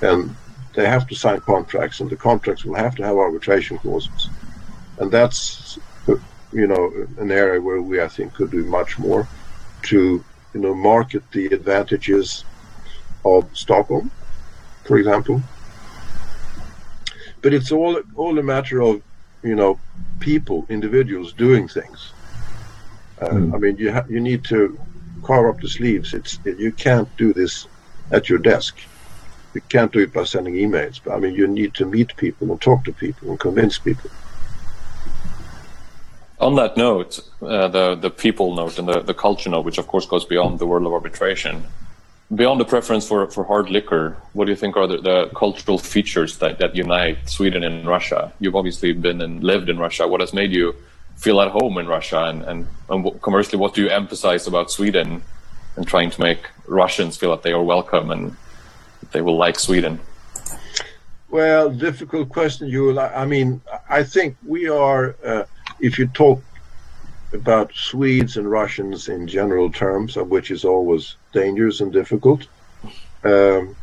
And 0.00 0.34
they 0.74 0.86
have 0.86 1.06
to 1.08 1.14
sign 1.14 1.40
contracts, 1.40 2.00
and 2.00 2.08
the 2.08 2.16
contracts 2.16 2.64
will 2.64 2.76
have 2.76 2.94
to 2.96 3.04
have 3.04 3.16
arbitration 3.16 3.78
clauses. 3.78 4.28
And 4.98 5.10
that's, 5.10 5.78
you 6.52 6.66
know, 6.66 6.92
an 7.18 7.30
area 7.30 7.60
where 7.60 7.82
we, 7.82 8.00
I 8.00 8.08
think, 8.08 8.34
could 8.34 8.50
do 8.50 8.64
much 8.64 8.98
more 8.98 9.28
to, 9.82 10.24
you 10.54 10.60
know, 10.60 10.74
market 10.74 11.22
the 11.32 11.46
advantages 11.46 12.44
of 13.24 13.48
Stockholm, 13.56 14.10
for 14.84 14.98
example. 14.98 15.42
But 17.42 17.54
it's 17.54 17.72
all 17.72 18.00
all 18.14 18.38
a 18.38 18.42
matter 18.42 18.82
of 18.82 19.02
you 19.42 19.54
know, 19.54 19.78
people, 20.20 20.66
individuals 20.68 21.32
doing 21.32 21.68
things. 21.68 22.12
Uh, 23.20 23.28
mm. 23.28 23.54
I 23.54 23.58
mean, 23.58 23.76
you 23.76 23.92
ha- 23.92 24.06
you 24.08 24.20
need 24.20 24.44
to 24.44 24.78
carve 25.22 25.54
up 25.54 25.60
the 25.60 25.68
sleeves. 25.68 26.14
It's 26.14 26.38
you 26.44 26.72
can't 26.72 27.08
do 27.16 27.32
this 27.32 27.66
at 28.10 28.28
your 28.28 28.38
desk. 28.38 28.78
You 29.54 29.60
can't 29.68 29.92
do 29.92 30.00
it 30.00 30.12
by 30.12 30.24
sending 30.24 30.54
emails. 30.54 31.00
But 31.02 31.14
I 31.14 31.18
mean, 31.18 31.34
you 31.34 31.46
need 31.46 31.74
to 31.74 31.86
meet 31.86 32.16
people 32.16 32.50
and 32.50 32.60
talk 32.60 32.84
to 32.84 32.92
people 32.92 33.30
and 33.30 33.40
convince 33.40 33.78
people. 33.78 34.10
On 36.38 36.54
that 36.54 36.76
note, 36.76 37.20
uh, 37.42 37.68
the 37.68 37.94
the 37.94 38.10
people 38.10 38.54
note 38.54 38.78
and 38.78 38.88
the, 38.88 39.00
the 39.00 39.14
culture 39.14 39.50
note, 39.50 39.64
which 39.64 39.78
of 39.78 39.86
course 39.86 40.06
goes 40.06 40.24
beyond 40.24 40.58
the 40.58 40.66
world 40.66 40.86
of 40.86 40.92
arbitration, 40.92 41.64
beyond 42.34 42.60
the 42.60 42.64
preference 42.64 43.06
for, 43.06 43.28
for 43.30 43.44
hard 43.44 43.70
liquor, 43.70 44.16
what 44.32 44.44
do 44.44 44.52
you 44.52 44.56
think 44.56 44.76
are 44.76 44.86
the, 44.86 44.98
the, 44.98 45.30
cultural 45.34 45.78
features 45.78 46.38
that, 46.38 46.58
that 46.58 46.76
unite 46.76 47.28
Sweden 47.28 47.64
and 47.64 47.86
Russia? 47.86 48.32
You've 48.38 48.56
obviously 48.56 48.92
been 48.92 49.20
and 49.20 49.42
lived 49.42 49.68
in 49.68 49.78
Russia. 49.78 50.06
What 50.06 50.20
has 50.20 50.32
made 50.32 50.52
you 50.52 50.74
feel 51.16 51.40
at 51.40 51.50
home 51.50 51.78
in 51.78 51.86
Russia? 51.86 52.24
And, 52.24 52.42
and, 52.44 52.68
and 52.88 53.22
commercially, 53.22 53.58
what 53.58 53.74
do 53.74 53.82
you 53.82 53.88
emphasize 53.88 54.46
about 54.46 54.70
Sweden 54.70 55.22
and 55.76 55.86
trying 55.86 56.10
to 56.10 56.20
make 56.20 56.48
Russians 56.66 57.16
feel 57.16 57.30
that 57.30 57.42
they 57.42 57.52
are 57.52 57.62
welcome 57.62 58.10
and 58.10 58.36
they 59.12 59.22
will 59.22 59.36
like 59.36 59.58
Sweden? 59.58 59.98
Well, 61.30 61.70
difficult 61.70 62.28
question, 62.28 62.68
you. 62.68 62.98
I 62.98 63.24
mean, 63.24 63.60
I 63.88 64.02
think 64.02 64.36
we 64.44 64.68
are, 64.68 65.14
uh, 65.24 65.44
if 65.80 65.98
you 65.98 66.08
talk 66.08 66.42
about 67.32 67.72
Swedes 67.74 68.36
and 68.36 68.50
Russians 68.50 69.08
in 69.08 69.26
general 69.26 69.70
terms, 69.70 70.16
of 70.16 70.28
which 70.30 70.50
is 70.50 70.64
always 70.64 71.16
dangerous 71.32 71.80
and 71.80 71.92
difficult. 71.92 72.46
Um, 73.24 73.76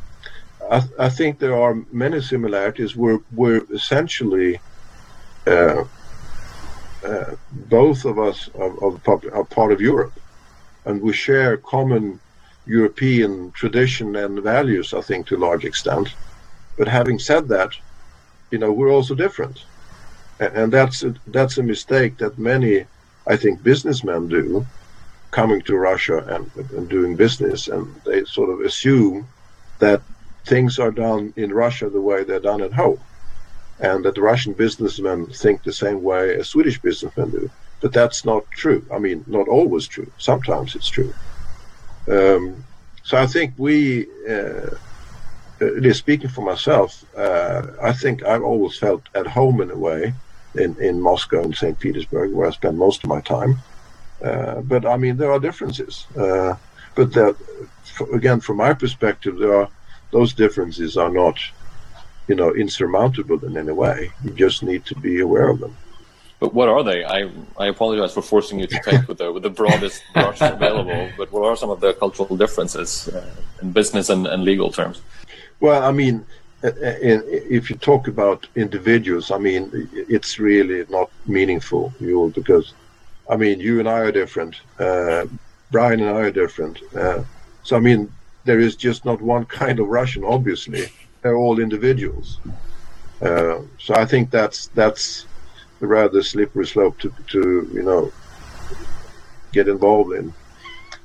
I, 0.70 0.84
I, 1.00 1.10
think 1.10 1.39
there 1.39 1.56
are 1.56 1.76
many 1.91 2.20
similarities. 2.22 2.95
We're, 2.95 3.20
we're 3.32 3.64
essentially 3.72 4.60
uh, 5.45 5.86
uh, 7.06 7.36
both 7.52 8.06
of 8.06 8.20
us 8.20 8.50
are, 8.56 8.84
are, 8.84 9.43
part 9.45 9.72
of 9.72 9.80
Europe, 9.80 10.20
and 10.86 11.02
we 11.02 11.14
share 11.14 11.56
common 11.58 12.20
European 12.66 13.52
tradition 13.52 14.16
and 14.16 14.41
values. 14.41 14.93
I 14.93 15.02
think 15.02 15.28
to 15.28 15.38
a 15.38 15.45
large 15.48 15.64
extent. 15.64 16.14
But 16.78 16.88
having 16.88 17.18
said 17.20 17.48
that, 17.50 17.72
you 18.52 18.58
know 18.58 18.72
we're 18.74 18.91
also 18.91 19.16
different, 19.16 19.64
and, 20.39 20.54
and 20.58 20.74
that's 20.74 21.04
a, 21.04 21.14
that's 21.28 21.58
a 21.58 21.64
mistake 21.64 22.18
that 22.18 22.38
many 22.38 22.86
I 23.28 23.36
think 23.36 23.64
businessmen 23.64 24.28
do, 24.28 24.66
coming 25.32 25.62
to 25.64 25.76
Russia 25.78 26.20
and, 26.28 26.50
and 26.72 26.90
doing 26.90 27.16
business, 27.16 27.68
and 27.68 27.86
they 28.06 28.24
sort 28.26 28.50
of 28.50 28.62
assume 28.62 29.28
that 29.80 30.02
things 30.46 30.80
are 30.80 30.92
done 30.92 31.34
in 31.36 31.54
Russia 31.54 31.90
the 31.90 32.02
way 32.02 32.24
they're 32.24 32.40
done 32.40 32.62
at 32.62 32.74
home, 32.74 33.00
and 33.80 34.06
that 34.06 34.16
the 34.16 34.22
Russian 34.22 34.54
businessmen 34.54 35.28
think 35.28 35.64
the 35.64 35.74
same 35.74 36.02
way 36.02 36.36
as 36.36 36.48
Swedish 36.48 36.80
businessmen 36.80 37.32
do. 37.32 37.50
But 37.82 37.94
that's 37.94 38.26
not 38.26 38.50
true. 38.52 38.84
I 38.92 38.98
mean, 38.98 39.24
not 39.28 39.48
always 39.48 39.88
true. 39.88 40.12
Sometimes 40.18 40.76
it's 40.76 40.90
true. 40.90 41.14
Um, 42.10 42.64
so 43.04 43.18
I 43.18 43.28
think 43.28 43.54
we, 43.58 44.08
uh, 44.28 44.72
speaking 45.94 46.30
for 46.30 46.42
myself, 46.42 47.04
uh, 47.16 47.68
I 47.82 47.92
think 47.94 48.26
I've 48.26 48.44
always 48.44 48.78
felt 48.78 49.04
at 49.14 49.28
home 49.28 49.62
in 49.62 49.70
a 49.70 49.78
way 49.78 50.14
in, 50.58 50.76
in 50.82 51.01
Moscow 51.01 51.43
and 51.43 51.55
St. 51.55 51.78
Petersburg, 51.80 52.34
where 52.34 52.47
I 52.47 52.51
spend 52.51 52.78
most 52.78 53.03
of 53.03 53.10
my 53.10 53.22
time. 53.22 53.58
Uh, 54.24 54.62
but 54.62 54.86
I 54.86 54.97
mean, 54.97 55.18
there 55.18 55.32
are 55.32 55.39
differences. 55.39 56.08
Uh, 56.18 56.55
but 56.95 57.14
that, 57.14 57.36
again, 58.14 58.39
from 58.39 58.58
my 58.58 58.74
perspective, 58.74 59.38
there 59.38 59.55
are 59.55 59.70
those 60.12 60.34
differences 60.34 60.97
are 60.97 61.10
not, 61.10 61.38
you 62.28 62.36
know, 62.36 62.53
insurmountable 62.55 63.43
in 63.45 63.58
any 63.58 63.72
way. 63.72 64.12
You 64.24 64.32
just 64.32 64.64
need 64.64 64.86
to 64.86 64.95
be 64.95 65.20
aware 65.20 65.49
of 65.49 65.60
them. 65.60 65.76
But 66.39 66.53
what 66.53 66.70
are 66.70 66.84
they? 66.84 67.03
I 67.03 67.30
I 67.58 67.68
apologize 67.68 68.14
for 68.14 68.22
forcing 68.22 68.60
you 68.60 68.68
to 68.68 68.80
take 68.84 69.08
with 69.08 69.18
the 69.18 69.32
with 69.32 69.43
the 69.43 69.49
broadest 69.49 70.03
brush 70.14 70.41
available. 70.41 71.10
But 71.18 71.32
what 71.32 71.43
are 71.45 71.55
some 71.55 71.72
of 71.72 71.80
the 71.82 71.93
cultural 71.93 72.38
differences 72.38 73.08
uh, 73.08 73.26
in 73.62 73.72
business 73.72 74.10
and, 74.10 74.28
and 74.28 74.43
legal 74.43 74.72
terms? 74.72 75.01
Well, 75.60 75.84
I 75.84 75.91
mean, 75.91 76.26
if 76.76 77.70
you 77.70 77.76
talk 77.76 78.07
about 78.07 78.47
individuals, 78.55 79.32
I 79.32 79.38
mean, 79.38 79.89
it's 79.93 80.39
really 80.39 80.86
not 80.89 81.09
meaningful, 81.26 81.93
you 81.99 82.32
because, 82.36 82.74
I 83.30 83.38
mean, 83.38 83.59
you 83.59 83.80
and 83.80 83.88
I 83.88 83.99
are 83.99 84.11
different. 84.11 84.55
Uh, 84.80 85.26
Brian 85.72 85.99
and 85.99 86.09
I 86.09 86.22
are 86.22 86.32
different. 86.32 86.80
Uh, 86.95 87.24
so, 87.63 87.76
I 87.76 87.80
mean, 87.80 88.11
there 88.45 88.59
is 88.59 88.76
just 88.76 89.05
not 89.05 89.22
one 89.22 89.45
kind 89.45 89.80
of 89.80 89.88
Russian, 89.88 90.24
obviously. 90.24 90.88
they're 91.22 91.36
all 91.36 91.59
individuals. 91.59 92.39
Uh, 93.22 93.61
so 93.80 93.95
I 93.95 94.05
think 94.05 94.30
that's 94.30 94.68
that's 94.68 95.26
a 95.82 95.88
rather 95.88 96.22
slippery 96.24 96.68
slope 96.68 96.99
to 96.99 97.13
to 97.28 97.70
you 97.74 97.84
know 97.84 98.11
get 99.51 99.68
involved 99.68 100.13
in. 100.13 100.34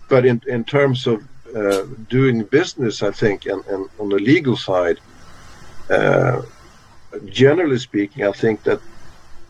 But 0.08 0.26
in 0.26 0.42
in 0.46 0.64
terms 0.64 1.06
of 1.06 1.26
uh, 1.56 1.84
doing 2.08 2.44
business, 2.44 3.02
I 3.02 3.10
think, 3.10 3.46
and, 3.46 3.64
and 3.66 3.88
on 3.98 4.08
the 4.08 4.16
legal 4.16 4.56
side, 4.56 4.98
uh, 5.92 6.42
generally 7.26 7.78
speaking, 7.78 8.24
I 8.24 8.32
think 8.32 8.62
that 8.64 8.80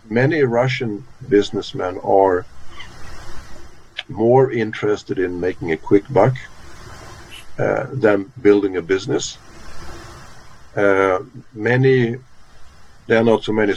many 0.09 0.43
Russian 0.43 1.05
businessmen 1.29 1.99
are 1.99 2.45
more 4.09 4.51
interested 4.51 5.19
in 5.19 5.39
making 5.39 5.73
a 5.73 5.77
quick 5.77 6.05
buck 6.11 6.35
uh, 7.59 7.87
than 7.93 8.33
building 8.43 8.77
a 8.77 8.83
business. 8.83 9.39
Uh, 10.75 11.21
many, 11.53 12.17
there 13.07 13.21
are 13.21 13.25
not 13.25 13.45
so 13.45 13.53
many 13.53 13.75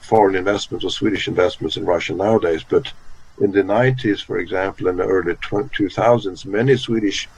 foreign 0.00 0.36
investments 0.36 0.84
or 0.84 0.90
Swedish 0.90 1.28
investments 1.28 1.76
in 1.76 1.84
Russia 1.86 2.12
nowadays, 2.12 2.64
but 2.68 2.92
in 3.40 3.52
the 3.52 3.62
90s, 3.62 4.22
for 4.22 4.38
example, 4.38 4.88
in 4.88 4.96
the 4.96 5.04
early 5.04 5.34
2000s, 5.34 6.44
many 6.44 6.76
Swedish 6.76 7.28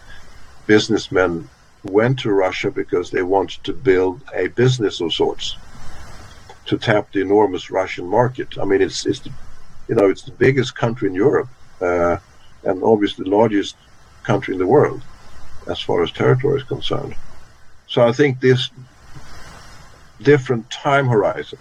businessmen 0.66 1.48
went 1.84 2.18
to 2.20 2.30
Russia 2.30 2.70
because 2.70 3.10
they 3.10 3.22
wanted 3.22 3.62
to 3.64 3.72
build 3.72 4.22
a 4.34 4.48
business 4.48 5.00
of 5.00 5.12
sorts 5.12 5.56
to 6.66 6.78
tap 6.78 7.12
the 7.12 7.20
enormous 7.20 7.70
Russian 7.70 8.06
market. 8.06 8.56
I 8.58 8.64
mean, 8.64 8.82
it's 8.82 9.04
it's 9.06 9.20
the, 9.20 9.32
you 9.88 9.94
know 9.94 10.08
it's 10.08 10.22
the 10.22 10.32
biggest 10.32 10.76
country 10.76 11.08
in 11.08 11.14
Europe 11.14 11.48
uh, 11.80 12.16
and 12.64 12.82
obviously 12.82 13.24
the 13.24 13.30
largest 13.30 13.76
country 14.22 14.54
in 14.54 14.60
the 14.60 14.66
world 14.66 15.02
as 15.68 15.80
far 15.80 16.02
as 16.02 16.10
territory 16.10 16.60
is 16.60 16.64
concerned. 16.64 17.14
So 17.88 18.06
I 18.06 18.12
think 18.12 18.40
this 18.40 18.70
different 20.22 20.70
time 20.70 21.08
horizon 21.08 21.58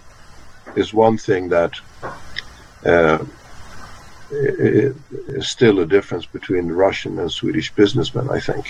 is 0.76 0.94
one 0.94 1.18
thing 1.18 1.48
that 1.48 1.72
uh, 2.84 3.24
is 4.30 5.48
still 5.48 5.80
a 5.80 5.86
difference 5.86 6.26
between 6.26 6.68
the 6.68 6.74
Russian 6.74 7.18
and 7.18 7.30
Swedish 7.30 7.72
businessmen. 7.74 8.30
I 8.30 8.40
think. 8.40 8.66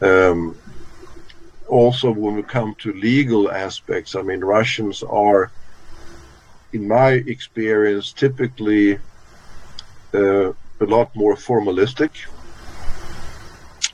Um, 0.00 0.56
also, 1.68 2.10
when 2.10 2.36
we 2.36 2.42
come 2.42 2.74
to 2.76 2.92
legal 2.92 3.50
aspects, 3.50 4.14
I 4.14 4.22
mean, 4.22 4.40
Russians 4.40 5.02
are, 5.02 5.50
in 6.72 6.86
my 6.86 7.12
experience, 7.12 8.12
typically 8.12 8.98
uh, 10.14 10.52
a 10.52 10.84
lot 10.86 11.14
more 11.16 11.34
formalistic 11.34 12.10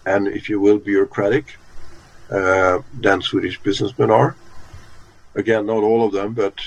and, 0.05 0.29
if 0.29 0.49
you 0.49 0.61
will, 0.61 0.79
bureaucratic 0.79 1.57
uh, 2.31 2.81
than 3.01 3.23
Swedish 3.23 3.61
businessmen 3.61 4.11
are. 4.11 4.37
Again, 5.35 5.67
not 5.67 5.83
all 5.83 6.05
of 6.05 6.13
them, 6.13 6.35
but 6.35 6.59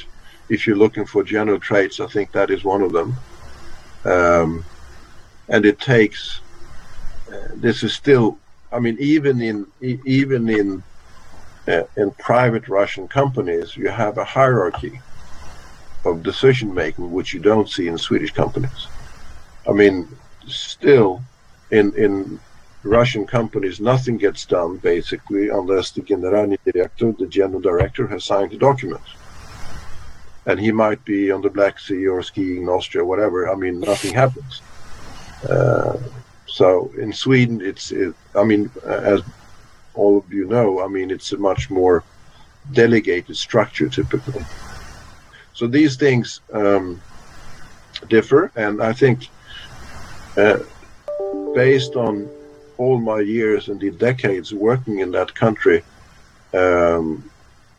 if 0.50 0.66
you're 0.66 0.76
looking 0.78 1.06
for 1.06 1.24
general 1.24 1.60
traits, 1.60 2.00
I 2.00 2.08
think 2.08 2.32
that 2.32 2.50
is 2.50 2.64
one 2.64 2.82
of 2.82 2.92
them. 2.94 3.16
Um, 4.06 4.66
and 5.50 5.66
it 5.66 5.80
takes. 5.80 6.40
Uh, 7.32 7.50
this 7.56 7.84
is 7.84 7.94
still. 7.94 8.40
I 8.76 8.80
mean, 8.80 8.97
even 8.99 9.41
in 9.41 9.65
even 9.82 10.49
in 10.49 10.84
uh, 11.67 11.84
in 11.95 12.11
private 12.11 12.67
Russian 12.67 13.07
companies, 13.07 13.78
you 13.78 13.88
have 13.88 14.17
a 14.17 14.26
hierarchy 14.26 14.99
of 16.03 16.23
decision 16.23 16.73
making, 16.73 17.09
which 17.11 17.34
you 17.34 17.39
don't 17.39 17.69
see 17.69 17.88
in 17.88 17.97
Swedish 17.97 18.32
companies. 18.32 18.88
I 19.65 19.71
mean, 19.71 20.09
still, 20.47 21.21
in 21.71 21.95
in 21.95 22.39
Russian 22.84 23.26
companies, 23.26 23.80
nothing 23.80 24.17
gets 24.17 24.45
done 24.45 24.76
basically 24.78 25.47
unless 25.47 25.91
the 25.91 26.01
Generalny 26.01 26.57
Director, 26.65 27.13
the 27.13 27.28
general 27.28 27.61
director, 27.61 28.05
has 28.07 28.26
signed 28.26 28.51
the 28.51 28.57
document. 28.57 29.07
And 30.47 30.59
he 30.59 30.71
might 30.71 31.03
be 31.05 31.32
on 31.32 31.41
the 31.41 31.49
Black 31.49 31.80
Sea 31.80 32.07
or 32.07 32.21
skiing 32.21 32.63
in 32.63 32.69
Austria, 32.69 33.05
whatever. 33.05 33.49
I 33.49 33.55
mean, 33.55 33.80
nothing 33.80 34.13
happens. 34.13 34.61
Uh, 35.49 35.97
so 36.56 36.89
in 36.97 37.12
Sweden, 37.12 37.60
it's, 37.60 37.91
it, 37.91 38.16
I 38.34 38.45
mean, 38.45 38.72
as 38.86 39.22
all 39.93 40.18
of 40.18 40.32
you 40.32 40.45
know, 40.47 40.82
I 40.82 40.88
mean, 40.88 41.12
it's 41.12 41.34
a 41.34 41.38
much 41.38 41.70
more 41.70 42.01
delegated 42.72 43.36
structure 43.36 43.89
typically. 43.89 44.45
So 45.51 45.68
these 45.68 45.97
things 45.97 46.39
um, 46.53 47.01
differ, 48.08 48.53
and 48.56 48.82
I 48.82 48.93
think 48.93 49.28
uh, 50.38 50.60
based 51.53 51.97
on 51.97 52.30
all 52.78 53.01
my 53.01 53.20
years 53.20 53.68
and 53.68 53.78
the 53.82 53.91
decades 53.91 54.53
working 54.53 54.99
in 54.99 55.12
that 55.12 55.36
country, 55.36 55.84
um, 56.53 57.30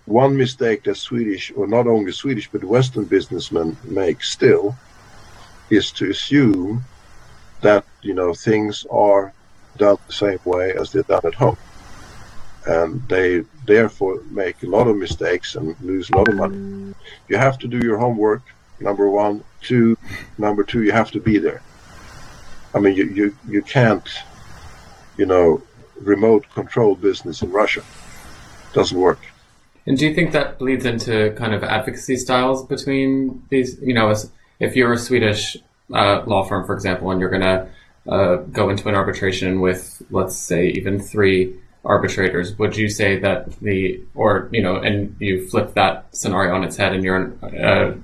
one 0.04 0.36
mistake 0.36 0.84
that 0.84 0.98
Swedish, 0.98 1.50
or 1.56 1.66
not 1.66 1.86
only 1.86 2.12
Swedish, 2.12 2.50
but 2.52 2.62
Western 2.62 3.04
businessmen 3.04 3.74
make 3.84 4.22
still 4.22 4.76
is 5.70 5.90
to 5.92 6.10
assume 6.10 6.84
that 7.62 7.84
you 8.02 8.14
know 8.14 8.34
things 8.34 8.86
are 8.90 9.32
done 9.76 9.96
the 10.06 10.12
same 10.12 10.38
way 10.44 10.72
as 10.72 10.92
they're 10.92 11.02
done 11.02 11.24
at 11.24 11.34
home 11.34 11.56
and 12.66 13.08
they 13.08 13.44
therefore 13.64 14.22
make 14.30 14.62
a 14.62 14.66
lot 14.66 14.88
of 14.88 14.96
mistakes 14.96 15.54
and 15.54 15.80
lose 15.80 16.10
a 16.10 16.16
lot 16.16 16.28
of 16.28 16.34
money. 16.34 16.94
You 17.28 17.36
have 17.36 17.58
to 17.60 17.68
do 17.68 17.78
your 17.78 17.98
homework, 17.98 18.42
number 18.80 19.08
one. 19.08 19.44
Two, 19.62 19.96
number 20.38 20.64
two, 20.64 20.82
you 20.82 20.92
have 20.92 21.10
to 21.12 21.20
be 21.20 21.38
there. 21.38 21.62
I 22.74 22.80
mean, 22.80 22.94
you, 22.96 23.04
you, 23.06 23.36
you 23.48 23.62
can't, 23.62 24.08
you 25.16 25.26
know, 25.26 25.62
remote 26.00 26.48
control 26.52 26.94
business 26.94 27.42
in 27.42 27.50
Russia. 27.50 27.82
Doesn't 28.72 28.98
work. 28.98 29.20
And 29.86 29.96
do 29.96 30.06
you 30.06 30.14
think 30.14 30.32
that 30.32 30.58
bleeds 30.58 30.84
into 30.84 31.32
kind 31.36 31.54
of 31.54 31.62
advocacy 31.62 32.16
styles 32.16 32.66
between 32.66 33.44
these? 33.48 33.80
You 33.80 33.94
know, 33.94 34.12
if 34.58 34.74
you're 34.74 34.92
a 34.92 34.98
Swedish 34.98 35.56
uh, 35.92 36.22
law 36.26 36.44
firm, 36.44 36.66
for 36.66 36.74
example, 36.74 37.10
and 37.10 37.20
you're 37.20 37.30
going 37.30 37.42
to 37.42 37.68
uh, 38.08 38.36
go 38.36 38.70
into 38.70 38.88
an 38.88 38.94
arbitration 38.94 39.60
with, 39.60 40.02
let's 40.10 40.36
say, 40.36 40.68
even 40.68 41.00
three 41.00 41.56
arbitrators, 41.84 42.58
would 42.58 42.76
you 42.76 42.88
say 42.88 43.18
that 43.18 43.50
the, 43.60 44.00
or, 44.14 44.48
you 44.52 44.62
know, 44.62 44.76
and 44.76 45.16
you 45.20 45.48
flip 45.48 45.74
that 45.74 46.06
scenario 46.14 46.54
on 46.54 46.64
its 46.64 46.76
head 46.76 46.92
and 46.92 47.04
you're 47.04 47.32
a 47.42 47.46
uh, 47.46 47.94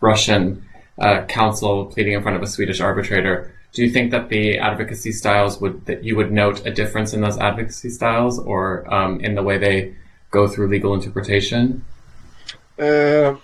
Russian 0.00 0.64
uh, 0.98 1.24
counsel 1.24 1.86
pleading 1.86 2.12
in 2.12 2.22
front 2.22 2.36
of 2.36 2.42
a 2.42 2.46
Swedish 2.46 2.80
arbitrator, 2.80 3.52
do 3.72 3.82
you 3.82 3.90
think 3.90 4.12
that 4.12 4.28
the 4.28 4.58
advocacy 4.58 5.10
styles 5.10 5.60
would, 5.60 5.84
that 5.86 6.04
you 6.04 6.14
would 6.16 6.30
note 6.30 6.64
a 6.64 6.70
difference 6.70 7.12
in 7.12 7.20
those 7.20 7.38
advocacy 7.38 7.90
styles 7.90 8.38
or 8.38 8.92
um, 8.92 9.20
in 9.20 9.34
the 9.34 9.42
way 9.42 9.58
they 9.58 9.94
go 10.30 10.46
through 10.46 10.68
legal 10.68 10.94
interpretation? 10.94 11.84
Uh, 12.78 13.34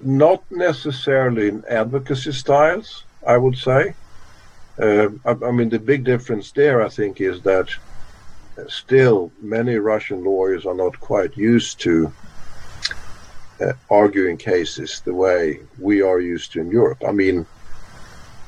not 0.00 0.42
necessarily 0.50 1.48
in 1.48 1.64
advocacy 1.68 2.32
styles, 2.32 3.04
I 3.26 3.36
would 3.36 3.56
say. 3.56 3.94
Uh, 4.80 5.08
I, 5.24 5.30
I, 5.46 5.50
mean, 5.50 5.68
the 5.68 5.78
big 5.78 6.04
difference 6.04 6.52
there, 6.52 6.84
I 6.84 6.88
think, 6.88 7.20
is 7.20 7.40
that 7.42 7.68
still 8.68 9.32
many 9.40 9.76
Russian 9.76 10.24
lawyers 10.24 10.66
are 10.66 10.74
not 10.74 10.98
quite 11.00 11.36
used 11.36 11.80
to 11.80 12.12
uh, 13.60 13.72
arguing 13.90 14.36
cases 14.36 15.00
the 15.04 15.14
way 15.14 15.60
we 15.78 16.02
are 16.02 16.20
used 16.20 16.52
to 16.52 16.60
in 16.60 16.70
Europe. 16.70 17.02
I 17.06 17.12
mean, 17.12 17.46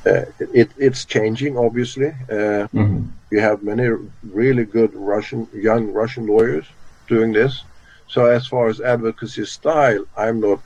uh, 0.07 0.25
it, 0.39 0.71
it's 0.79 1.05
changing, 1.05 1.59
obviously. 1.59 2.09
Uh, 2.31 2.67
mm-hmm. 2.73 3.05
You 3.31 3.41
have 3.41 3.63
many 3.63 3.89
really 4.23 4.65
good 4.65 4.95
Russian, 4.95 5.49
young 5.53 5.93
Russian 5.93 6.27
lawyers 6.27 6.67
doing 7.07 7.33
this. 7.33 7.65
So, 8.09 8.27
as 8.27 8.47
far 8.47 8.69
as 8.69 8.81
advocacy 8.81 9.45
style, 9.45 10.05
I'm 10.17 10.41
not 10.41 10.61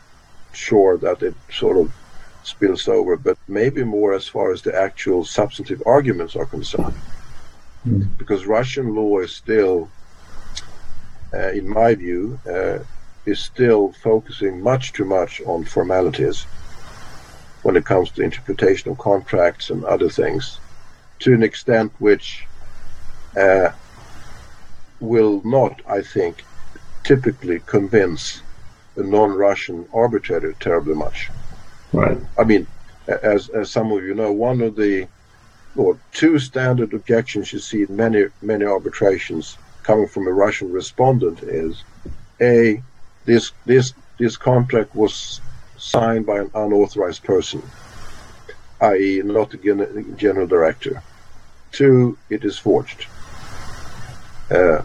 sure 0.52 0.96
that 0.98 1.22
it 1.22 1.34
sort 1.52 1.76
of 1.76 1.92
spills 2.46 2.88
over, 2.88 3.16
but 3.16 3.38
maybe 3.48 3.84
more 3.84 4.14
as 4.14 4.26
far 4.28 4.52
as 4.52 4.62
the 4.62 4.74
actual 4.74 5.24
substantive 5.24 5.82
arguments 5.86 6.36
are 6.36 6.46
concerned. 6.46 6.94
Mm. 7.86 8.16
Because 8.18 8.46
Russian 8.46 8.94
law 8.94 9.18
is 9.18 9.32
still, 9.32 9.88
uh, 11.32 11.50
in 11.50 11.68
my 11.68 11.94
view, 11.94 12.38
uh, 12.48 12.78
is 13.26 13.40
still 13.40 13.92
focusing 14.02 14.60
much 14.60 14.92
too 14.92 15.04
much 15.04 15.40
on 15.42 15.64
formalities 15.64 16.46
when 17.62 17.76
it 17.76 17.84
comes 17.84 18.10
to 18.10 18.22
interpretation 18.22 18.90
of 18.90 18.98
contracts 18.98 19.70
and 19.70 19.84
other 19.84 20.10
things, 20.10 20.58
to 21.20 21.32
an 21.32 21.42
extent 21.42 21.90
which 21.98 22.46
uh, 23.36 23.70
will 25.00 25.40
not, 25.44 25.80
I 25.88 26.02
think, 26.02 26.44
typically 27.04 27.60
convince 27.60 28.42
a 28.96 29.02
non-Russian 29.02 29.88
arbitrator 29.92 30.52
terribly 30.60 30.94
much. 30.94 31.30
Right. 31.94 32.18
I 32.36 32.42
mean, 32.42 32.66
as 33.06 33.48
as 33.50 33.70
some 33.70 33.92
of 33.92 34.02
you 34.02 34.14
know, 34.14 34.32
one 34.32 34.60
of 34.60 34.74
the 34.74 35.06
or 35.76 35.98
two 36.12 36.38
standard 36.38 36.92
objections 36.92 37.52
you 37.52 37.60
see 37.60 37.82
in 37.82 37.96
many 37.96 38.26
many 38.42 38.64
arbitrations 38.64 39.56
coming 39.84 40.08
from 40.08 40.26
a 40.26 40.32
Russian 40.32 40.72
respondent 40.72 41.42
is 41.42 41.84
a 42.40 42.82
this 43.26 43.52
this 43.64 43.92
this 44.18 44.36
contract 44.36 44.94
was 44.94 45.40
signed 45.76 46.26
by 46.26 46.38
an 46.38 46.50
unauthorized 46.54 47.22
person, 47.22 47.62
i.e., 48.80 49.22
not 49.24 49.50
the 49.50 50.14
general 50.16 50.46
director. 50.46 51.02
Two, 51.72 52.16
it 52.30 52.44
is 52.44 52.58
forged. 52.58 53.06
Uh, 54.50 54.82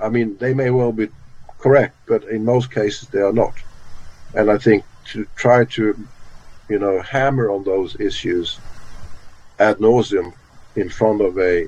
I 0.00 0.08
mean, 0.08 0.36
they 0.38 0.54
may 0.54 0.70
well 0.70 0.92
be 0.92 1.08
correct, 1.58 1.96
but 2.06 2.24
in 2.24 2.44
most 2.44 2.70
cases 2.72 3.08
they 3.08 3.20
are 3.20 3.32
not. 3.32 3.54
And 4.34 4.50
I 4.50 4.58
think 4.58 4.84
to 5.06 5.26
try 5.36 5.64
to, 5.64 6.06
you 6.68 6.78
know, 6.78 7.00
hammer 7.00 7.50
on 7.50 7.64
those 7.64 7.98
issues 8.00 8.58
ad 9.58 9.78
nauseum 9.78 10.32
in 10.74 10.88
front 10.88 11.20
of 11.22 11.38
a 11.38 11.66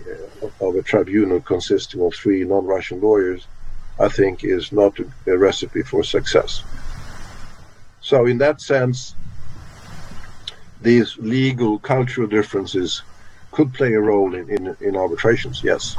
of 0.61 0.77
a 0.77 0.83
tribunal 0.83 1.41
consisting 1.41 2.03
of 2.03 2.15
three 2.15 2.45
non-Russian 2.45 3.01
lawyers, 3.01 3.47
I 3.99 4.09
think 4.09 4.45
is 4.45 4.71
not 4.73 4.99
a, 5.27 5.39
recipe 5.39 5.83
for 5.83 6.05
success. 6.05 6.63
So 8.01 8.27
in 8.27 8.39
that 8.39 8.61
sense, 8.61 9.15
these 10.83 11.17
legal 11.19 11.79
cultural 11.79 12.29
differences 12.29 13.03
could 13.53 13.73
play 13.73 13.95
a 13.95 14.01
role 14.01 14.35
in, 14.35 14.49
in, 14.51 14.77
in 14.81 14.97
arbitrations, 14.97 15.63
yes. 15.65 15.97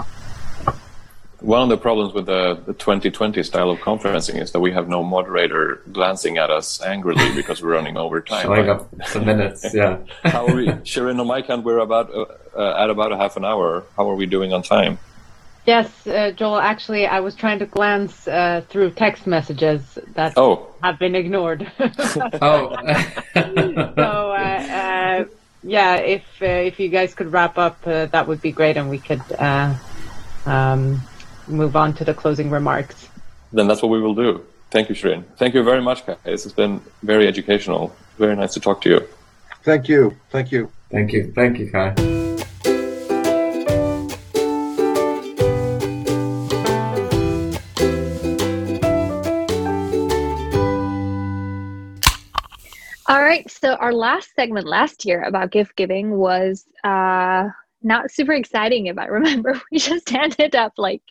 One 1.42 1.62
of 1.64 1.70
the 1.70 1.78
problems 1.78 2.14
with 2.14 2.26
the, 2.26 2.56
the 2.66 2.74
2020 2.74 3.42
style 3.44 3.70
of 3.70 3.80
conferencing 3.80 4.42
is 4.42 4.52
that 4.52 4.60
we 4.60 4.74
have 4.74 4.90
no 4.90 5.04
moderator 5.04 5.82
glancing 5.92 6.38
at 6.38 6.50
us 6.50 6.82
angrily 6.82 7.34
because 7.34 7.62
we're 7.62 7.74
running 7.74 7.96
over 7.96 8.20
time. 8.20 8.44
Showing 8.44 8.70
up 8.70 8.90
some 9.06 9.26
minutes, 9.26 9.74
yeah. 9.74 10.00
How 10.24 10.48
are 10.48 10.56
we, 10.56 10.68
Shirin, 10.68 11.20
on 11.20 11.28
my 11.28 11.42
count, 11.42 11.64
we're 11.64 11.80
about 11.80 12.14
uh, 12.14 12.26
uh, 12.58 12.84
at 12.84 12.90
about 12.90 13.14
a 13.14 13.18
half 13.18 13.38
an 13.38 13.46
hour. 13.46 13.86
How 13.96 14.10
are 14.10 14.16
we 14.16 14.26
doing 14.26 14.52
on 14.52 14.64
time? 14.64 15.00
Yes, 15.66 16.08
uh, 16.08 16.32
Joel. 16.32 16.60
Actually, 16.60 17.08
I 17.08 17.20
was 17.20 17.36
trying 17.36 17.60
to 17.60 17.66
glance 17.66 18.28
uh, 18.28 18.64
through 18.70 18.92
text 18.92 19.28
messages 19.28 19.98
that 20.16 20.34
Oh, 20.36 20.68
have 20.84 21.00
been 21.00 21.16
ignored. 21.16 21.72
Oh. 22.42 22.76
so, 23.36 24.02
uh, 24.32 24.36
uh, 24.36 25.26
yeah, 25.64 25.96
if 25.96 26.24
uh, 26.42 26.46
if 26.46 26.80
you 26.80 26.90
guys 26.90 27.14
could 27.14 27.32
wrap 27.32 27.58
up, 27.58 27.78
uh, 27.86 28.08
that 28.08 28.28
would 28.28 28.42
be 28.42 28.52
great, 28.52 28.78
and 28.78 28.90
we 28.90 28.98
could 28.98 29.22
uh, 29.38 29.74
um, 30.46 31.02
move 31.50 31.76
on 31.76 31.94
to 31.96 32.06
the 32.06 32.14
closing 32.14 32.50
remarks. 32.50 33.08
then 33.52 33.68
that's 33.68 33.82
what 33.82 33.90
we 33.90 34.02
will 34.02 34.16
do. 34.16 34.46
Thank 34.72 34.90
you, 34.90 34.96
Shirin. 34.96 35.24
Thank 35.38 35.56
you 35.56 35.64
very 35.64 35.82
much, 35.82 36.06
guys. 36.06 36.18
It's 36.26 36.54
been 36.54 36.80
very 37.02 37.28
educational. 37.28 37.96
Very 38.18 38.36
nice 38.36 38.54
to 38.54 38.60
talk 38.60 38.82
to 38.82 38.90
you. 38.90 39.00
Thank 39.64 39.90
you. 39.90 40.16
Thank 40.30 40.52
you. 40.52 40.72
Thank 40.92 41.12
you. 41.12 41.32
Thank 41.34 41.58
you, 41.60 41.72
Kaj. 41.72 41.98
All 53.08 53.24
right. 53.24 53.50
So 53.50 53.74
our 53.74 53.92
last 53.92 54.36
segment 54.36 54.68
last 54.68 55.04
year 55.04 55.24
about 55.24 55.50
gift 55.50 55.76
giving 55.76 56.12
was 56.12 56.66
uh, 56.84 57.50
not 57.82 58.12
super 58.12 58.34
exciting. 58.34 58.88
If 58.88 58.98
I 58.98 59.06
remember, 59.06 59.60
we 59.72 59.80
just 59.80 60.14
ended 60.14 60.56
up 60.56 60.74
like 60.78 61.02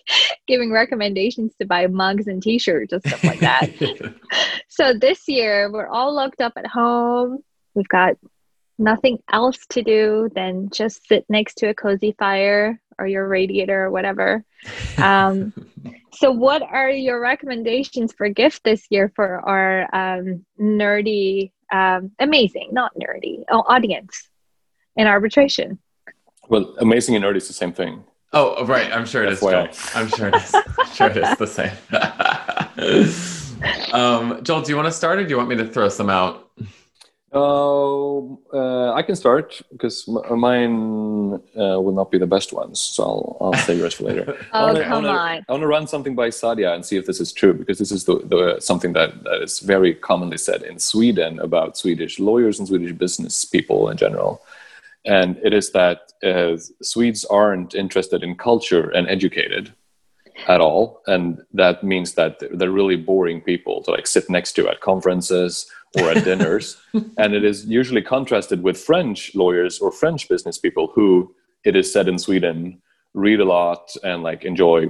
giving 0.47 0.73
recommendations 0.73 1.55
to 1.57 1.67
buy 1.67 1.87
mugs 1.87 2.27
and 2.27 2.43
T-shirts 2.43 2.93
and 2.93 3.03
stuff 3.03 3.25
like 3.25 3.41
that. 3.41 4.15
so 4.69 4.93
this 4.95 5.29
year 5.29 5.71
we're 5.71 5.89
all 5.89 6.15
locked 6.15 6.41
up 6.41 6.53
at 6.57 6.67
home. 6.67 7.39
We've 7.75 7.89
got 7.89 8.17
nothing 8.79 9.19
else 9.33 9.59
to 9.71 9.83
do 9.83 10.31
than 10.35 10.71
just 10.71 11.07
sit 11.07 11.25
next 11.29 11.57
to 11.57 11.69
a 11.69 11.75
cozy 11.75 12.15
fire 12.19 12.81
or 12.99 13.07
your 13.07 13.29
radiator 13.29 13.85
or 13.85 13.91
whatever. 13.91 14.45
Um, 14.97 15.53
so, 16.13 16.33
what 16.33 16.63
are 16.63 16.91
your 16.91 17.21
recommendations 17.21 18.13
for 18.13 18.29
gift 18.29 18.65
this 18.65 18.87
year 18.91 19.13
for 19.15 19.41
our 19.49 19.95
um, 19.95 20.45
nerdy, 20.61 21.53
um, 21.73 22.11
amazing, 22.19 22.71
not 22.73 22.93
nerdy, 22.97 23.45
oh, 23.51 23.63
audience 23.69 24.29
in 24.97 25.07
arbitration? 25.07 25.79
Well, 26.49 26.75
amazing 26.79 27.17
and 27.17 27.25
nerdy 27.25 27.37
is 27.37 27.49
the 27.49 27.55
same 27.55 27.73
thing. 27.73 28.05
Oh, 28.33 28.65
right. 28.67 28.93
I'm 28.93 29.07
sure 29.07 29.25
it 29.25 29.33
is. 29.33 29.41
Joel. 29.41 29.69
I'm 29.95 30.09
sure 30.09 30.29
it 30.29 30.35
is. 30.35 30.55
I'm 30.55 30.87
sure 30.95 31.07
it 31.09 31.17
is 31.17 31.39
the 31.39 31.47
same. 31.47 31.73
um, 33.95 34.43
Joel, 34.45 34.63
do 34.63 34.71
you 34.71 34.77
want 34.77 34.87
to 34.87 34.93
start 34.93 35.19
or 35.19 35.25
do 35.25 35.31
you 35.31 35.37
want 35.37 35.49
me 35.49 35.57
to 35.57 35.67
throw 35.67 35.89
some 35.89 36.11
out? 36.11 36.45
Oh, 37.31 38.41
uh, 38.55 38.93
I 38.95 39.03
can 39.03 39.15
start 39.15 39.61
because 39.71 40.09
m- 40.09 40.41
mine 40.41 41.35
uh, 41.59 41.79
will 41.79 41.93
not 41.93 42.11
be 42.11 42.17
the 42.17 42.27
best 42.27 42.55
ones, 42.55 42.81
so 42.81 43.03
I'll, 43.05 43.37
I'll 43.41 43.53
save 43.55 43.79
yours 43.79 43.93
for 43.95 44.05
later. 44.05 44.35
I 44.53 44.63
Oh, 44.63 44.67
wanna- 44.69 44.81
I 44.81 44.85
come 44.85 45.05
wanna- 45.05 45.19
on. 45.19 45.45
I 45.47 45.53
want 45.53 45.61
to 45.63 45.67
run 45.67 45.87
something 45.87 46.15
by 46.15 46.29
Saadia 46.31 46.75
and 46.75 46.87
see 46.87 46.97
if 46.97 47.05
this 47.05 47.21
is 47.21 47.31
true 47.33 47.53
because 47.53 47.79
this 47.79 47.93
is 47.93 48.05
the, 48.05 48.21
the 48.25 48.61
something 48.61 48.95
that, 48.95 49.25
that 49.25 49.43
is 49.43 49.61
very 49.61 49.93
commonly 49.95 50.39
said 50.39 50.63
in 50.63 50.79
Sweden 50.79 51.39
about 51.41 51.77
Swedish 51.77 52.19
lawyers 52.19 52.59
and 52.59 52.67
Swedish 52.69 52.93
business 52.93 53.45
people 53.45 53.91
in 53.91 53.99
general. 53.99 54.41
And 55.09 55.39
it 55.43 55.55
is 55.55 55.73
that 55.73 56.13
uh, 56.23 56.59
Swedes 56.83 57.25
aren't 57.25 57.75
interested 57.75 58.23
in 58.23 58.37
culture 58.37 58.91
and 58.91 59.09
educated 59.09 59.73
at 60.47 60.61
all. 60.61 61.01
And 61.07 61.41
that 61.55 61.83
means 61.83 62.13
that 62.15 62.43
they're 62.53 62.71
really 62.71 62.97
boring 62.97 63.41
people 63.41 63.83
to 63.85 63.91
like 63.91 64.07
sit 64.07 64.29
next 64.29 64.53
to 64.53 64.69
at 64.69 64.81
conferences 64.81 65.69
or 65.99 66.11
at 66.11 66.25
dinners. 66.31 66.77
and 67.17 67.35
it 67.35 67.43
is 67.43 67.65
usually 67.65 68.03
contrasted 68.03 68.63
with 68.63 68.79
French 68.79 69.35
lawyers 69.35 69.81
or 69.81 69.91
French 69.91 70.29
business 70.29 70.59
people 70.59 70.93
who, 70.95 71.35
it 71.65 71.75
is 71.75 71.91
said 71.91 72.07
in 72.07 72.19
Sweden, 72.19 72.81
read 73.15 73.41
a 73.41 73.45
lot 73.45 73.91
and 74.05 74.23
like 74.23 74.45
enjoy 74.45 74.87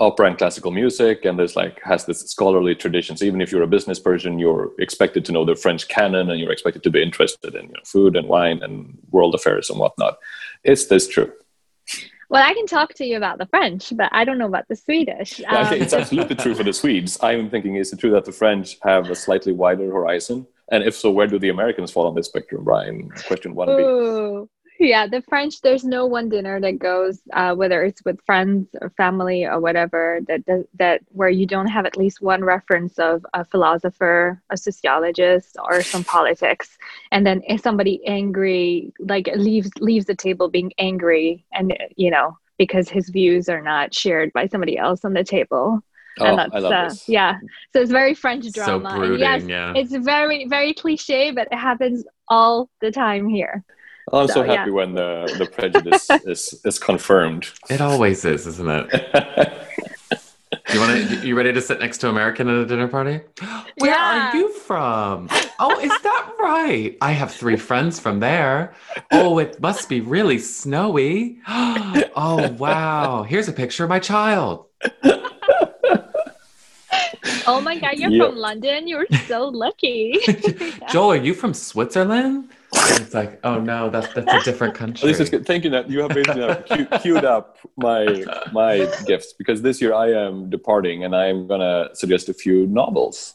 opera 0.00 0.26
and 0.26 0.38
classical 0.38 0.70
music 0.70 1.24
and 1.24 1.38
there's 1.38 1.56
like 1.56 1.80
has 1.82 2.04
this 2.04 2.20
scholarly 2.20 2.74
tradition 2.74 3.16
so 3.16 3.24
even 3.24 3.40
if 3.40 3.52
you're 3.52 3.62
a 3.62 3.66
business 3.66 3.98
person 3.98 4.38
you're 4.38 4.70
expected 4.78 5.24
to 5.24 5.32
know 5.32 5.44
the 5.44 5.54
french 5.54 5.88
canon 5.88 6.30
and 6.30 6.40
you're 6.40 6.52
expected 6.52 6.82
to 6.82 6.90
be 6.90 7.02
interested 7.02 7.54
in 7.54 7.66
you 7.66 7.72
know, 7.72 7.80
food 7.84 8.16
and 8.16 8.28
wine 8.28 8.62
and 8.62 8.98
world 9.10 9.34
affairs 9.34 9.70
and 9.70 9.78
whatnot 9.78 10.18
is 10.64 10.88
this 10.88 11.06
true 11.08 11.32
Well, 12.30 12.42
I 12.42 12.54
can 12.54 12.66
talk 12.66 12.94
to 12.94 13.04
you 13.04 13.16
about 13.16 13.38
the 13.38 13.46
French, 13.46 13.92
but 13.94 14.08
I 14.10 14.24
don't 14.24 14.38
know 14.38 14.46
about 14.46 14.66
the 14.68 14.76
Swedish. 14.76 15.38
Yeah, 15.44 15.68
Um, 15.68 15.74
it's 15.74 15.92
absolutely 15.92 16.36
true 16.36 16.54
for 16.58 16.64
the 16.64 16.72
Swedes. 16.72 17.18
I'm 17.22 17.50
thinking, 17.50 17.76
is 17.76 17.92
it 17.92 18.00
true 18.00 18.10
that 18.12 18.24
the 18.24 18.32
French 18.32 18.78
have 18.82 19.10
a 19.10 19.14
slightly 19.14 19.52
wider 19.52 19.86
horizon? 19.92 20.46
And 20.72 20.82
if 20.82 20.94
so, 20.96 21.10
where 21.10 21.28
do 21.28 21.38
the 21.38 21.50
Americans 21.50 21.90
fall 21.92 22.06
on 22.06 22.14
this 22.14 22.26
spectrum, 22.26 22.64
Brian? 22.64 23.10
Question 23.28 23.54
one 23.54 23.68
B. 23.76 24.48
Ooh. 24.80 24.86
Yeah, 24.86 25.06
the 25.06 25.22
French, 25.22 25.60
there's 25.60 25.84
no 25.84 26.06
one 26.06 26.28
dinner 26.28 26.60
that 26.60 26.78
goes, 26.78 27.20
uh, 27.32 27.54
whether 27.54 27.84
it's 27.84 28.04
with 28.04 28.20
friends 28.26 28.68
or 28.80 28.90
family 28.90 29.44
or 29.44 29.60
whatever, 29.60 30.20
that, 30.26 30.44
that 30.46 30.66
that 30.78 31.00
where 31.10 31.28
you 31.28 31.46
don't 31.46 31.68
have 31.68 31.86
at 31.86 31.96
least 31.96 32.20
one 32.20 32.42
reference 32.42 32.98
of 32.98 33.24
a 33.34 33.44
philosopher, 33.44 34.42
a 34.50 34.56
sociologist, 34.56 35.56
or 35.62 35.82
some 35.82 36.04
politics, 36.04 36.76
and 37.12 37.26
then 37.26 37.42
if 37.46 37.60
somebody 37.60 38.04
angry 38.06 38.92
like 38.98 39.28
leaves 39.36 39.70
leaves 39.80 40.06
the 40.06 40.14
table 40.14 40.48
being 40.48 40.72
angry, 40.78 41.44
and 41.52 41.76
you 41.96 42.10
know 42.10 42.36
because 42.58 42.88
his 42.88 43.08
views 43.08 43.48
are 43.48 43.62
not 43.62 43.94
shared 43.94 44.32
by 44.32 44.46
somebody 44.46 44.76
else 44.78 45.04
on 45.04 45.12
the 45.12 45.24
table. 45.24 45.80
Oh, 46.20 46.26
and 46.26 46.38
that's 46.38 46.54
I 46.54 46.58
love 46.58 46.72
uh, 46.72 46.88
this. 46.88 47.08
yeah, 47.08 47.38
so 47.72 47.80
it's 47.80 47.90
very 47.90 48.14
French 48.14 48.44
So 48.44 48.50
drama. 48.50 48.88
and 48.90 48.98
brooding, 48.98 49.20
yes, 49.20 49.44
yeah. 49.44 49.72
it's 49.76 49.94
very 49.94 50.46
very 50.46 50.74
cliche, 50.74 51.30
but 51.30 51.48
it 51.50 51.58
happens 51.58 52.04
all 52.28 52.70
the 52.80 52.90
time 52.90 53.28
here. 53.28 53.64
I'm 54.12 54.28
so 54.28 54.34
So, 54.34 54.44
yeah. 54.44 54.56
happy 54.58 54.70
when 54.70 54.94
the, 54.94 55.34
the 55.38 55.46
prejudice 55.46 56.10
is, 56.24 56.60
is 56.64 56.78
confirmed. 56.78 57.50
It 57.70 57.80
always 57.80 58.24
is, 58.24 58.46
isn't 58.46 58.68
it? 58.68 59.60
You 60.72 60.80
want 60.80 61.08
to? 61.08 61.26
You 61.26 61.36
ready 61.36 61.52
to 61.52 61.60
sit 61.60 61.78
next 61.80 61.98
to 61.98 62.08
American 62.08 62.48
at 62.48 62.54
a 62.56 62.64
dinner 62.66 62.88
party? 62.88 63.20
Where 63.78 63.90
Yeah. 63.90 64.30
are 64.32 64.36
you 64.36 64.48
from? 64.52 65.28
Oh, 65.58 65.78
is 65.78 65.90
that 66.02 66.30
right? 66.40 66.96
I 67.00 67.12
have 67.12 67.32
three 67.32 67.56
friends 67.56 68.00
from 68.00 68.18
there. 68.20 68.74
Oh, 69.12 69.38
it 69.38 69.60
must 69.60 69.88
be 69.88 70.00
really 70.00 70.38
snowy. 70.38 71.38
Oh, 72.16 72.48
wow. 72.58 73.24
Here's 73.24 73.48
a 73.48 73.52
picture 73.52 73.82
of 73.84 73.90
my 73.90 73.98
child. 73.98 74.66
Oh 77.46 77.60
my 77.60 77.78
god, 77.78 77.98
you're 77.98 78.10
Yep. 78.10 78.26
from 78.30 78.36
London. 78.36 78.88
You're 78.88 79.06
so 79.26 79.44
lucky. 79.48 80.18
Joel, 80.90 81.12
are 81.12 81.16
you 81.16 81.34
from 81.34 81.52
Switzerland? 81.52 82.48
And 82.76 83.00
it's 83.04 83.14
like, 83.14 83.40
oh 83.44 83.60
no, 83.60 83.88
that's 83.90 84.12
that's 84.14 84.32
a 84.32 84.40
different 84.44 84.74
country. 84.74 85.08
This 85.08 85.20
is 85.20 85.30
good. 85.30 85.46
Thank 85.46 85.64
you. 85.64 85.70
That 85.70 85.88
You 85.90 86.00
have 86.00 86.10
basically 86.10 86.40
now 86.46 86.54
cu- 86.54 86.86
queued 86.98 87.24
up 87.24 87.58
my 87.76 88.24
my 88.52 88.90
gifts 89.06 89.32
because 89.32 89.62
this 89.62 89.80
year 89.80 89.94
I 89.94 90.10
am 90.12 90.50
departing 90.50 91.04
and 91.04 91.14
I'm 91.14 91.46
gonna 91.46 91.90
suggest 91.94 92.28
a 92.28 92.34
few 92.34 92.66
novels 92.66 93.34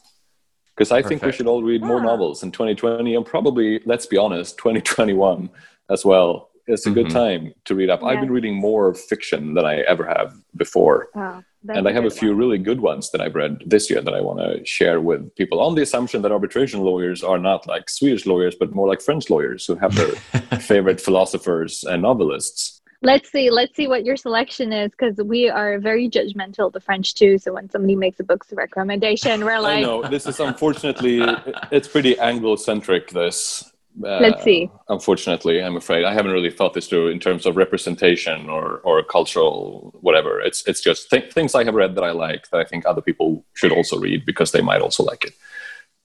because 0.76 0.92
I 0.92 1.02
think 1.02 1.22
we 1.22 1.32
should 1.32 1.46
all 1.46 1.62
read 1.62 1.82
more 1.82 2.00
Ah. 2.00 2.04
novels 2.04 2.42
in 2.42 2.50
2020 2.52 3.14
and 3.14 3.24
probably, 3.26 3.80
let's 3.84 4.06
be 4.06 4.16
honest, 4.16 4.56
2021 4.58 5.50
as 5.90 6.04
well. 6.04 6.50
It's 6.66 6.86
a 6.86 6.90
good 6.90 7.06
Mhm. 7.06 7.12
time 7.12 7.54
to 7.64 7.74
read 7.74 7.90
up. 7.90 8.02
I've 8.04 8.20
been 8.20 8.30
reading 8.30 8.54
more 8.54 8.94
fiction 8.94 9.54
than 9.54 9.64
I 9.66 9.78
ever 9.80 10.04
have 10.06 10.34
before. 10.56 11.08
Oh, 11.16 11.42
that's 11.62 11.78
and 11.78 11.88
I 11.88 11.92
have 11.92 12.04
a 12.04 12.10
few 12.10 12.30
one. 12.30 12.38
really 12.38 12.58
good 12.58 12.80
ones 12.80 13.10
that 13.10 13.20
I've 13.20 13.34
read 13.34 13.62
this 13.66 13.90
year 13.90 14.00
that 14.00 14.14
I 14.14 14.20
want 14.20 14.40
to 14.40 14.64
share 14.64 15.00
with 15.00 15.34
people 15.36 15.60
on 15.60 15.74
the 15.74 15.82
assumption 15.82 16.22
that 16.22 16.32
arbitration 16.32 16.80
lawyers 16.80 17.22
are 17.22 17.38
not 17.38 17.66
like 17.66 17.90
Swedish 17.90 18.24
lawyers, 18.24 18.54
but 18.54 18.74
more 18.74 18.88
like 18.88 19.02
French 19.02 19.28
lawyers 19.28 19.66
who 19.66 19.76
have 19.76 19.94
their 19.94 20.12
favorite 20.60 21.00
philosophers 21.00 21.84
and 21.84 22.02
novelists. 22.02 22.80
Let's 23.02 23.32
see. 23.32 23.50
Let's 23.50 23.74
see 23.76 23.88
what 23.88 24.04
your 24.04 24.16
selection 24.16 24.74
is 24.74 24.90
because 24.90 25.16
we 25.16 25.48
are 25.48 25.78
very 25.78 26.08
judgmental 26.08 26.70
the 26.70 26.80
French 26.80 27.14
too. 27.14 27.38
So 27.38 27.54
when 27.54 27.70
somebody 27.70 27.96
makes 27.96 28.20
a 28.20 28.24
book's 28.24 28.52
recommendation, 28.52 29.42
we're 29.42 29.58
like, 29.58 29.72
I 29.72 29.74
like, 29.76 29.82
know 29.82 30.08
this 30.08 30.26
is 30.26 30.38
unfortunately 30.38 31.22
it's 31.70 31.88
pretty 31.88 32.18
Anglo-centric. 32.18 33.10
This 33.10 33.69
Uh, 34.02 34.20
Let's 34.20 34.44
see. 34.44 34.70
Unfortunately, 34.88 35.62
I'm 35.62 35.76
afraid 35.76 36.04
I 36.04 36.14
haven't 36.14 36.32
really 36.32 36.50
thought 36.50 36.74
this 36.74 36.86
through 36.88 37.08
in 37.08 37.18
terms 37.18 37.44
of 37.44 37.56
representation 37.56 38.48
or 38.48 38.78
or 38.78 39.02
cultural 39.02 39.94
whatever. 40.00 40.40
It's 40.40 40.66
it's 40.66 40.80
just 40.80 41.10
th- 41.10 41.32
things 41.32 41.54
I 41.54 41.64
have 41.64 41.74
read 41.74 41.94
that 41.96 42.04
I 42.04 42.12
like 42.12 42.48
that 42.50 42.60
I 42.60 42.64
think 42.64 42.86
other 42.86 43.02
people 43.02 43.44
should 43.54 43.72
also 43.72 43.98
read 43.98 44.24
because 44.24 44.52
they 44.52 44.62
might 44.62 44.80
also 44.80 45.02
like 45.02 45.24
it. 45.24 45.34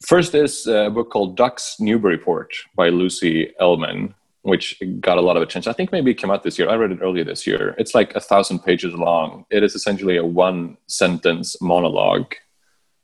First 0.06 0.36
is 0.36 0.68
a 0.68 0.90
book 0.90 1.10
called 1.10 1.38
Ducks 1.38 1.80
Newburyport 1.80 2.54
by 2.76 2.90
Lucy 2.90 3.54
Ellmann, 3.62 4.14
which 4.42 4.82
got 5.00 5.18
a 5.18 5.22
lot 5.22 5.38
of 5.38 5.44
attention. 5.44 5.70
I 5.70 5.74
think 5.74 5.92
maybe 5.92 6.12
it 6.12 6.18
came 6.18 6.32
out 6.32 6.44
this 6.44 6.60
year. 6.60 6.70
I 6.70 6.76
read 6.76 6.92
it 6.92 7.00
earlier 7.02 7.24
this 7.24 7.48
year. 7.48 7.76
It's 7.78 7.96
like 7.96 8.14
a 8.16 8.20
thousand 8.20 8.60
pages 8.60 8.94
long. 8.94 9.46
It 9.50 9.64
is 9.64 9.74
essentially 9.74 10.18
a 10.18 10.26
one 10.26 10.78
sentence 10.88 11.62
monologue 11.62 12.34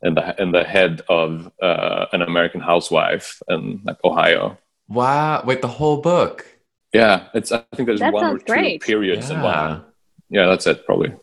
in 0.04 0.16
the 0.16 0.42
in 0.42 0.52
the 0.52 0.64
head 0.64 1.02
of 1.08 1.52
uh, 1.62 2.08
an 2.12 2.22
American 2.22 2.62
housewife 2.62 3.42
in 3.48 3.82
like 3.86 3.98
Ohio. 4.04 4.58
Wow. 4.92 5.44
Wait, 5.46 5.62
the 5.62 5.68
whole 5.68 5.98
book. 5.98 6.46
Yeah, 6.94 7.28
it's. 7.34 7.52
I 7.52 7.64
think 7.76 7.88
there's 7.88 8.00
That 8.02 8.14
one 8.14 8.24
or 8.24 8.28
sounds 8.32 8.44
two 8.44 8.54
great. 8.54 8.82
periods 8.82 9.30
in 9.30 9.38
Yeah. 9.38 9.44
one. 9.44 9.84
Yeah, 10.30 10.46
that's 10.48 10.68
it. 10.68 10.86
Probably. 10.86 11.14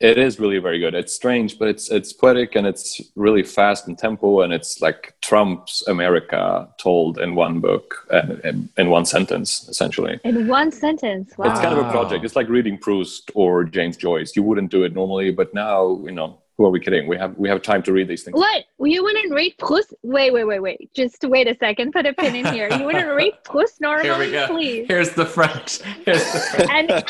It 0.00 0.18
is 0.18 0.40
really 0.40 0.58
very 0.58 0.78
good. 0.80 0.94
It's 0.94 1.14
strange, 1.14 1.58
but 1.58 1.68
it's 1.68 1.90
it's 1.90 2.12
poetic 2.12 2.56
and 2.56 2.66
it's 2.66 3.00
really 3.14 3.42
fast 3.42 3.86
in 3.88 3.96
tempo, 3.96 4.40
and 4.40 4.52
it's 4.52 4.80
like 4.80 5.14
Trump's 5.22 5.86
America 5.88 6.68
told 6.78 7.18
in 7.18 7.34
one 7.34 7.60
book 7.60 8.06
and 8.10 8.40
in, 8.44 8.68
in 8.76 8.90
one 8.90 9.04
sentence, 9.04 9.68
essentially. 9.68 10.18
In 10.24 10.48
one 10.48 10.72
sentence. 10.72 11.32
Wow. 11.38 11.50
It's 11.50 11.60
kind 11.60 11.78
of 11.78 11.86
a 11.86 11.90
project. 11.90 12.24
It's 12.24 12.36
like 12.36 12.48
reading 12.48 12.76
Proust 12.78 13.30
or 13.34 13.64
James 13.64 13.96
Joyce. 13.96 14.34
You 14.36 14.42
wouldn't 14.42 14.70
do 14.70 14.82
it 14.84 14.94
normally, 14.94 15.30
but 15.30 15.54
now 15.54 16.00
you 16.04 16.12
know 16.12 16.38
who 16.56 16.66
are 16.66 16.70
we 16.70 16.78
kidding? 16.78 17.08
We 17.08 17.16
have 17.16 17.36
we 17.36 17.48
have 17.48 17.62
time 17.62 17.82
to 17.82 17.92
read 17.92 18.06
these 18.06 18.22
things. 18.22 18.36
What? 18.36 18.64
You 18.78 19.02
wouldn't 19.02 19.32
read 19.32 19.54
Proust? 19.58 19.92
Wait, 20.02 20.32
wait, 20.32 20.44
wait, 20.44 20.60
wait. 20.60 20.90
Just 20.94 21.24
wait 21.24 21.48
a 21.48 21.56
second. 21.56 21.92
Put 21.92 22.06
a 22.06 22.12
pin 22.12 22.36
in 22.36 22.46
here. 22.46 22.68
You 22.72 22.84
wouldn't 22.84 23.08
read 23.14 23.32
Proust 23.44 23.78
Here 23.80 23.98
we 23.98 24.04
normally, 24.08 24.30
go. 24.30 24.46
please. 24.46 24.86
Here's 24.86 25.10
the 25.10 25.26
French. 25.26 25.80
Here's 26.04 26.32
the 26.32 26.38
French. 26.66 26.70
And 26.70 27.04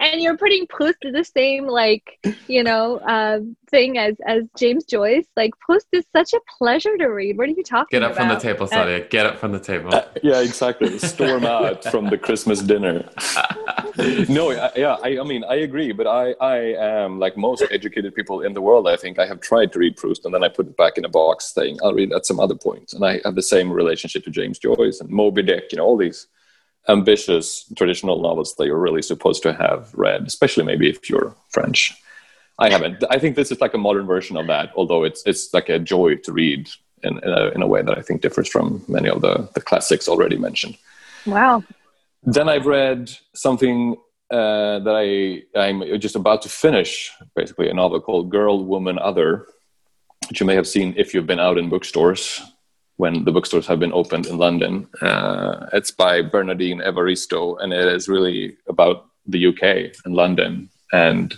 and 0.00 0.20
you're 0.20 0.36
putting 0.36 0.66
Proust 0.66 1.00
to 1.02 1.12
the 1.12 1.24
same 1.24 1.66
like 1.66 2.18
you 2.48 2.64
know 2.64 2.96
uh, 2.98 3.40
thing 3.70 3.98
as 3.98 4.14
as 4.26 4.44
James 4.56 4.84
Joyce. 4.84 5.26
Like 5.36 5.52
Proust 5.60 5.86
is 5.92 6.04
such 6.14 6.32
a 6.32 6.40
pleasure 6.58 6.96
to 6.96 7.06
read. 7.06 7.38
What 7.38 7.48
are 7.48 7.52
you 7.52 7.62
talking 7.62 7.88
Get 7.90 8.02
up 8.02 8.12
about? 8.12 8.20
from 8.20 8.28
the 8.28 8.40
table, 8.40 8.66
Saadia. 8.66 9.08
Get 9.10 9.26
up 9.26 9.38
from 9.38 9.52
the 9.52 9.60
table. 9.60 9.94
Uh, 9.94 10.04
yeah, 10.22 10.40
exactly. 10.40 10.98
Storm 10.98 11.44
out 11.44 11.84
from 11.84 12.06
the 12.06 12.18
Christmas 12.18 12.60
dinner. 12.60 13.08
no, 14.28 14.50
I, 14.50 14.72
yeah, 14.76 14.96
I, 15.02 15.18
I 15.20 15.24
mean, 15.24 15.44
I 15.44 15.56
agree, 15.56 15.92
but 15.92 16.06
I, 16.06 16.32
I 16.40 16.56
am 16.78 17.18
like 17.18 17.36
most 17.36 17.64
educated 17.70 18.14
people 18.14 18.42
in 18.42 18.54
the 18.54 18.60
world. 18.60 18.88
I 18.88 18.96
think 18.96 19.18
I 19.18 19.26
have 19.26 19.40
tried 19.40 19.72
to 19.72 19.78
read 19.78 19.96
Proust, 19.96 20.24
and 20.24 20.34
then 20.34 20.44
I 20.44 20.48
put 20.48 20.66
it 20.66 20.76
back 20.76 20.98
in 20.98 21.04
a 21.04 21.08
box, 21.08 21.52
saying 21.54 21.78
I'll 21.82 21.94
read 21.94 22.12
at 22.12 22.26
some 22.26 22.40
other 22.40 22.54
point. 22.54 22.92
And 22.92 23.04
I 23.04 23.20
have 23.24 23.34
the 23.34 23.42
same 23.42 23.72
relationship 23.72 24.24
to 24.24 24.30
James 24.30 24.58
Joyce 24.58 25.00
and 25.00 25.10
Moby 25.10 25.42
Dick. 25.42 25.72
You 25.72 25.78
know, 25.78 25.84
all 25.84 25.96
these 25.96 26.26
ambitious 26.88 27.70
traditional 27.76 28.22
novels 28.22 28.54
that 28.56 28.66
you're 28.66 28.78
really 28.78 29.02
supposed 29.02 29.42
to 29.42 29.52
have 29.52 29.92
read, 29.94 30.26
especially 30.26 30.64
maybe 30.64 30.88
if 30.88 31.10
you're 31.10 31.36
French. 31.50 31.94
I 32.58 32.70
haven't. 32.70 33.04
I 33.10 33.18
think 33.18 33.36
this 33.36 33.52
is 33.52 33.60
like 33.60 33.74
a 33.74 33.78
modern 33.78 34.06
version 34.06 34.36
of 34.36 34.46
that, 34.48 34.72
although 34.74 35.04
it's 35.04 35.22
it's 35.26 35.54
like 35.54 35.68
a 35.68 35.78
joy 35.78 36.16
to 36.16 36.32
read 36.32 36.68
in, 37.02 37.18
in, 37.18 37.30
a, 37.30 37.48
in 37.50 37.62
a 37.62 37.66
way 37.66 37.82
that 37.82 37.96
I 37.96 38.02
think 38.02 38.20
differs 38.20 38.48
from 38.48 38.84
many 38.88 39.08
of 39.08 39.20
the, 39.20 39.48
the 39.54 39.60
classics 39.60 40.08
already 40.08 40.36
mentioned. 40.36 40.76
Wow. 41.26 41.62
Then 42.24 42.48
I've 42.48 42.66
read 42.66 43.10
something 43.34 43.96
uh, 44.30 44.80
that 44.80 44.94
I 44.96 45.58
I'm 45.58 46.00
just 46.00 46.16
about 46.16 46.42
to 46.42 46.48
finish, 46.48 47.12
basically 47.36 47.68
a 47.68 47.74
novel 47.74 48.00
called 48.00 48.30
Girl, 48.30 48.64
Woman, 48.64 48.98
Other, 48.98 49.46
which 50.28 50.40
you 50.40 50.46
may 50.46 50.56
have 50.56 50.66
seen 50.66 50.94
if 50.96 51.14
you've 51.14 51.26
been 51.26 51.40
out 51.40 51.58
in 51.58 51.68
bookstores 51.68 52.42
when 52.96 53.24
the 53.24 53.30
bookstores 53.30 53.68
have 53.68 53.78
been 53.78 53.92
opened 53.92 54.26
in 54.26 54.36
London. 54.36 54.88
Uh, 55.00 55.66
it's 55.72 55.92
by 55.92 56.20
Bernardine 56.20 56.80
Evaristo, 56.80 57.56
and 57.62 57.72
it 57.72 57.86
is 57.86 58.08
really 58.08 58.56
about 58.68 59.06
the 59.26 59.46
UK 59.46 59.94
and 60.04 60.14
London 60.14 60.68
and 60.92 61.34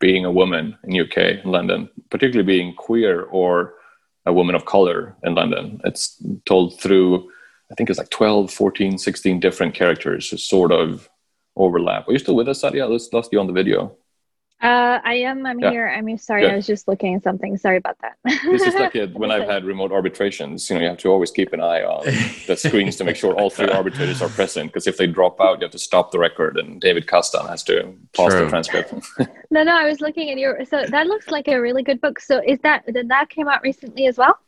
being 0.00 0.24
a 0.24 0.32
woman 0.32 0.76
in 0.84 1.00
UK 1.00 1.16
and 1.42 1.52
London, 1.52 1.88
particularly 2.10 2.46
being 2.46 2.74
queer 2.74 3.22
or 3.24 3.74
a 4.26 4.32
woman 4.32 4.54
of 4.54 4.64
color 4.64 5.16
in 5.22 5.34
London. 5.34 5.80
It's 5.84 6.16
told 6.46 6.80
through, 6.80 7.30
I 7.70 7.74
think 7.74 7.90
it's 7.90 7.98
like 7.98 8.10
12, 8.10 8.50
14, 8.50 8.98
16 8.98 9.40
different 9.40 9.74
characters 9.74 10.42
sort 10.42 10.72
of 10.72 11.08
overlap. 11.56 12.08
Are 12.08 12.12
you 12.12 12.18
still 12.18 12.36
with 12.36 12.48
us, 12.48 12.62
Saadia? 12.62 12.82
I 12.82 12.86
lost 13.16 13.32
you 13.32 13.40
on 13.40 13.46
the 13.46 13.52
video. 13.52 13.96
Uh, 14.62 15.00
I 15.02 15.14
am. 15.14 15.46
I'm 15.46 15.58
Yeah. 15.58 15.70
here. 15.70 15.88
I'm 15.88 16.18
sorry. 16.18 16.42
Good. 16.42 16.52
I 16.52 16.56
was 16.56 16.66
just 16.66 16.86
looking 16.86 17.14
at 17.14 17.22
something. 17.22 17.56
Sorry 17.56 17.78
about 17.78 17.96
that. 18.02 18.16
This 18.44 18.60
is 18.62 18.74
like 18.74 18.94
it, 19.02 19.14
when 19.14 19.30
I've 19.30 19.48
had 19.48 19.64
remote 19.64 19.90
arbitrations, 19.90 20.68
you 20.68 20.76
know, 20.76 20.82
you 20.82 20.88
have 20.88 20.98
to 20.98 21.08
always 21.08 21.30
keep 21.30 21.54
an 21.54 21.62
eye 21.62 21.82
on 21.82 22.04
the 22.46 22.56
screens 22.56 22.96
to 22.96 23.04
make 23.04 23.16
sure 23.16 23.34
all 23.34 23.48
three 23.48 23.70
arbitrators 23.80 24.20
are 24.20 24.28
present. 24.28 24.70
Because 24.70 24.86
if 24.86 24.98
they 24.98 25.06
drop 25.06 25.40
out, 25.40 25.60
you 25.60 25.64
have 25.64 25.70
to 25.72 25.78
stop 25.78 26.10
the 26.10 26.18
record, 26.18 26.58
and 26.58 26.78
David 26.78 27.06
Kasdan 27.06 27.48
has 27.48 27.62
to 27.64 27.94
pause 28.12 28.32
True. 28.34 28.44
the 28.44 28.48
transcript. 28.50 28.94
No, 29.52 29.64
no. 29.64 29.74
I 29.74 29.88
was 29.88 30.00
looking 30.00 30.30
at 30.30 30.38
your. 30.38 30.64
So 30.64 30.84
that 30.86 31.06
looks 31.08 31.28
like 31.28 31.48
a 31.48 31.60
really 31.60 31.82
good 31.82 32.00
book. 32.00 32.20
So 32.20 32.40
is 32.46 32.60
that 32.60 32.86
did 32.92 33.08
that 33.08 33.30
came 33.30 33.48
out 33.48 33.62
recently 33.62 34.06
as 34.06 34.16
well? 34.16 34.38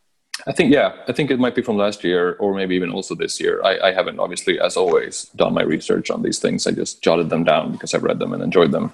I 0.46 0.52
think, 0.52 0.72
yeah, 0.72 0.96
I 1.08 1.12
think 1.12 1.30
it 1.30 1.38
might 1.38 1.54
be 1.54 1.62
from 1.62 1.76
last 1.76 2.04
year 2.04 2.34
or 2.34 2.54
maybe 2.54 2.74
even 2.74 2.90
also 2.90 3.14
this 3.14 3.40
year. 3.40 3.60
I, 3.64 3.88
I 3.88 3.92
haven't, 3.92 4.18
obviously, 4.18 4.58
as 4.60 4.76
always, 4.76 5.24
done 5.36 5.54
my 5.54 5.62
research 5.62 6.10
on 6.10 6.22
these 6.22 6.38
things. 6.38 6.66
I 6.66 6.70
just 6.72 7.02
jotted 7.02 7.30
them 7.30 7.44
down 7.44 7.72
because 7.72 7.94
I've 7.94 8.02
read 8.02 8.18
them 8.18 8.32
and 8.32 8.42
enjoyed 8.42 8.72
them. 8.72 8.92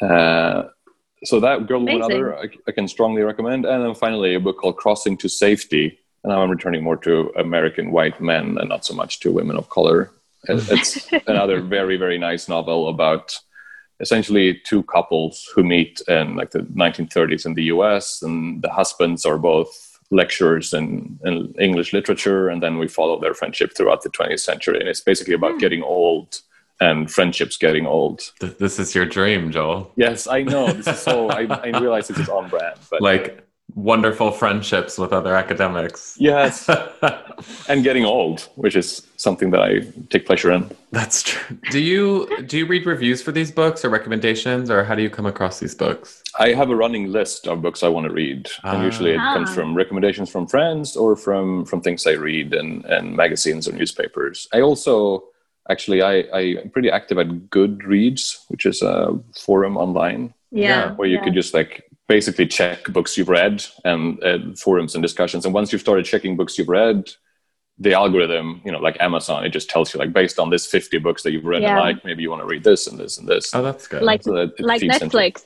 Uh, 0.00 0.64
so 1.24 1.40
that 1.40 1.66
Girl, 1.66 1.82
Amazing. 1.82 2.02
Other, 2.02 2.38
I, 2.38 2.48
I 2.68 2.72
can 2.72 2.86
strongly 2.88 3.22
recommend. 3.22 3.64
And 3.64 3.84
then 3.84 3.94
finally, 3.94 4.34
a 4.34 4.40
book 4.40 4.58
called 4.58 4.76
Crossing 4.76 5.16
to 5.18 5.28
Safety. 5.28 5.98
And 6.22 6.32
now 6.32 6.42
I'm 6.42 6.50
returning 6.50 6.82
more 6.82 6.96
to 6.98 7.32
American 7.36 7.90
white 7.90 8.20
men 8.20 8.58
and 8.58 8.68
not 8.68 8.84
so 8.84 8.94
much 8.94 9.20
to 9.20 9.32
women 9.32 9.56
of 9.56 9.68
color. 9.70 10.10
It's 10.44 11.10
another 11.26 11.60
very, 11.76 11.96
very 11.96 12.18
nice 12.18 12.48
novel 12.48 12.88
about 12.88 13.38
essentially 14.00 14.60
two 14.66 14.82
couples 14.84 15.48
who 15.54 15.62
meet 15.62 16.02
in 16.08 16.36
like 16.36 16.50
the 16.50 16.60
1930s 16.60 17.46
in 17.46 17.54
the 17.54 17.64
US, 17.64 18.22
and 18.22 18.60
the 18.60 18.70
husbands 18.70 19.24
are 19.24 19.38
both 19.38 19.98
lecturers 20.10 20.74
in, 20.74 21.18
in 21.24 21.54
English 21.58 21.92
literature, 21.92 22.48
and 22.48 22.62
then 22.62 22.78
we 22.78 22.88
follow 22.88 23.20
their 23.20 23.34
friendship 23.34 23.74
throughout 23.74 24.02
the 24.02 24.10
20th 24.10 24.40
century. 24.40 24.78
And 24.78 24.88
it's 24.88 25.00
basically 25.00 25.34
about 25.34 25.58
getting 25.58 25.82
old 25.82 26.40
and 26.84 27.10
friendships 27.10 27.56
getting 27.56 27.86
old. 27.86 28.16
Th- 28.40 28.56
This 28.58 28.78
is 28.78 28.94
your 28.94 29.06
dream, 29.06 29.50
Joel. 29.50 29.90
Yes, 29.96 30.26
I 30.26 30.42
know. 30.42 30.72
This 30.72 30.86
is 30.94 30.98
so, 31.00 31.28
I, 31.30 31.42
I 31.66 31.68
realize 31.80 32.08
this 32.08 32.18
is 32.18 32.28
on 32.28 32.48
brand, 32.50 32.78
but 32.90 33.00
Like 33.00 33.40
wonderful 33.74 34.30
friendships 34.30 34.98
with 34.98 35.12
other 35.12 35.34
academics. 35.34 36.16
yes, 36.20 36.68
and 37.68 37.82
getting 37.82 38.04
old, 38.04 38.48
which 38.56 38.76
is 38.76 39.06
something 39.16 39.50
that 39.50 39.62
I 39.62 39.80
take 40.10 40.26
pleasure 40.26 40.52
in. 40.52 40.70
That's 40.92 41.22
true. 41.22 41.56
Do 41.70 41.80
you 41.80 42.04
do 42.46 42.58
you 42.58 42.66
read 42.66 42.86
reviews 42.86 43.20
for 43.22 43.32
these 43.32 43.50
books 43.50 43.84
or 43.84 43.88
recommendations, 43.88 44.70
or 44.70 44.84
how 44.84 44.94
do 44.94 45.02
you 45.02 45.10
come 45.10 45.26
across 45.26 45.58
these 45.58 45.74
books? 45.74 46.22
I 46.38 46.48
have 46.60 46.70
a 46.70 46.76
running 46.76 47.10
list 47.10 47.48
of 47.48 47.62
books 47.62 47.82
I 47.82 47.88
want 47.88 48.06
to 48.06 48.12
read, 48.12 48.48
and 48.62 48.84
usually 48.84 49.12
it 49.12 49.22
comes 49.34 49.48
Ah. 49.50 49.54
from 49.54 49.74
recommendations 49.74 50.28
from 50.30 50.46
friends 50.46 50.96
or 50.96 51.16
from 51.16 51.64
from 51.64 51.80
things 51.80 52.06
I 52.06 52.12
read 52.12 52.54
and 52.54 52.84
and 52.84 53.16
magazines 53.16 53.66
or 53.68 53.72
newspapers. 53.72 54.46
I 54.52 54.60
also 54.60 55.24
actually 55.70 56.02
I, 56.02 56.20
I 56.32 56.40
am 56.62 56.70
pretty 56.70 56.90
active 56.90 57.18
at 57.18 57.28
Goodreads, 57.50 58.44
which 58.48 58.66
is 58.66 58.82
a 58.82 59.18
forum 59.38 59.76
online 59.76 60.34
Yeah. 60.50 60.92
where 60.92 61.08
you 61.08 61.16
yeah. 61.16 61.24
could 61.24 61.34
just 61.34 61.54
like 61.54 61.84
basically 62.08 62.46
check 62.46 62.84
books 62.92 63.16
you've 63.16 63.28
read 63.30 63.64
and, 63.84 64.22
and 64.22 64.58
forums 64.58 64.94
and 64.94 65.02
discussions. 65.02 65.44
And 65.46 65.54
once 65.54 65.72
you've 65.72 65.80
started 65.80 66.04
checking 66.04 66.36
books 66.36 66.58
you've 66.58 66.68
read, 66.68 67.10
the 67.78 67.92
algorithm, 67.94 68.60
you 68.64 68.70
know, 68.70 68.78
like 68.78 68.96
Amazon, 69.00 69.44
it 69.44 69.48
just 69.48 69.68
tells 69.70 69.92
you 69.92 69.98
like 69.98 70.12
based 70.12 70.38
on 70.38 70.50
this 70.50 70.66
50 70.66 70.98
books 70.98 71.22
that 71.22 71.32
you've 71.32 71.44
read 71.46 71.62
Yeah. 71.62 71.70
and 71.70 71.80
like, 71.80 72.04
maybe 72.04 72.22
you 72.22 72.30
want 72.30 72.42
to 72.42 72.46
read 72.46 72.62
this 72.62 72.86
and 72.86 72.98
this 72.98 73.18
and 73.18 73.26
this. 73.26 73.54
Oh, 73.54 73.62
that's 73.62 73.88
good. 73.88 74.02
Like 74.02 74.22
So 74.22 74.32
that 74.34 74.60
like 74.60 74.80
feeds 74.80 75.00
into- 75.00 75.16
Netflix. 75.16 75.44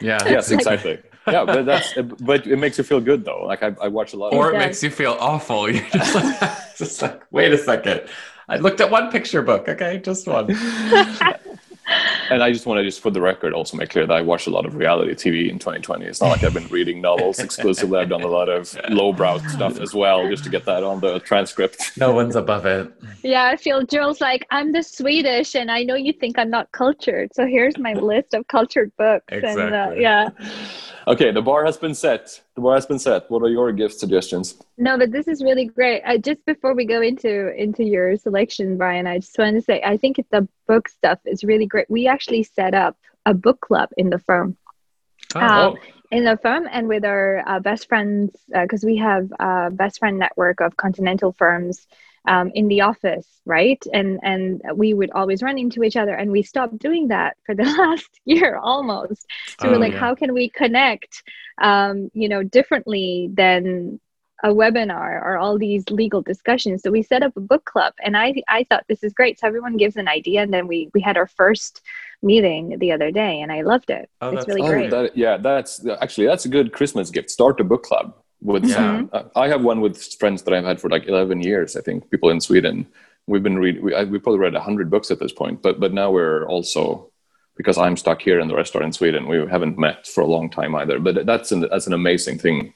yeah. 0.00 0.18
Yes, 0.28 0.50
Like- 0.50 0.58
exactly. 0.60 0.98
yeah, 1.28 1.44
but 1.44 1.64
that's 1.66 1.92
but 2.20 2.46
it 2.46 2.56
makes 2.56 2.76
you 2.78 2.82
feel 2.84 3.00
good 3.00 3.24
though. 3.26 3.44
Like 3.46 3.62
I, 3.62 3.74
I 3.80 3.88
watch 3.88 4.14
a 4.14 4.16
lot. 4.16 4.32
Or 4.34 4.48
of 4.48 4.54
it 4.54 4.58
does. 4.58 4.66
makes 4.66 4.82
you 4.82 4.90
feel 4.90 5.16
awful. 5.20 5.70
You're 5.70 5.84
just 5.90 6.14
like, 6.14 6.76
just 6.76 7.02
like, 7.02 7.22
wait 7.30 7.52
a 7.52 7.58
second. 7.58 8.08
I 8.50 8.56
looked 8.56 8.80
at 8.80 8.90
one 8.90 9.12
picture 9.12 9.42
book. 9.42 9.68
Okay, 9.68 9.98
just 9.98 10.26
one. 10.26 10.50
and 12.30 12.42
I 12.42 12.52
just 12.52 12.66
want 12.66 12.78
to 12.78 12.84
just 12.84 13.00
for 13.00 13.10
the 13.10 13.20
record 13.20 13.52
also 13.52 13.76
make 13.76 13.90
clear 13.90 14.08
that 14.08 14.12
I 14.12 14.22
watch 14.22 14.48
a 14.48 14.50
lot 14.50 14.66
of 14.66 14.74
reality 14.74 15.12
TV 15.14 15.48
in 15.48 15.60
2020. 15.60 16.04
It's 16.04 16.20
not 16.20 16.30
like 16.30 16.42
I've 16.42 16.52
been 16.52 16.66
reading 16.66 17.00
novels 17.00 17.38
exclusively. 17.46 18.00
I've 18.00 18.08
done 18.08 18.22
a 18.22 18.28
lot 18.28 18.48
of 18.48 18.76
lowbrow 18.88 19.38
stuff 19.48 19.78
as 19.78 19.94
well, 19.94 20.28
just 20.28 20.42
to 20.44 20.50
get 20.50 20.64
that 20.64 20.82
on 20.82 20.98
the 20.98 21.20
transcript. 21.20 21.96
No 21.96 22.12
one's 22.12 22.34
above 22.34 22.66
it. 22.66 22.92
Yeah, 23.22 23.44
I 23.44 23.56
feel 23.56 23.86
Joel's 23.86 24.20
like, 24.20 24.46
I'm 24.50 24.72
the 24.72 24.82
Swedish, 24.82 25.54
and 25.54 25.70
I 25.70 25.84
know 25.84 25.94
you 25.94 26.12
think 26.12 26.36
I'm 26.36 26.50
not 26.50 26.72
cultured. 26.72 27.32
So 27.32 27.46
here's 27.46 27.78
my 27.78 27.92
list 27.92 28.34
of 28.34 28.48
cultured 28.48 28.90
books. 28.96 29.26
And 29.30 29.74
uh, 29.74 29.92
yeah, 29.96 30.30
Okay, 31.06 31.30
the 31.30 31.42
bar 31.42 31.64
has 31.64 31.76
been 31.76 31.94
set. 31.94 32.40
The 32.54 32.60
bar 32.60 32.74
has 32.74 32.86
been 32.86 32.98
set. 32.98 33.30
What 33.30 33.42
are 33.42 33.48
your 33.48 33.72
gift 33.72 33.98
suggestions? 33.98 34.56
no, 34.76 34.98
but 34.98 35.12
this 35.12 35.28
is 35.28 35.42
really 35.42 35.66
great. 35.66 36.02
Uh, 36.02 36.18
just 36.18 36.44
before 36.44 36.74
we 36.74 36.84
go 36.84 37.00
into 37.00 37.54
into 37.54 37.84
your 37.84 38.16
selection, 38.16 38.76
Brian, 38.76 39.06
I 39.06 39.18
just 39.18 39.36
wanted 39.38 39.54
to 39.54 39.62
say 39.62 39.82
I 39.82 39.96
think 39.96 40.16
the 40.30 40.48
book 40.66 40.88
stuff 40.88 41.18
is 41.24 41.44
really 41.44 41.66
great. 41.66 41.88
We 41.90 42.06
actually 42.06 42.42
set 42.42 42.74
up 42.74 42.96
a 43.26 43.34
book 43.34 43.60
club 43.60 43.90
in 43.96 44.10
the 44.10 44.18
firm. 44.18 44.56
Oh, 45.34 45.40
Um, 45.40 45.76
in 46.10 46.24
the 46.24 46.36
firm 46.36 46.68
and 46.70 46.88
with 46.88 47.04
our 47.04 47.42
uh, 47.46 47.60
best 47.60 47.88
friends 47.88 48.36
because 48.52 48.84
we 48.84 48.96
have 48.96 49.32
a 49.38 49.70
best 49.70 50.00
friend 50.00 50.18
network 50.18 50.60
of 50.60 50.76
continental 50.76 51.32
firms 51.32 51.86
um, 52.28 52.50
in 52.54 52.68
the 52.68 52.82
office, 52.82 53.26
right? 53.46 53.82
And 53.92 54.20
and 54.22 54.62
we 54.74 54.94
would 54.94 55.10
always 55.12 55.42
run 55.42 55.58
into 55.58 55.82
each 55.82 55.96
other, 55.96 56.14
and 56.14 56.30
we 56.30 56.42
stopped 56.42 56.78
doing 56.78 57.08
that 57.08 57.36
for 57.46 57.54
the 57.54 57.64
last 57.78 58.08
year 58.24 58.56
almost. 58.56 59.26
So 59.58 59.68
Oh, 59.68 59.70
we're 59.70 59.78
like, 59.78 59.94
yeah. 59.94 60.00
how 60.00 60.14
can 60.14 60.32
we 60.34 60.48
connect, 60.50 61.22
um, 61.60 62.10
you 62.14 62.28
know, 62.28 62.42
differently 62.42 63.30
than 63.32 64.00
a 64.42 64.48
webinar 64.48 65.22
or 65.22 65.36
all 65.38 65.58
these 65.58 65.88
legal 65.90 66.22
discussions? 66.22 66.82
So 66.82 66.90
we 66.90 67.02
set 67.02 67.22
up 67.22 67.36
a 67.36 67.40
book 67.40 67.64
club, 67.64 67.94
and 68.02 68.16
I 68.16 68.34
I 68.48 68.64
thought 68.64 68.84
this 68.88 69.02
is 69.02 69.12
great. 69.14 69.38
So 69.38 69.46
everyone 69.46 69.76
gives 69.76 69.96
an 69.96 70.08
idea, 70.08 70.42
and 70.42 70.52
then 70.52 70.66
we 70.66 70.90
we 70.94 71.00
had 71.00 71.16
our 71.16 71.26
first 71.26 71.80
meeting 72.22 72.76
the 72.78 72.92
other 72.92 73.10
day, 73.10 73.40
and 73.40 73.50
I 73.50 73.62
loved 73.62 73.90
it. 73.90 74.10
Oh, 74.20 74.30
it's 74.30 74.44
that's 74.44 74.48
really 74.48 74.62
Oh, 74.62 74.72
great. 74.72 74.90
that, 74.90 75.16
yeah, 75.16 75.38
that's 75.38 75.84
actually 76.00 76.26
that's 76.26 76.44
a 76.44 76.48
good 76.50 76.72
Christmas 76.72 77.10
gift. 77.10 77.30
Start 77.30 77.60
a 77.60 77.64
book 77.64 77.82
club 77.82 78.14
with. 78.42 78.64
Yeah. 78.64 78.74
some- 78.74 79.10
uh, 79.12 79.24
I 79.36 79.48
have 79.48 79.62
one 79.62 79.80
with 79.80 80.02
friends 80.14 80.42
that 80.42 80.54
I've 80.54 80.64
had 80.64 80.80
for 80.80 80.88
like 80.88 81.06
eleven 81.06 81.40
years. 81.40 81.76
I 81.76 81.80
think 81.80 82.10
people 82.10 82.30
in 82.30 82.40
Sweden. 82.40 82.86
We've 83.26 83.42
been 83.42 83.58
read. 83.58 83.82
We, 83.82 83.94
I, 83.94 84.04
we 84.04 84.18
probably 84.18 84.40
read 84.40 84.54
hundred 84.54 84.90
books 84.90 85.10
at 85.10 85.18
this 85.18 85.32
point, 85.32 85.62
but 85.62 85.78
but 85.80 85.92
now 85.92 86.10
we're 86.10 86.46
also 86.46 87.10
because 87.56 87.76
I'm 87.76 87.96
stuck 87.96 88.22
here 88.22 88.40
and 88.40 88.48
the 88.48 88.54
rest 88.54 88.74
are 88.74 88.82
in 88.82 88.92
Sweden. 88.92 89.28
We 89.28 89.46
haven't 89.46 89.76
met 89.78 90.06
for 90.06 90.22
a 90.22 90.26
long 90.26 90.48
time 90.48 90.74
either. 90.74 90.98
But 90.98 91.26
that's 91.26 91.52
an 91.52 91.66
that's 91.70 91.86
an 91.86 91.92
amazing 91.92 92.38
thing 92.38 92.72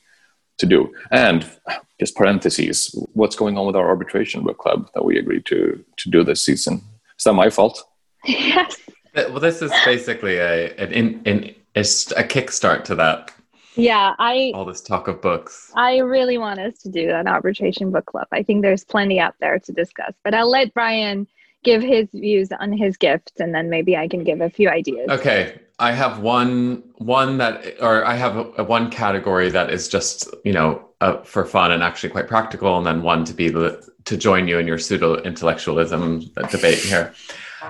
to 0.59 0.67
do. 0.67 0.93
And 1.11 1.47
just 1.99 2.17
parentheses, 2.17 2.95
what's 3.15 3.37
going 3.37 3.57
on 3.57 3.67
with 3.67 3.77
our 3.77 3.89
arbitration 3.89 4.45
book 4.45 4.59
club 4.59 4.91
that 4.95 5.05
we 5.05 5.19
agreed 5.19 5.47
to 5.47 5.83
to 5.97 6.11
do 6.11 6.23
this 6.23 6.43
season? 6.45 6.83
Is 7.19 7.25
that 7.25 7.33
my 7.33 7.51
fault? 7.51 7.83
yes. 8.25 8.77
Well, 9.15 9.41
this 9.41 9.63
is 9.63 9.73
basically 9.85 10.37
a 10.37 10.75
an 10.77 10.93
in, 10.93 11.23
in 11.25 11.45
a, 11.77 11.81
a 11.81 12.25
kickstart 12.25 12.85
to 12.85 12.95
that. 12.97 13.33
Yeah, 13.77 14.15
I 14.19 14.53
All 14.55 14.65
this 14.65 14.81
talk 14.81 15.09
of 15.09 15.21
books. 15.21 15.73
I 15.75 15.99
really 15.99 16.39
want 16.39 16.61
us 16.61 16.79
to 16.83 16.89
do 16.89 17.11
an 17.11 17.27
arbitration 17.27 17.91
book 17.91 18.07
club. 18.07 18.29
I 18.33 18.43
think 18.43 18.63
there's 18.63 18.85
plenty 18.85 19.19
out 19.19 19.35
there 19.41 19.59
to 19.59 19.73
discuss, 19.73 20.15
but 20.23 20.35
I'll 20.35 20.51
let 20.51 20.73
Brian 20.75 21.27
give 21.65 21.83
his 21.83 22.09
views 22.13 22.51
on 22.61 22.73
his 22.73 22.97
gifts 22.97 23.33
and 23.41 23.55
then 23.55 23.71
maybe 23.71 23.97
I 23.97 24.07
can 24.07 24.23
give 24.23 24.41
a 24.41 24.51
few 24.51 24.69
ideas. 24.69 25.09
Okay, 25.09 25.59
I 25.79 25.93
have 25.93 26.21
one 26.21 26.85
one 26.99 27.39
that, 27.39 27.75
or 27.81 28.05
I 28.05 28.15
have 28.15 28.37
a, 28.37 28.53
a 28.59 28.65
one 28.65 28.91
category 28.91 29.51
that 29.51 29.71
is 29.71 29.89
just 29.89 30.33
you 30.45 30.53
know 30.53 30.87
uh, 31.01 31.23
for 31.23 31.45
fun 31.45 31.73
and 31.73 31.83
actually 31.83 32.11
quite 32.11 32.29
practical, 32.29 32.77
and 32.79 32.87
then 32.87 33.03
one 33.03 33.25
to 33.25 33.35
be 33.35 33.49
the, 33.49 33.85
to 34.05 34.17
join 34.17 34.47
you 34.47 34.59
in 34.59 34.67
your 34.67 34.79
pseudo 34.79 35.21
intellectualism 35.23 36.21
debate 36.51 36.79
here. 36.79 37.13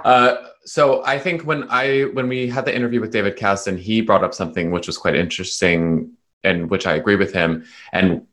Uh, 0.04 0.36
so 0.66 1.04
I 1.04 1.18
think 1.18 1.42
when 1.42 1.64
I 1.70 2.02
when 2.02 2.28
we 2.28 2.48
had 2.48 2.64
the 2.64 2.74
interview 2.74 3.00
with 3.00 3.12
David 3.12 3.36
Kasdan, 3.36 3.78
he 3.78 4.00
brought 4.00 4.24
up 4.24 4.34
something 4.34 4.70
which 4.70 4.86
was 4.86 4.98
quite 4.98 5.14
interesting, 5.14 6.12
and 6.42 6.70
which 6.70 6.86
I 6.86 6.94
agree 6.94 7.16
with 7.16 7.32
him. 7.32 7.64
And 7.92 8.26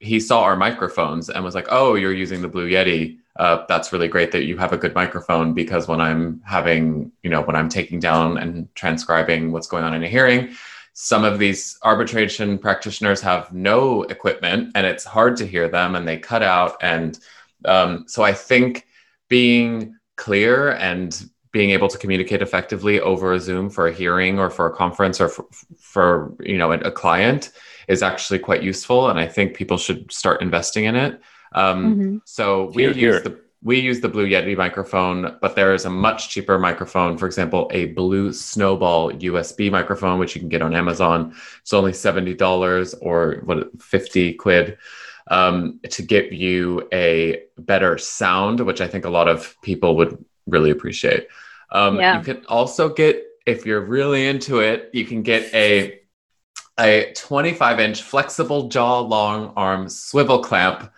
he 0.00 0.20
saw 0.20 0.42
our 0.42 0.56
microphones 0.56 1.28
and 1.30 1.44
was 1.44 1.54
like, 1.54 1.68
"Oh, 1.70 1.94
you're 1.94 2.12
using 2.12 2.42
the 2.42 2.48
Blue 2.48 2.68
Yeti. 2.68 3.18
Uh, 3.36 3.64
that's 3.68 3.92
really 3.92 4.08
great 4.08 4.32
that 4.32 4.44
you 4.44 4.56
have 4.56 4.72
a 4.72 4.78
good 4.78 4.94
microphone 4.94 5.54
because 5.54 5.88
when 5.88 6.00
I'm 6.00 6.40
having, 6.46 7.12
you 7.22 7.30
know, 7.30 7.42
when 7.42 7.56
I'm 7.56 7.68
taking 7.68 7.98
down 8.00 8.38
and 8.38 8.72
transcribing 8.74 9.52
what's 9.52 9.66
going 9.66 9.84
on 9.84 9.94
in 9.94 10.04
a 10.04 10.08
hearing." 10.08 10.54
Some 10.96 11.24
of 11.24 11.40
these 11.40 11.76
arbitration 11.82 12.56
practitioners 12.56 13.20
have 13.20 13.52
no 13.52 14.04
equipment 14.04 14.70
and 14.76 14.86
it's 14.86 15.04
hard 15.04 15.36
to 15.38 15.46
hear 15.46 15.68
them 15.68 15.96
and 15.96 16.06
they 16.06 16.18
cut 16.18 16.40
out. 16.40 16.76
And 16.82 17.18
um, 17.64 18.04
so 18.06 18.22
I 18.22 18.32
think 18.32 18.86
being 19.28 19.96
clear 20.16 20.70
and 20.70 21.28
being 21.54 21.70
able 21.70 21.86
to 21.86 21.96
communicate 21.96 22.42
effectively 22.42 23.00
over 23.00 23.32
a 23.32 23.38
Zoom 23.38 23.70
for 23.70 23.86
a 23.86 23.92
hearing 23.92 24.40
or 24.40 24.50
for 24.50 24.66
a 24.66 24.74
conference 24.74 25.20
or 25.20 25.28
for, 25.28 25.46
for 25.78 26.34
you 26.40 26.58
know 26.58 26.72
a, 26.72 26.78
a 26.80 26.90
client 26.90 27.52
is 27.86 28.02
actually 28.02 28.40
quite 28.40 28.62
useful, 28.62 29.08
and 29.08 29.18
I 29.24 29.26
think 29.34 29.54
people 29.54 29.78
should 29.78 30.00
start 30.12 30.42
investing 30.42 30.84
in 30.90 30.96
it. 30.96 31.12
Um, 31.52 31.78
Mhm. 31.84 32.20
So 32.24 32.44
we 32.74 32.82
Here, 32.82 32.90
use 32.90 32.96
here. 33.04 33.20
the 33.20 33.32
we 33.62 33.76
use 33.90 34.00
the 34.00 34.10
Blue 34.14 34.28
Yeti 34.28 34.54
microphone, 34.64 35.20
but 35.40 35.54
there 35.56 35.72
is 35.78 35.84
a 35.86 35.90
much 36.08 36.28
cheaper 36.32 36.58
microphone. 36.58 37.16
For 37.16 37.26
example, 37.30 37.62
a 37.80 37.82
Blue 38.00 38.30
Snowball 38.32 39.12
USB 39.28 39.70
microphone, 39.70 40.18
which 40.18 40.34
you 40.34 40.40
can 40.42 40.50
get 40.50 40.60
on 40.60 40.74
Amazon. 40.74 41.18
It's 41.62 41.72
only 41.72 41.92
seventy 42.06 42.34
dollars 42.34 42.94
or 43.06 43.18
what 43.48 43.58
fifty 43.80 44.26
quid 44.44 44.76
um, 45.38 45.78
to 45.96 46.02
give 46.02 46.32
you 46.32 46.88
a 46.92 47.44
better 47.56 47.96
sound, 47.96 48.56
which 48.68 48.80
I 48.84 48.88
think 48.88 49.04
a 49.04 49.14
lot 49.18 49.28
of 49.28 49.56
people 49.62 49.90
would 49.98 50.12
really 50.54 50.70
appreciate. 50.76 51.28
Um, 51.70 51.98
Yeah. 51.98 52.18
You 52.18 52.24
can 52.24 52.44
also 52.46 52.88
get, 52.88 53.24
if 53.46 53.66
you're 53.66 53.80
really 53.80 54.26
into 54.26 54.60
it, 54.60 54.90
you 54.92 55.04
can 55.04 55.22
get 55.22 55.52
a 55.54 56.00
a 56.78 57.12
25 57.14 57.78
inch 57.78 58.02
flexible 58.02 58.68
jaw 58.68 58.98
long 58.98 59.52
arm 59.56 59.88
swivel 59.88 60.40
clamp 60.40 60.90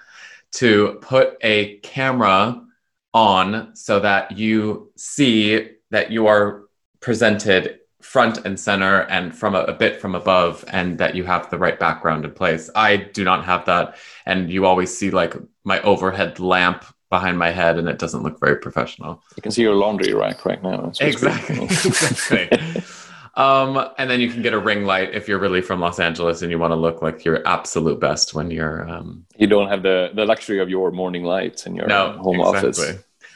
to 0.52 0.98
put 1.02 1.36
a 1.42 1.76
camera 1.78 2.62
on 3.12 3.74
so 3.74 4.00
that 4.00 4.38
you 4.38 4.90
see 4.96 5.68
that 5.90 6.10
you 6.10 6.26
are 6.26 6.64
presented 7.00 7.80
front 8.00 8.46
and 8.46 8.58
center 8.58 9.02
and 9.02 9.36
from 9.36 9.54
a, 9.54 9.60
a 9.64 9.72
bit 9.72 10.00
from 10.00 10.14
above 10.14 10.64
and 10.68 10.96
that 10.98 11.14
you 11.14 11.24
have 11.24 11.50
the 11.50 11.58
right 11.58 11.78
background 11.78 12.24
in 12.24 12.30
place 12.30 12.70
i 12.74 12.96
do 12.96 13.24
not 13.24 13.44
have 13.44 13.64
that 13.66 13.96
and 14.26 14.50
you 14.50 14.64
always 14.64 14.96
see 14.96 15.10
like 15.10 15.34
my 15.64 15.80
overhead 15.82 16.38
lamp 16.38 16.84
behind 17.10 17.38
my 17.38 17.50
head 17.50 17.78
and 17.78 17.88
it 17.88 17.98
doesn't 17.98 18.22
look 18.22 18.38
very 18.40 18.56
professional 18.56 19.22
You 19.36 19.42
can 19.42 19.52
see 19.52 19.62
your 19.62 19.74
laundry 19.74 20.12
rack 20.12 20.44
right 20.44 20.62
now. 20.62 20.86
It's 20.88 21.00
exactly 21.00 21.56
great. 21.56 21.70
exactly 21.84 22.82
um 23.34 23.90
and 23.98 24.08
then 24.10 24.18
you 24.20 24.30
can 24.30 24.40
get 24.42 24.54
a 24.54 24.58
ring 24.58 24.84
light 24.84 25.14
if 25.14 25.28
you're 25.28 25.38
really 25.38 25.60
from 25.60 25.78
los 25.80 26.00
angeles 26.00 26.42
and 26.42 26.50
you 26.50 26.58
want 26.58 26.72
to 26.72 26.76
look 26.76 27.02
like 27.02 27.24
your 27.24 27.46
absolute 27.46 28.00
best 28.00 28.34
when 28.34 28.50
you're 28.50 28.88
um 28.88 29.24
you 29.36 29.46
don't 29.46 29.68
have 29.68 29.82
the, 29.82 30.10
the 30.14 30.24
luxury 30.24 30.58
of 30.58 30.68
your 30.70 30.90
morning 30.90 31.22
lights 31.22 31.66
in 31.66 31.76
your 31.76 31.86
no 31.86 32.12
home 32.12 32.40
office. 32.40 32.80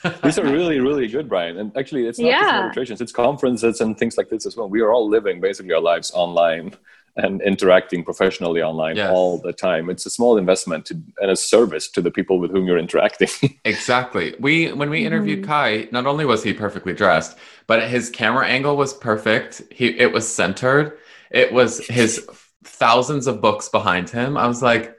These 0.25 0.39
are 0.39 0.45
really, 0.47 0.81
really 0.81 1.07
good, 1.09 1.29
Brian. 1.29 1.59
And 1.59 1.77
actually, 1.77 2.07
it's 2.07 2.19
not 2.19 2.31
just 2.31 2.51
Yeah. 2.51 2.61
arbitrations; 2.61 3.03
it's 3.03 3.13
conferences 3.13 3.83
and 3.83 3.99
things 3.99 4.17
like 4.17 4.31
this 4.31 4.47
as 4.47 4.57
well. 4.57 4.67
We 4.67 4.81
are 4.81 4.91
all 4.91 5.07
living 5.07 5.43
basically 5.43 5.75
our 5.75 5.81
lives 5.81 6.11
online 6.15 6.73
and 7.17 7.43
interacting 7.43 8.05
professionally 8.05 8.63
online 8.63 8.97
Yes. 8.97 9.11
all 9.13 9.39
the 9.39 9.53
time. 9.53 9.91
It's 9.91 10.07
a 10.07 10.11
small 10.11 10.39
investment 10.39 10.87
to, 10.87 10.95
and 11.21 11.31
a 11.31 11.37
service 11.37 11.89
to 11.91 12.01
the 12.01 12.11
people 12.11 12.39
with 12.39 12.51
whom 12.51 12.67
you're 12.67 12.79
interacting. 12.79 13.29
Exactly. 13.65 14.35
We 14.41 14.73
when 14.73 14.91
we 14.91 15.05
interviewed 15.05 15.43
Mhm. 15.45 15.47
Kaj, 15.49 15.93
not 15.93 16.07
only 16.07 16.25
was 16.25 16.43
he 16.43 16.53
perfectly 16.53 16.93
dressed, 16.95 17.37
but 17.67 17.89
his 17.89 18.11
camera 18.11 18.47
angle 18.47 18.77
was 18.77 18.95
perfect. 18.95 19.63
He 19.71 19.87
it 19.99 20.13
was 20.13 20.27
centered. 20.27 20.99
It 21.31 21.53
was 21.53 21.85
his 21.87 22.27
thousands 22.65 23.27
of 23.27 23.41
books 23.41 23.69
behind 23.69 24.11
him. 24.11 24.37
I 24.37 24.47
was 24.47 24.63
like, 24.63 24.95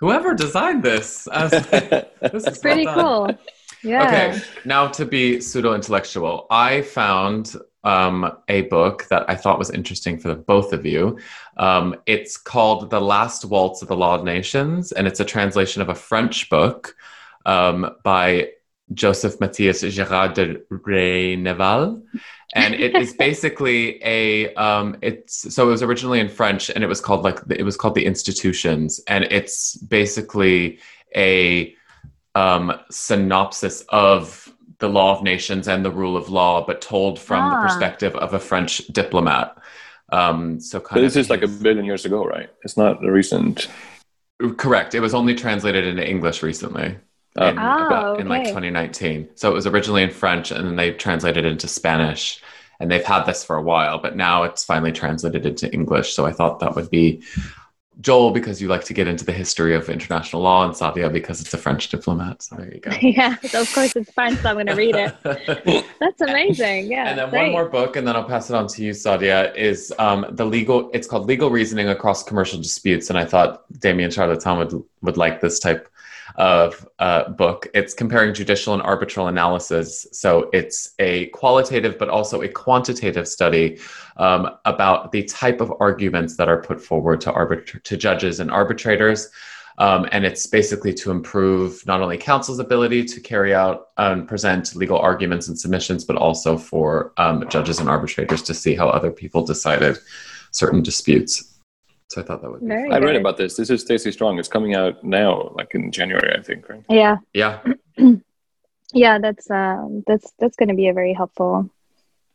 whoever 0.00 0.34
designed 0.34 0.82
this, 0.82 1.26
I 1.28 1.44
was 1.44 1.52
like, 1.52 1.90
this 2.32 2.46
is 2.46 2.58
Pretty 2.58 2.84
well 2.86 3.26
cool. 3.26 3.38
Yeah. 3.84 4.06
Okay, 4.06 4.40
now 4.64 4.86
to 4.88 5.04
be 5.04 5.40
pseudo 5.40 5.74
intellectual, 5.74 6.46
I 6.50 6.82
found 6.82 7.56
um, 7.84 8.36
a 8.48 8.62
book 8.62 9.06
that 9.10 9.28
I 9.28 9.34
thought 9.34 9.58
was 9.58 9.70
interesting 9.70 10.18
for 10.18 10.28
the 10.28 10.34
both 10.34 10.72
of 10.72 10.86
you. 10.86 11.18
Um, 11.56 11.96
it's 12.06 12.36
called 12.36 12.90
The 12.90 13.00
Last 13.00 13.44
Waltz 13.44 13.82
of 13.82 13.88
the 13.88 13.96
Law 13.96 14.14
of 14.14 14.24
Nations, 14.24 14.92
and 14.92 15.06
it's 15.06 15.20
a 15.20 15.24
translation 15.24 15.82
of 15.82 15.88
a 15.88 15.94
French 15.94 16.48
book 16.48 16.96
um, 17.44 17.96
by 18.04 18.50
Joseph 18.94 19.40
Mathias 19.40 19.82
Gérard 19.82 20.34
de 20.34 20.56
Rayneval. 20.70 22.02
And 22.54 22.74
it 22.74 22.94
is 22.94 23.14
basically 23.18 24.02
a 24.04 24.54
um, 24.54 24.96
it's 25.02 25.54
so 25.54 25.68
it 25.68 25.70
was 25.70 25.82
originally 25.82 26.20
in 26.20 26.28
French 26.28 26.70
and 26.70 26.84
it 26.84 26.88
was 26.88 27.00
called 27.00 27.24
like 27.24 27.38
it 27.50 27.64
was 27.64 27.76
called 27.76 27.94
the 27.94 28.04
institutions 28.04 29.00
and 29.08 29.24
it's 29.24 29.76
basically 29.76 30.78
a 31.14 31.74
um, 32.34 32.72
synopsis 32.90 33.84
of 33.88 34.41
the 34.82 34.88
law 34.88 35.16
of 35.16 35.22
nations 35.22 35.68
and 35.68 35.84
the 35.84 35.90
rule 35.90 36.16
of 36.16 36.28
law, 36.28 36.62
but 36.66 36.80
told 36.82 37.18
from 37.18 37.48
the 37.50 37.56
Ah. 37.56 37.62
perspective 37.62 38.14
of 38.16 38.34
a 38.34 38.38
French 38.38 38.78
diplomat. 38.88 39.56
Um, 40.10 40.60
so 40.60 40.78
But 40.80 40.88
kind 40.88 41.04
this 41.06 41.14
of 41.16 41.20
is 41.20 41.30
like 41.30 41.42
a 41.42 41.48
billion 41.48 41.84
years 41.86 42.04
ago, 42.04 42.24
right? 42.26 42.50
It's 42.64 42.76
not 42.76 43.02
a 43.02 43.10
recent. 43.10 43.68
correct. 44.58 44.94
It 44.94 45.00
was 45.00 45.14
only 45.14 45.34
translated 45.36 45.84
into 45.86 46.04
English 46.06 46.42
recently. 46.42 46.96
Uh, 47.40 47.44
in, 47.46 47.58
Ah, 47.58 47.86
about- 47.86 48.20
in 48.20 48.28
like 48.28 48.44
2019. 48.48 49.28
So 49.36 49.48
it 49.50 49.54
was 49.54 49.66
originally 49.66 50.02
in 50.02 50.10
French 50.10 50.50
and 50.50 50.66
then 50.66 50.76
they 50.76 50.90
translated 50.92 51.46
it 51.46 51.52
into 51.52 51.66
Spanish. 51.68 52.42
And 52.80 52.90
they've 52.90 53.04
had 53.04 53.24
this 53.24 53.44
for 53.44 53.54
a 53.56 53.62
while, 53.62 53.98
but 53.98 54.16
now 54.16 54.42
it's 54.42 54.64
finally 54.64 54.90
translated 54.92 55.46
into 55.46 55.72
English. 55.72 56.12
So 56.12 56.26
I 56.26 56.32
thought 56.32 56.58
that 56.60 56.74
would 56.74 56.90
be 56.90 57.22
Joel, 58.00 58.30
because 58.30 58.60
you 58.60 58.68
like 58.68 58.84
to 58.84 58.94
get 58.94 59.06
into 59.06 59.24
the 59.24 59.32
history 59.32 59.74
of 59.74 59.88
international 59.88 60.42
law, 60.42 60.64
and 60.64 60.74
Saadia, 60.74 61.12
because 61.12 61.40
it's 61.40 61.52
a 61.52 61.58
French 61.58 61.88
diplomat. 61.88 62.42
So 62.42 62.56
there 62.56 62.72
you 62.72 62.80
go. 62.80 62.90
yeah. 63.00 63.36
Of 63.54 63.72
course 63.74 63.94
it's 63.94 64.10
French, 64.12 64.38
so 64.40 64.48
I'm 64.48 64.56
going 64.56 64.66
to 64.66 64.74
read 64.74 64.96
it. 64.96 65.84
That's 66.00 66.20
amazing. 66.20 66.90
Yeah. 66.90 67.10
and 67.10 67.18
then 67.18 67.30
great. 67.30 67.42
one 67.42 67.52
more 67.52 67.68
book, 67.68 67.96
and 67.96 68.06
then 68.06 68.16
I'll 68.16 68.24
pass 68.24 68.48
it 68.48 68.56
on 68.56 68.66
to 68.68 68.82
you, 68.82 68.92
Saadia, 68.92 69.54
is 69.54 69.92
um, 69.98 70.26
the 70.30 70.44
legal. 70.44 70.90
It's 70.94 71.06
called 71.06 71.26
Legal 71.26 71.50
Reasoning 71.50 71.88
Across 71.88 72.24
Commercial 72.24 72.58
Disputes, 72.58 73.10
and 73.10 73.18
I 73.18 73.24
thought 73.24 73.64
Damien 73.80 74.10
Charlotin 74.10 74.58
would 74.58 74.84
would 75.02 75.16
like 75.16 75.40
this 75.40 75.58
type 75.58 75.88
of 76.36 76.88
uh, 76.98 77.30
book. 77.30 77.68
It's 77.74 77.94
comparing 77.94 78.34
judicial 78.34 78.74
and 78.74 78.82
arbitral 78.82 79.28
analysis, 79.28 80.06
so 80.12 80.50
it's 80.52 80.94
a 80.98 81.26
qualitative 81.26 81.98
but 81.98 82.08
also 82.08 82.42
a 82.42 82.48
quantitative 82.48 83.28
study 83.28 83.78
um, 84.16 84.48
about 84.64 85.12
the 85.12 85.24
type 85.24 85.60
of 85.60 85.72
arguments 85.80 86.36
that 86.36 86.48
are 86.48 86.60
put 86.60 86.80
forward 86.80 87.20
to 87.22 87.32
arbit- 87.32 87.82
to 87.82 87.96
judges 87.96 88.40
and 88.40 88.50
arbitrators. 88.50 89.30
Um, 89.78 90.06
and 90.12 90.24
it's 90.24 90.46
basically 90.46 90.92
to 90.94 91.10
improve 91.10 91.84
not 91.86 92.02
only 92.02 92.18
counsel's 92.18 92.58
ability 92.58 93.04
to 93.04 93.20
carry 93.20 93.54
out 93.54 93.88
and 93.96 94.28
present 94.28 94.76
legal 94.76 94.98
arguments 94.98 95.48
and 95.48 95.58
submissions, 95.58 96.04
but 96.04 96.16
also 96.16 96.58
for 96.58 97.12
um, 97.16 97.48
judges 97.48 97.80
and 97.80 97.88
arbitrators 97.88 98.42
to 98.42 98.54
see 98.54 98.74
how 98.74 98.88
other 98.88 99.10
people 99.10 99.44
decided 99.44 99.98
certain 100.50 100.82
disputes. 100.82 101.51
So 102.12 102.20
I 102.20 102.24
thought 102.24 102.42
that 102.42 102.50
would 102.50 102.60
be 102.60 102.66
Very 102.66 102.90
fun. 102.90 103.02
I 103.02 103.06
read 103.06 103.16
about 103.16 103.38
this. 103.38 103.56
This 103.56 103.70
is 103.70 103.82
Stacie 103.82 104.12
Strong. 104.12 104.38
It's 104.38 104.46
coming 104.46 104.74
out 104.74 105.02
now, 105.02 105.50
like 105.54 105.74
in 105.74 105.90
January, 105.90 106.36
I 106.38 106.42
think, 106.42 106.68
right? 106.68 106.84
Yeah, 106.90 107.16
Yeah. 107.32 107.60
yeah, 108.92 109.18
that's 109.18 109.50
um, 109.50 110.04
that's 110.06 110.30
that's 110.38 110.54
going 110.56 110.68
to 110.68 110.74
be 110.74 110.88
a 110.88 110.92
very 110.92 111.14
helpful, 111.14 111.70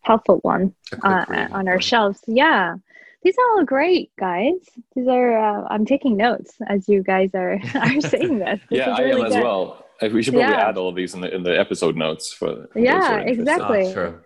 helpful 0.02 0.40
one 0.42 0.74
uh, 1.04 1.48
on 1.52 1.68
our 1.68 1.80
shelves. 1.80 2.20
Yeah, 2.26 2.78
these 3.22 3.36
are 3.38 3.52
all 3.52 3.66
great, 3.66 4.10
guys. 4.18 4.56
These 4.96 5.08
are. 5.08 5.38
Uh, 5.38 5.68
I'm 5.70 5.86
taking 5.86 6.18
notes 6.18 6.56
as 6.66 6.90
you 6.90 7.04
guys 7.04 7.36
are 7.36 7.60
are 7.76 8.02
saying 8.02 8.40
this. 8.40 8.60
This 8.72 8.80
yeah, 8.80 8.94
is 8.94 9.00
I 9.00 9.04
really 9.04 9.22
am 9.22 9.28
as 9.28 9.36
well. 9.36 9.86
Uh, 10.02 10.10
We 10.12 10.24
should 10.24 10.34
probably 10.34 10.54
Yeah. 10.54 10.70
add 10.70 10.78
all 10.78 10.90
of 10.90 10.96
these 10.96 11.14
in 11.14 11.22
the 11.22 11.34
in 11.34 11.44
the 11.44 11.60
episode 11.60 11.96
notes 11.96 12.34
for. 12.34 12.68
for 12.74 12.80
Yeah, 12.80 13.20
exactly. 13.20 13.90
Ah, 13.90 13.94
true. 13.94 14.20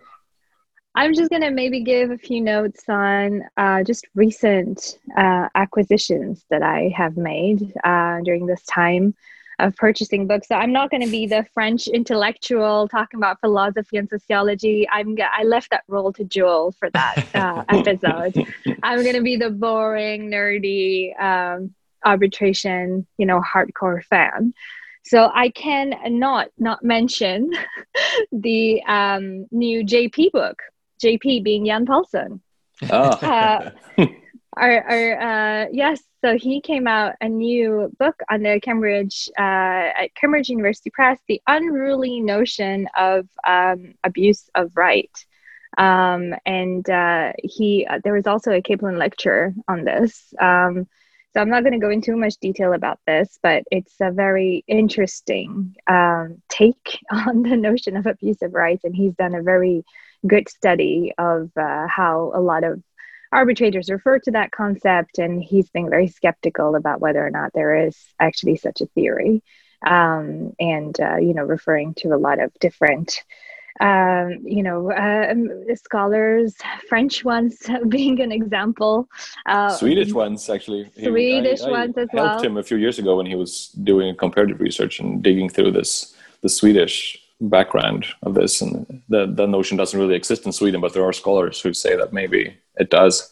I'm 0.94 1.14
just 1.14 1.30
gonna 1.30 1.50
maybe 1.50 1.82
give 1.82 2.10
a 2.10 2.18
few 2.18 2.40
notes 2.40 2.84
on 2.88 3.42
uh, 3.56 3.82
just 3.82 4.06
recent 4.14 4.98
uh, 5.16 5.48
acquisitions 5.54 6.44
that 6.50 6.62
I 6.62 6.92
have 6.96 7.16
made 7.16 7.72
uh, 7.84 8.18
during 8.22 8.46
this 8.46 8.62
time 8.64 9.14
of 9.58 9.74
purchasing 9.76 10.26
books. 10.26 10.48
So 10.48 10.56
I'm 10.56 10.72
not 10.72 10.90
going 10.90 11.02
to 11.02 11.10
be 11.10 11.26
the 11.26 11.46
French 11.54 11.86
intellectual 11.86 12.88
talking 12.88 13.18
about 13.18 13.40
philosophy 13.40 13.96
and 13.96 14.08
sociology. 14.08 14.86
I'm 14.90 15.16
g- 15.16 15.22
I 15.22 15.44
left 15.44 15.70
that 15.70 15.84
role 15.88 16.12
to 16.14 16.24
Joel 16.24 16.72
for 16.72 16.90
that 16.90 17.24
uh, 17.34 17.62
episode. 17.68 18.34
I'm 18.82 19.02
going 19.02 19.14
to 19.14 19.22
be 19.22 19.36
the 19.36 19.50
boring, 19.50 20.30
nerdy 20.30 21.18
um, 21.20 21.74
arbitration, 22.04 23.06
you 23.18 23.26
know, 23.26 23.40
hardcore 23.40 24.02
fan. 24.04 24.52
So 25.04 25.30
I 25.34 25.50
can 25.50 25.94
not 26.18 26.48
not 26.58 26.84
mention 26.84 27.50
the 28.32 28.82
um, 28.84 29.46
new 29.50 29.84
JP 29.84 30.32
book. 30.32 30.60
JP 31.02 31.44
being 31.44 31.66
Jan 31.66 31.86
Paulsson. 31.86 32.40
Ah. 32.90 33.72
Our, 34.54 34.82
our 34.82 35.20
uh, 35.20 35.66
yes, 35.72 36.02
so 36.22 36.36
he 36.36 36.60
came 36.60 36.86
out 36.86 37.14
a 37.22 37.28
new 37.28 37.90
book 37.98 38.20
on 38.30 38.42
the 38.42 38.60
Cambridge 38.60 39.30
uh, 39.38 39.40
at 39.42 40.14
Cambridge 40.14 40.50
University 40.50 40.90
Press, 40.90 41.18
"The 41.26 41.40
Unruly 41.46 42.20
Notion 42.20 42.86
of 42.96 43.26
um, 43.46 43.94
Abuse 44.04 44.50
of 44.54 44.76
Right," 44.76 45.10
um, 45.78 46.34
and 46.44 46.88
uh, 46.90 47.32
he 47.42 47.86
uh, 47.86 48.00
there 48.04 48.12
was 48.12 48.26
also 48.26 48.52
a 48.52 48.60
Kaplan 48.60 48.98
lecture 48.98 49.54
on 49.68 49.84
this. 49.84 50.34
Um, 50.38 50.86
so 51.32 51.40
I'm 51.40 51.48
not 51.48 51.62
going 51.62 51.72
to 51.72 51.78
go 51.78 51.88
into 51.88 52.12
too 52.12 52.18
much 52.18 52.36
detail 52.36 52.74
about 52.74 52.98
this, 53.06 53.38
but 53.42 53.64
it's 53.70 53.94
a 54.02 54.10
very 54.10 54.64
interesting 54.68 55.74
um, 55.86 56.42
take 56.50 56.98
on 57.10 57.42
the 57.42 57.56
notion 57.56 57.96
of 57.96 58.06
abuse 58.06 58.42
of 58.42 58.52
rights, 58.52 58.84
and 58.84 58.94
he's 58.94 59.14
done 59.14 59.34
a 59.34 59.42
very 59.42 59.82
good 60.26 60.48
study 60.48 61.12
of 61.18 61.50
uh, 61.56 61.86
how 61.88 62.32
a 62.34 62.40
lot 62.40 62.64
of 62.64 62.82
arbitrators 63.32 63.90
refer 63.90 64.18
to 64.20 64.30
that 64.32 64.50
concept, 64.50 65.18
and 65.18 65.42
he's 65.42 65.70
being 65.70 65.88
very 65.88 66.08
skeptical 66.08 66.74
about 66.76 67.00
whether 67.00 67.24
or 67.24 67.30
not 67.30 67.52
there 67.54 67.86
is 67.86 67.96
actually 68.20 68.56
such 68.56 68.80
a 68.80 68.86
theory, 68.86 69.42
um, 69.86 70.52
and 70.60 71.00
uh, 71.00 71.16
you 71.16 71.34
know, 71.34 71.42
referring 71.42 71.94
to 71.94 72.08
a 72.14 72.18
lot 72.18 72.40
of 72.40 72.52
different. 72.60 73.22
Um, 73.80 74.40
you 74.44 74.62
know, 74.62 74.92
um, 74.92 75.48
scholars, 75.76 76.54
French 76.90 77.24
ones 77.24 77.56
being 77.88 78.20
an 78.20 78.30
example, 78.30 79.08
uh, 79.46 79.70
Swedish 79.70 80.12
ones 80.12 80.48
actually. 80.50 80.90
He- 80.94 81.06
Swedish 81.06 81.62
I- 81.62 81.68
I 81.68 81.70
ones 81.70 81.94
as 81.96 82.08
helped 82.12 82.34
well. 82.36 82.42
him 82.44 82.56
a 82.58 82.62
few 82.62 82.76
years 82.76 82.98
ago 82.98 83.16
when 83.16 83.24
he 83.26 83.34
was 83.34 83.68
doing 83.82 84.14
comparative 84.14 84.60
research 84.60 85.00
and 85.00 85.22
digging 85.22 85.48
through 85.48 85.70
this 85.72 86.14
the 86.42 86.50
Swedish 86.50 87.21
background 87.48 88.06
of 88.22 88.34
this, 88.34 88.60
and 88.62 89.02
the 89.08 89.26
the 89.26 89.46
notion 89.46 89.76
doesn't 89.76 89.98
really 89.98 90.14
exist 90.14 90.46
in 90.46 90.52
Sweden, 90.52 90.80
but 90.80 90.92
there 90.94 91.04
are 91.04 91.12
scholars 91.12 91.60
who 91.60 91.72
say 91.74 91.96
that 91.96 92.12
maybe 92.12 92.56
it 92.76 92.90
does. 92.90 93.30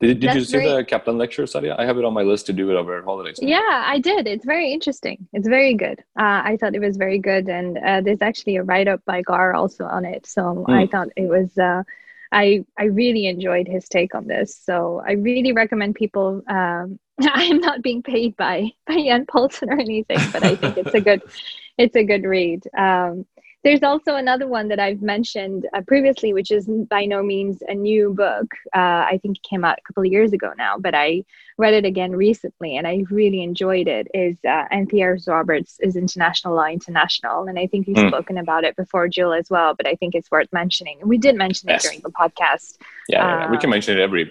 Did, 0.00 0.20
did 0.20 0.34
you 0.34 0.44
see 0.44 0.58
very- 0.58 0.68
the 0.68 0.84
Kaplan 0.84 1.16
lecture, 1.18 1.44
Saadia? 1.44 1.78
I 1.78 1.86
have 1.86 1.98
it 1.98 2.04
on 2.04 2.12
my 2.12 2.22
list 2.22 2.46
to 2.46 2.52
do 2.52 2.70
it 2.70 2.74
over 2.74 2.98
at 2.98 3.04
holidays. 3.04 3.38
Yeah, 3.40 3.84
I 3.86 4.00
did. 4.00 4.26
It's 4.26 4.44
very 4.44 4.72
interesting. 4.72 5.28
It's 5.32 5.48
very 5.48 5.74
good. 5.74 6.00
Uh, 6.18 6.42
I 6.50 6.58
thought 6.58 6.74
it 6.74 6.80
was 6.80 6.96
very 6.96 7.18
good, 7.18 7.48
and 7.48 7.78
uh, 7.78 8.00
there's 8.02 8.20
actually 8.20 8.56
a 8.56 8.62
write 8.62 8.88
up 8.88 9.00
by 9.06 9.22
GAR 9.22 9.54
also 9.54 9.84
on 9.84 10.04
it. 10.04 10.26
So 10.26 10.64
I 10.68 10.86
thought 10.86 11.08
it 11.16 11.28
was. 11.28 11.56
Uh, 11.56 11.84
I 12.32 12.64
I 12.76 12.84
really 12.84 13.26
enjoyed 13.26 13.68
his 13.68 13.88
take 13.88 14.14
on 14.14 14.26
this. 14.26 14.56
So 14.56 15.02
I 15.06 15.12
really 15.12 15.52
recommend 15.52 15.94
people. 15.94 16.42
Um, 16.48 16.98
I 17.34 17.44
am 17.44 17.58
not 17.58 17.82
being 17.82 18.02
paid 18.02 18.36
by 18.36 18.70
by 18.86 18.96
Jan 18.96 19.26
Paulsson 19.26 19.68
or 19.68 19.78
anything, 19.78 20.18
but 20.32 20.44
I 20.44 20.56
think 20.56 20.76
it's 20.76 20.94
a 20.94 21.00
good 21.00 21.22
it's 21.78 21.96
a 21.96 22.04
good 22.04 22.24
read. 22.24 22.62
Um, 22.76 23.26
there's 23.62 23.82
also 23.82 24.16
another 24.16 24.46
one 24.46 24.68
that 24.68 24.78
I've 24.78 25.00
mentioned 25.00 25.66
uh, 25.72 25.80
previously, 25.86 26.34
which 26.34 26.50
is 26.50 26.66
by 26.90 27.06
no 27.06 27.22
means 27.22 27.62
a 27.66 27.72
new 27.72 28.12
book. 28.12 28.44
Uh, 28.76 29.08
I 29.08 29.18
think 29.22 29.38
it 29.38 29.42
came 29.42 29.64
out 29.64 29.78
a 29.78 29.82
couple 29.82 30.04
of 30.04 30.12
years 30.12 30.34
ago 30.34 30.52
now, 30.58 30.76
but 30.76 30.94
I 30.94 31.24
read 31.56 31.72
it 31.72 31.86
again 31.86 32.12
recently 32.12 32.76
and 32.76 32.86
I 32.86 33.04
really 33.10 33.42
enjoyed 33.42 33.88
it. 33.88 34.08
Is 34.12 34.36
uh, 34.46 34.64
Anthea 34.70 35.16
Roberts 35.26 35.78
is 35.80 35.96
International 35.96 36.54
Law 36.54 36.66
International, 36.66 37.48
and 37.48 37.58
I 37.58 37.66
think 37.66 37.86
we've 37.86 37.96
Mm. 37.96 38.08
spoken 38.08 38.36
about 38.36 38.64
it 38.64 38.76
before, 38.76 39.08
Jill, 39.08 39.32
as 39.32 39.48
well. 39.48 39.74
But 39.74 39.86
I 39.86 39.94
think 39.94 40.14
it's 40.14 40.30
worth 40.30 40.52
mentioning. 40.52 40.98
We 41.02 41.16
did 41.16 41.34
mention 41.34 41.70
Yes. 41.70 41.84
it 41.84 41.88
during 41.88 42.00
the 42.02 42.10
podcast. 42.10 42.76
Yeah, 43.08 43.44
yeah, 43.44 43.50
we 43.50 43.56
can 43.56 43.70
mention 43.70 43.96
it 43.96 44.02
every 44.02 44.30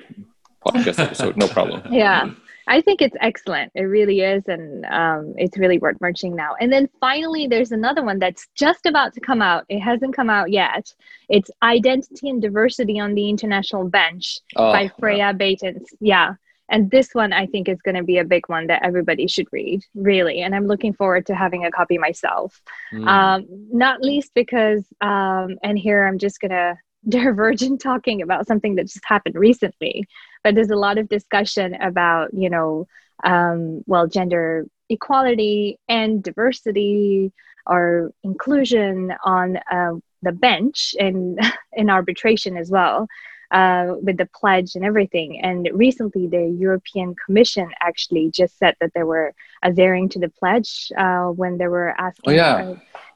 podcast 0.63 0.99
episode, 0.99 1.37
no 1.37 1.47
problem. 1.47 1.81
Yeah, 1.91 2.29
I 2.67 2.81
think 2.81 3.01
it's 3.01 3.15
excellent. 3.19 3.71
It 3.75 3.83
really 3.83 4.21
is, 4.21 4.47
and 4.47 4.85
um, 4.85 5.33
it's 5.37 5.57
really 5.57 5.79
worth 5.79 5.97
merging 5.99 6.35
now. 6.35 6.55
And 6.59 6.71
then 6.71 6.89
finally, 6.99 7.47
there's 7.47 7.71
another 7.71 8.03
one 8.03 8.19
that's 8.19 8.47
just 8.55 8.85
about 8.85 9.13
to 9.13 9.19
come 9.19 9.41
out. 9.41 9.65
It 9.69 9.79
hasn't 9.79 10.15
come 10.15 10.29
out 10.29 10.51
yet. 10.51 10.93
It's 11.29 11.51
Identity 11.61 12.29
and 12.29 12.41
Diversity 12.41 12.99
on 12.99 13.13
the 13.13 13.29
International 13.29 13.87
Bench 13.87 14.39
Oh, 14.55 14.71
by 14.71 14.91
Freya 14.99 15.33
Baetens. 15.33 15.85
Yeah. 15.99 16.35
And 16.69 16.89
this 16.89 17.13
one 17.13 17.33
I 17.33 17.45
think 17.45 17.67
is 17.67 17.81
going 17.81 17.95
to 17.95 18.03
be 18.03 18.17
a 18.17 18.23
big 18.23 18.47
one 18.47 18.67
that 18.67 18.83
everybody 18.83 19.27
should 19.27 19.47
read, 19.51 19.83
really. 19.93 20.41
And 20.41 20.55
I'm 20.55 20.65
looking 20.65 20.93
forward 20.93 21.25
to 21.27 21.35
having 21.35 21.65
a 21.65 21.71
copy 21.71 21.97
myself. 21.97 22.61
Mm. 22.93 23.07
Um, 23.07 23.45
not 23.71 24.01
least 24.01 24.31
because, 24.33 24.83
um, 25.01 25.57
and 25.61 25.77
here 25.77 26.07
I'm 26.07 26.17
just 26.17 26.39
going 26.39 26.51
to 26.51 26.77
diverge 27.07 27.61
in 27.61 27.77
talking 27.77 28.21
about 28.21 28.47
something 28.47 28.75
that 28.75 28.83
just 28.83 29.05
happened 29.05 29.35
recently, 29.35 30.07
but 30.43 30.55
there's 30.55 30.69
a 30.69 30.75
lot 30.75 30.97
of 30.97 31.09
discussion 31.09 31.75
about, 31.75 32.33
you 32.33 32.49
know, 32.49 32.87
um, 33.23 33.83
well, 33.87 34.07
gender 34.07 34.65
equality 34.89 35.77
and 35.87 36.23
diversity 36.23 37.31
or 37.65 38.11
inclusion 38.23 39.13
on 39.23 39.57
uh, 39.71 39.93
the 40.21 40.31
bench 40.31 40.95
and 40.99 41.39
in 41.73 41.89
arbitration 41.89 42.57
as 42.57 42.69
well. 42.69 43.07
Uh, 43.51 43.93
with 44.01 44.17
the 44.17 44.27
pledge 44.33 44.73
and 44.73 44.83
everything. 44.83 45.39
And 45.39 45.69
recently, 45.73 46.25
the 46.25 46.47
European 46.57 47.13
Commission 47.23 47.69
actually 47.81 48.31
just 48.31 48.57
said 48.57 48.75
that 48.81 48.93
they 48.95 49.03
were 49.03 49.35
adhering 49.61 50.09
to 50.09 50.19
the 50.19 50.29
pledge 50.29 50.91
uh, 50.97 51.27
when 51.27 51.59
they 51.59 51.67
were 51.67 51.89
asking 51.99 52.31
Oh, 52.31 52.35
yeah. 52.35 52.73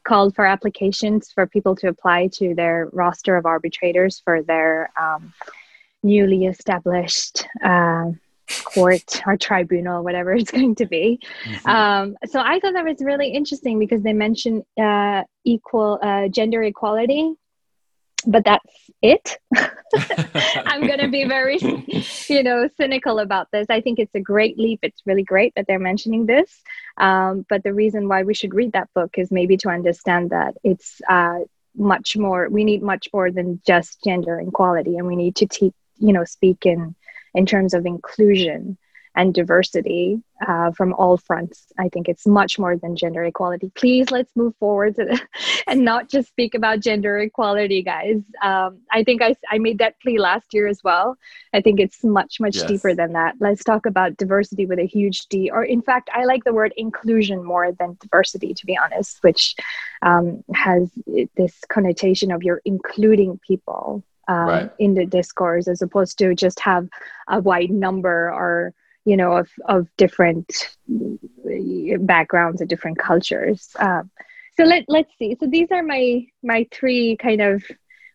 Called 0.08 0.34
for 0.34 0.46
applications 0.46 1.30
for 1.30 1.46
people 1.46 1.76
to 1.76 1.88
apply 1.88 2.28
to 2.32 2.54
their 2.54 2.88
roster 2.92 3.36
of 3.36 3.44
arbitrators 3.44 4.20
for 4.24 4.42
their 4.42 4.90
um, 5.00 5.32
newly 6.02 6.46
established 6.46 7.46
uh, 7.62 8.06
court 8.64 9.20
or 9.26 9.36
tribunal, 9.36 10.02
whatever 10.02 10.32
it's 10.40 10.50
going 10.50 10.74
to 10.74 10.86
be. 10.86 11.20
Mm-hmm. 11.44 11.68
Um, 11.68 12.16
so 12.26 12.40
I 12.40 12.58
thought 12.58 12.72
that 12.72 12.84
was 12.84 13.00
really 13.00 13.28
interesting 13.28 13.78
because 13.78 14.02
they 14.02 14.14
mentioned 14.14 14.64
uh, 14.80 15.24
equal 15.44 15.98
uh, 16.02 16.28
gender 16.28 16.62
equality, 16.62 17.34
but 18.26 18.44
that's 18.44 18.90
it. 19.02 19.38
I'm 20.66 20.86
going 20.86 20.98
to 20.98 21.08
be 21.08 21.24
very, 21.24 21.58
you 22.28 22.42
know, 22.42 22.68
cynical 22.76 23.20
about 23.20 23.48
this. 23.52 23.66
I 23.70 23.80
think 23.80 23.98
it's 23.98 24.14
a 24.14 24.20
great 24.20 24.58
leap. 24.58 24.80
It's 24.82 25.02
really 25.06 25.22
great 25.22 25.54
that 25.54 25.66
they're 25.66 25.78
mentioning 25.78 26.26
this. 26.26 26.62
Um, 26.96 27.46
but 27.48 27.62
the 27.62 27.72
reason 27.72 28.08
why 28.08 28.22
we 28.22 28.34
should 28.34 28.54
read 28.54 28.72
that 28.72 28.92
book 28.94 29.16
is 29.16 29.30
maybe 29.30 29.56
to 29.58 29.68
understand 29.68 30.30
that 30.30 30.56
it's 30.64 31.00
uh, 31.08 31.40
much 31.76 32.16
more. 32.16 32.48
We 32.48 32.64
need 32.64 32.82
much 32.82 33.08
more 33.12 33.30
than 33.30 33.60
just 33.66 34.02
gender 34.02 34.40
equality, 34.40 34.96
and 34.96 35.06
we 35.06 35.16
need 35.16 35.36
to 35.36 35.46
te- 35.46 35.74
you 35.98 36.12
know, 36.12 36.24
speak 36.24 36.66
in 36.66 36.94
in 37.34 37.46
terms 37.46 37.74
of 37.74 37.86
inclusion 37.86 38.78
and 39.18 39.34
diversity 39.34 40.22
uh, 40.46 40.70
from 40.70 40.94
all 40.94 41.16
fronts. 41.18 41.72
I 41.78 41.88
think 41.88 42.08
it's 42.08 42.26
much 42.26 42.58
more 42.58 42.76
than 42.76 42.94
gender 42.96 43.24
equality. 43.24 43.72
Please 43.74 44.12
let's 44.12 44.34
move 44.36 44.54
forward 44.60 44.94
to 44.96 45.04
the, 45.08 45.20
and 45.66 45.84
not 45.84 46.08
just 46.08 46.28
speak 46.28 46.54
about 46.54 46.80
gender 46.80 47.18
equality, 47.18 47.82
guys. 47.82 48.20
Um, 48.42 48.78
I 48.92 49.02
think 49.02 49.20
I, 49.20 49.34
I 49.50 49.58
made 49.58 49.78
that 49.78 50.00
plea 50.00 50.18
last 50.18 50.54
year 50.54 50.68
as 50.68 50.80
well. 50.84 51.16
I 51.52 51.60
think 51.60 51.80
it's 51.80 52.04
much, 52.04 52.38
much 52.40 52.56
Yes. 52.56 52.66
deeper 52.66 52.94
than 52.94 53.12
that. 53.14 53.34
Let's 53.40 53.64
talk 53.64 53.86
about 53.86 54.16
diversity 54.16 54.66
with 54.66 54.78
a 54.78 54.86
huge 54.86 55.26
D, 55.26 55.50
or 55.50 55.64
in 55.64 55.82
fact, 55.82 56.08
I 56.14 56.24
like 56.24 56.44
the 56.44 56.52
word 56.54 56.72
inclusion 56.76 57.42
more 57.44 57.72
than 57.72 57.96
diversity, 58.00 58.54
to 58.54 58.66
be 58.66 58.78
honest, 58.78 59.18
which 59.22 59.56
um, 60.02 60.44
has 60.54 60.90
this 61.36 61.54
connotation 61.68 62.30
of 62.30 62.44
you're 62.44 62.62
including 62.64 63.40
people 63.46 64.04
um, 64.28 64.46
Right. 64.46 64.70
in 64.78 64.94
the 64.94 65.06
discourse 65.06 65.66
as 65.68 65.82
opposed 65.82 66.18
to 66.18 66.34
just 66.34 66.60
have 66.60 66.88
a 67.28 67.40
wide 67.40 67.70
number 67.70 68.30
or 68.30 68.74
you 69.08 69.16
know 69.16 69.32
of 69.40 69.48
of 69.74 69.88
different 69.96 70.48
backgrounds 72.14 72.60
and 72.60 72.68
different 72.68 72.98
cultures. 72.98 73.60
Um, 73.78 74.10
so 74.56 74.64
let, 74.64 74.84
let's 74.88 75.12
see. 75.18 75.36
So 75.40 75.46
these 75.46 75.68
are 75.70 75.82
my 75.82 76.04
my 76.42 76.66
three 76.70 77.16
kind 77.16 77.40
of 77.40 77.64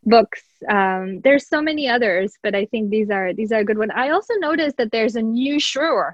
books. 0.03 0.43
Um, 0.77 1.21
there's 1.21 1.47
so 1.47 1.61
many 1.69 1.85
others 1.95 2.29
but 2.43 2.53
i 2.61 2.65
think 2.71 2.83
these 2.89 3.09
are 3.09 3.33
these 3.39 3.51
are 3.53 3.61
a 3.65 3.67
good 3.69 3.79
one. 3.83 3.91
I 3.91 4.09
also 4.15 4.33
noticed 4.49 4.77
that 4.77 4.91
there's 4.91 5.15
a 5.15 5.21
new 5.21 5.55
Schreuer 5.67 6.13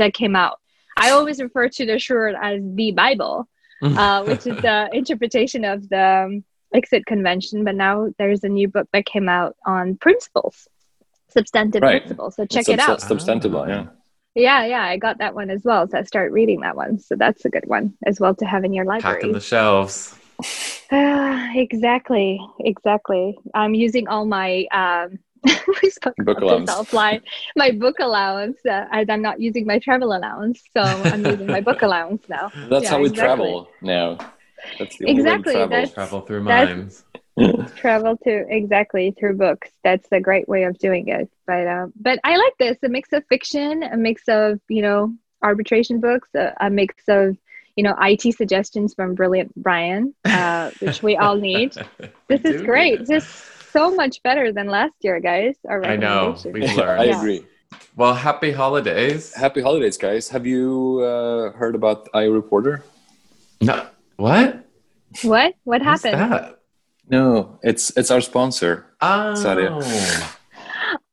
that 0.00 0.14
came 0.14 0.36
out. 0.44 0.56
I 0.96 1.10
always 1.10 1.40
refer 1.46 1.68
to 1.68 1.86
the 1.90 1.98
Schreuer 2.04 2.30
as 2.48 2.60
the 2.80 2.92
bible 2.92 3.36
uh, 3.82 4.20
which 4.28 4.46
is 4.50 4.56
the 4.68 4.78
interpretation 5.00 5.64
of 5.64 5.78
the 5.94 6.06
um, 6.24 6.44
ICSID 6.78 7.02
convention 7.12 7.64
but 7.66 7.76
now 7.86 7.94
there's 8.18 8.42
a 8.44 8.52
new 8.58 8.68
book 8.74 8.88
that 8.92 9.04
came 9.14 9.28
out 9.38 9.52
on 9.66 9.96
principles 10.06 10.56
substantive 11.34 11.82
Right. 11.82 12.00
principles. 12.00 12.36
So 12.36 12.46
check 12.46 12.66
Subs- 12.66 12.74
it 12.74 12.80
out. 12.80 13.00
Substantive 13.00 13.52
law, 13.52 13.66
yeah. 13.66 13.86
Yeah, 14.34 14.64
yeah, 14.64 14.82
I 14.82 14.96
got 14.96 15.18
that 15.18 15.34
one 15.34 15.50
as 15.50 15.62
well. 15.64 15.88
So 15.88 15.98
I 15.98 16.02
start 16.02 16.32
reading 16.32 16.60
that 16.60 16.76
one. 16.76 16.98
So 16.98 17.14
that's 17.16 17.44
a 17.44 17.50
good 17.50 17.66
one 17.66 17.94
as 18.06 18.20
well 18.20 18.34
to 18.36 18.44
have 18.44 18.64
in 18.64 18.72
your 18.72 18.84
library. 18.84 19.16
Packing 19.16 19.32
the 19.32 19.40
shelves. 19.40 20.18
Ah, 20.92 21.50
exactly, 21.54 22.38
exactly. 22.60 23.36
I'm 23.54 23.74
using 23.74 24.06
all 24.06 24.26
my 24.26 24.66
um, 24.70 25.18
Book 26.18 26.40
allowance. 26.40 26.70
offline. 26.78 27.22
My 27.56 27.70
book 27.72 27.96
allowance, 28.00 28.58
uh, 28.66 28.84
as 28.92 29.06
I'm 29.08 29.22
not 29.22 29.40
using 29.40 29.66
my 29.66 29.78
travel 29.78 30.14
allowance, 30.14 30.62
so 30.76 30.82
I'm 30.82 31.24
using 31.24 31.46
my 31.46 31.60
book 31.62 31.82
allowance 31.88 32.22
now. 32.28 32.52
That's 32.68 32.84
Yeah, 32.84 32.90
how 32.90 32.98
we 33.00 33.06
exactly. 33.08 33.16
travel 33.46 33.68
now. 33.82 34.18
That's 34.78 34.96
the 34.98 35.06
only 35.06 35.18
Exactly, 35.20 35.54
way 35.54 35.60
to 35.62 35.66
travel. 35.66 35.68
that's- 35.70 35.94
Travel 35.94 36.20
through 36.20 36.44
That's- 36.44 36.76
minds. 36.76 37.04
Travel 37.76 38.16
to 38.24 38.44
exactly 38.48 39.14
through 39.18 39.36
books. 39.36 39.70
That's 39.82 40.06
a 40.12 40.20
great 40.20 40.48
way 40.48 40.64
of 40.64 40.78
doing 40.78 41.08
it. 41.08 41.28
But 41.46 41.66
uh, 41.66 41.86
but 42.00 42.20
I 42.24 42.36
like 42.36 42.52
this. 42.58 42.76
A 42.84 42.88
mix 42.88 43.12
of 43.12 43.24
fiction, 43.28 43.82
a 43.82 43.96
mix 43.96 44.22
of 44.28 44.60
you 44.68 44.82
know 44.82 45.14
arbitration 45.42 46.00
books, 46.00 46.28
a, 46.34 46.52
a 46.60 46.70
mix 46.70 46.94
of 47.08 47.36
you 47.76 47.82
know 47.82 47.94
IT 48.00 48.36
suggestions 48.36 48.94
from 48.94 49.14
brilliant 49.14 49.52
Brian, 49.56 50.14
uh, 50.24 50.70
which 50.80 51.02
we 51.02 51.16
all 51.16 51.36
need. 51.36 51.74
This 52.28 52.40
is 52.44 52.60
do 52.62 52.66
great. 52.66 53.00
need 53.00 53.10
it. 53.10 53.12
Just 53.14 53.28
so 53.72 53.94
much 53.94 54.22
better 54.22 54.52
than 54.52 54.68
last 54.68 54.94
year, 55.02 55.20
guys. 55.20 55.56
Our 55.68 55.84
I 55.84 55.96
know. 55.96 56.36
We've 56.44 56.74
learned. 56.76 57.00
I 57.02 57.04
Yeah. 57.04 57.18
agree. 57.18 57.44
Well, 57.96 58.14
happy 58.14 58.52
holidays. 58.52 59.34
Happy 59.34 59.60
holidays, 59.60 59.98
guys. 59.98 60.28
Have 60.30 60.46
you 60.46 61.00
uh, 61.02 61.52
heard 61.52 61.74
about 61.74 62.10
IAReporter? 62.12 62.82
No. 63.60 63.86
What? 64.16 64.64
What? 65.22 65.54
What 65.64 65.82
What's 65.82 66.04
happened? 66.04 66.54
That? 67.08 67.16
No, 67.16 67.58
it's 67.62 67.90
it's 67.96 68.10
our 68.10 68.20
sponsor. 68.20 68.86
Oh. 69.00 69.34
Sorry. 69.34 69.68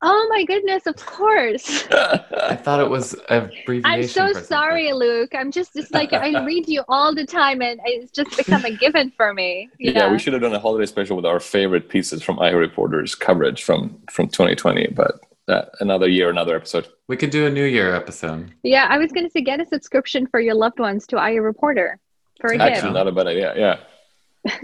Oh 0.04 0.28
my 0.32 0.44
goodness! 0.46 0.88
Of 0.88 0.96
course. 1.06 1.86
I 1.92 2.56
thought 2.56 2.80
it 2.80 2.90
was 2.90 3.14
a 3.30 3.44
abbreviation. 3.44 3.86
I'm 3.86 4.04
so 4.08 4.34
for 4.34 4.44
sorry, 4.46 4.94
Luke. 4.94 5.30
I'm 5.36 5.52
just 5.52 5.74
just 5.76 5.94
like 5.94 6.12
I 6.14 6.44
read 6.46 6.68
you 6.68 6.84
all 6.88 7.14
the 7.14 7.26
time, 7.26 7.62
and 7.62 7.80
it's 7.86 8.12
just 8.12 8.36
become 8.36 8.66
a 8.66 8.72
given 8.72 9.12
for 9.16 9.34
me. 9.34 9.70
Yeah. 9.80 10.12
we 10.12 10.18
should 10.20 10.34
have 10.34 10.42
done 10.42 10.54
a 10.54 10.60
holiday 10.60 10.86
special 10.88 11.16
with 11.16 11.26
our 11.26 11.40
favorite 11.40 11.90
pieces 11.90 12.24
from 12.24 12.38
IAReporter's 12.38 13.14
coverage 13.16 13.64
from 13.64 14.00
from 14.10 14.28
2020. 14.28 14.88
But 14.88 15.20
uh, 15.48 15.66
another 15.80 16.08
year, 16.08 16.30
another 16.30 16.56
episode. 16.56 16.88
We 17.08 17.16
could 17.18 17.30
do 17.30 17.46
a 17.46 17.50
New 17.52 17.66
Year 17.66 17.94
episode. 17.96 18.52
Yeah, 18.64 18.88
I 18.90 18.98
was 18.98 19.12
going 19.12 19.26
to 19.26 19.32
say 19.32 19.42
get 19.42 19.60
a 19.62 19.66
subscription 19.66 20.26
for 20.28 20.40
your 20.40 20.56
loved 20.56 20.80
ones 20.80 21.06
to 21.08 21.16
IAReporter 21.18 21.96
for 22.40 22.52
a 22.52 22.58
Yeah. 22.58 22.64
Actually, 22.64 22.82
gift. 22.82 22.94
not 22.94 23.08
a 23.08 23.12
bad 23.12 23.28
idea. 23.28 23.54
Yeah, 23.56 23.78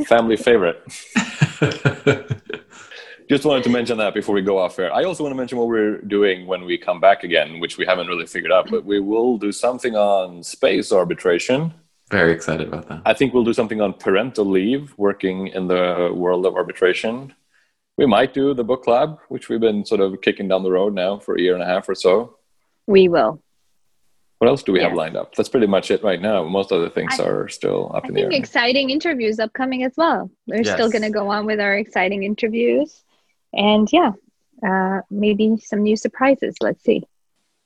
family 0.06 0.38
favorite. 0.38 0.84
Just 3.30 3.44
wanted 3.44 3.64
to 3.66 3.70
mention 3.70 3.98
that 3.98 4.14
before 4.14 4.34
we 4.34 4.42
go 4.42 4.58
off 4.58 4.80
air. 4.80 4.94
I 4.94 5.04
also 5.04 5.24
want 5.24 5.34
to 5.34 5.38
mention 5.38 5.58
what 5.58 5.68
we're 5.68 6.00
doing 6.02 6.48
when 6.48 6.64
we 6.64 6.78
come 6.78 7.02
back 7.02 7.26
again, 7.26 7.60
which 7.60 7.78
we 7.78 7.86
haven't 7.86 8.08
really 8.08 8.26
figured 8.26 8.54
out, 8.54 8.72
but 8.72 8.86
we 8.86 9.02
will 9.02 9.38
do 9.38 9.52
something 9.52 9.96
on 9.96 10.44
space 10.44 10.94
arbitration. 10.94 11.74
Very 12.10 12.32
excited 12.32 12.70
about 12.70 12.88
that. 12.88 13.02
I 13.06 13.14
think 13.14 13.34
we'll 13.34 13.44
do 13.44 13.54
something 13.54 13.82
on 13.82 13.94
parental 13.94 14.46
leave, 14.46 14.94
working 14.98 15.48
in 15.48 15.68
the 15.68 16.10
world 16.14 16.46
of 16.46 16.56
arbitration. 16.56 17.34
We 17.98 18.06
might 18.06 18.34
do 18.34 18.54
the 18.54 18.64
book 18.64 18.84
club, 18.84 19.20
which 19.28 19.50
we've 19.50 19.60
been 19.60 19.84
sort 19.84 20.00
of 20.00 20.22
kicking 20.22 20.48
down 20.48 20.64
the 20.64 20.72
road 20.72 20.94
now 20.94 21.20
for 21.20 21.36
a 21.36 21.42
year 21.42 21.54
and 21.54 21.64
a 21.64 21.66
half 21.66 21.90
or 21.90 21.96
so. 21.96 22.38
We 22.86 23.10
will. 23.10 23.42
What 24.40 24.48
else 24.50 24.62
do 24.62 24.72
we 24.72 24.80
have 24.82 24.94
lined 24.94 25.18
up? 25.18 25.34
That's 25.36 25.50
pretty 25.50 25.66
much 25.66 25.90
it 25.90 26.04
right 26.04 26.22
now. 26.22 26.44
Most 26.44 26.72
other 26.72 26.90
things 26.90 27.20
I- 27.20 27.26
are 27.26 27.48
still 27.48 27.92
up 27.96 28.06
I 28.06 28.08
in 28.10 28.14
the 28.14 28.22
air. 28.22 28.30
think 28.30 28.44
exciting 28.44 28.92
interviews 28.92 29.40
upcoming 29.40 29.84
as 29.84 29.94
well. 29.98 30.30
We're 30.46 30.64
still 30.64 30.92
going 30.92 31.02
to 31.02 31.10
go 31.10 31.30
on 31.30 31.46
with 31.48 31.60
our 31.60 31.76
exciting 31.76 32.22
interviews, 32.24 33.04
and 33.54 33.88
yeah, 33.92 34.12
uh, 34.68 35.02
maybe 35.10 35.58
some 35.58 35.82
new 35.82 35.96
surprises. 35.96 36.56
Let's 36.62 36.84
see. 36.84 37.04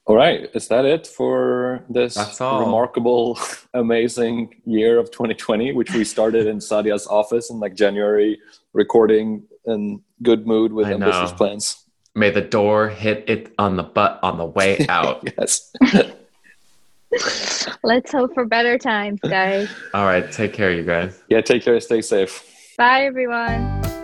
All 0.05 0.15
right, 0.15 0.49
is 0.55 0.67
that 0.69 0.85
it 0.85 1.05
for 1.07 1.83
this 1.89 2.17
remarkable, 2.39 3.37
amazing 3.73 4.61
year 4.65 4.97
of 4.97 5.11
2020, 5.11 5.73
which 5.73 5.93
we 5.93 6.03
started 6.03 6.47
in 6.47 6.57
Saadia's 6.57 7.05
office 7.05 7.49
in 7.49 7.59
like 7.59 7.75
January, 7.75 8.39
recording 8.73 9.43
in 9.65 10.01
good 10.23 10.47
mood 10.47 10.71
with 10.73 10.87
I 10.87 10.93
ambitious 10.93 11.31
know. 11.31 11.37
plans. 11.37 11.85
May 12.15 12.29
the 12.31 12.41
door 12.41 12.89
hit 12.89 13.25
it 13.29 13.53
on 13.59 13.75
the 13.75 13.83
butt 13.83 14.19
on 14.23 14.37
the 14.37 14.45
way 14.45 14.85
out. 14.89 15.27
Yes. 15.37 15.71
Let's 17.83 18.11
hope 18.11 18.33
for 18.33 18.45
better 18.45 18.77
times, 18.77 19.19
guys. 19.21 19.69
All 19.93 20.05
right. 20.05 20.31
Take 20.31 20.53
care, 20.53 20.71
you 20.71 20.83
guys. 20.83 21.21
yeah, 21.29 21.41
take 21.41 21.63
care, 21.63 21.79
stay 21.79 22.01
safe. 22.01 22.75
Bye, 22.77 23.03
everyone. 23.03 24.00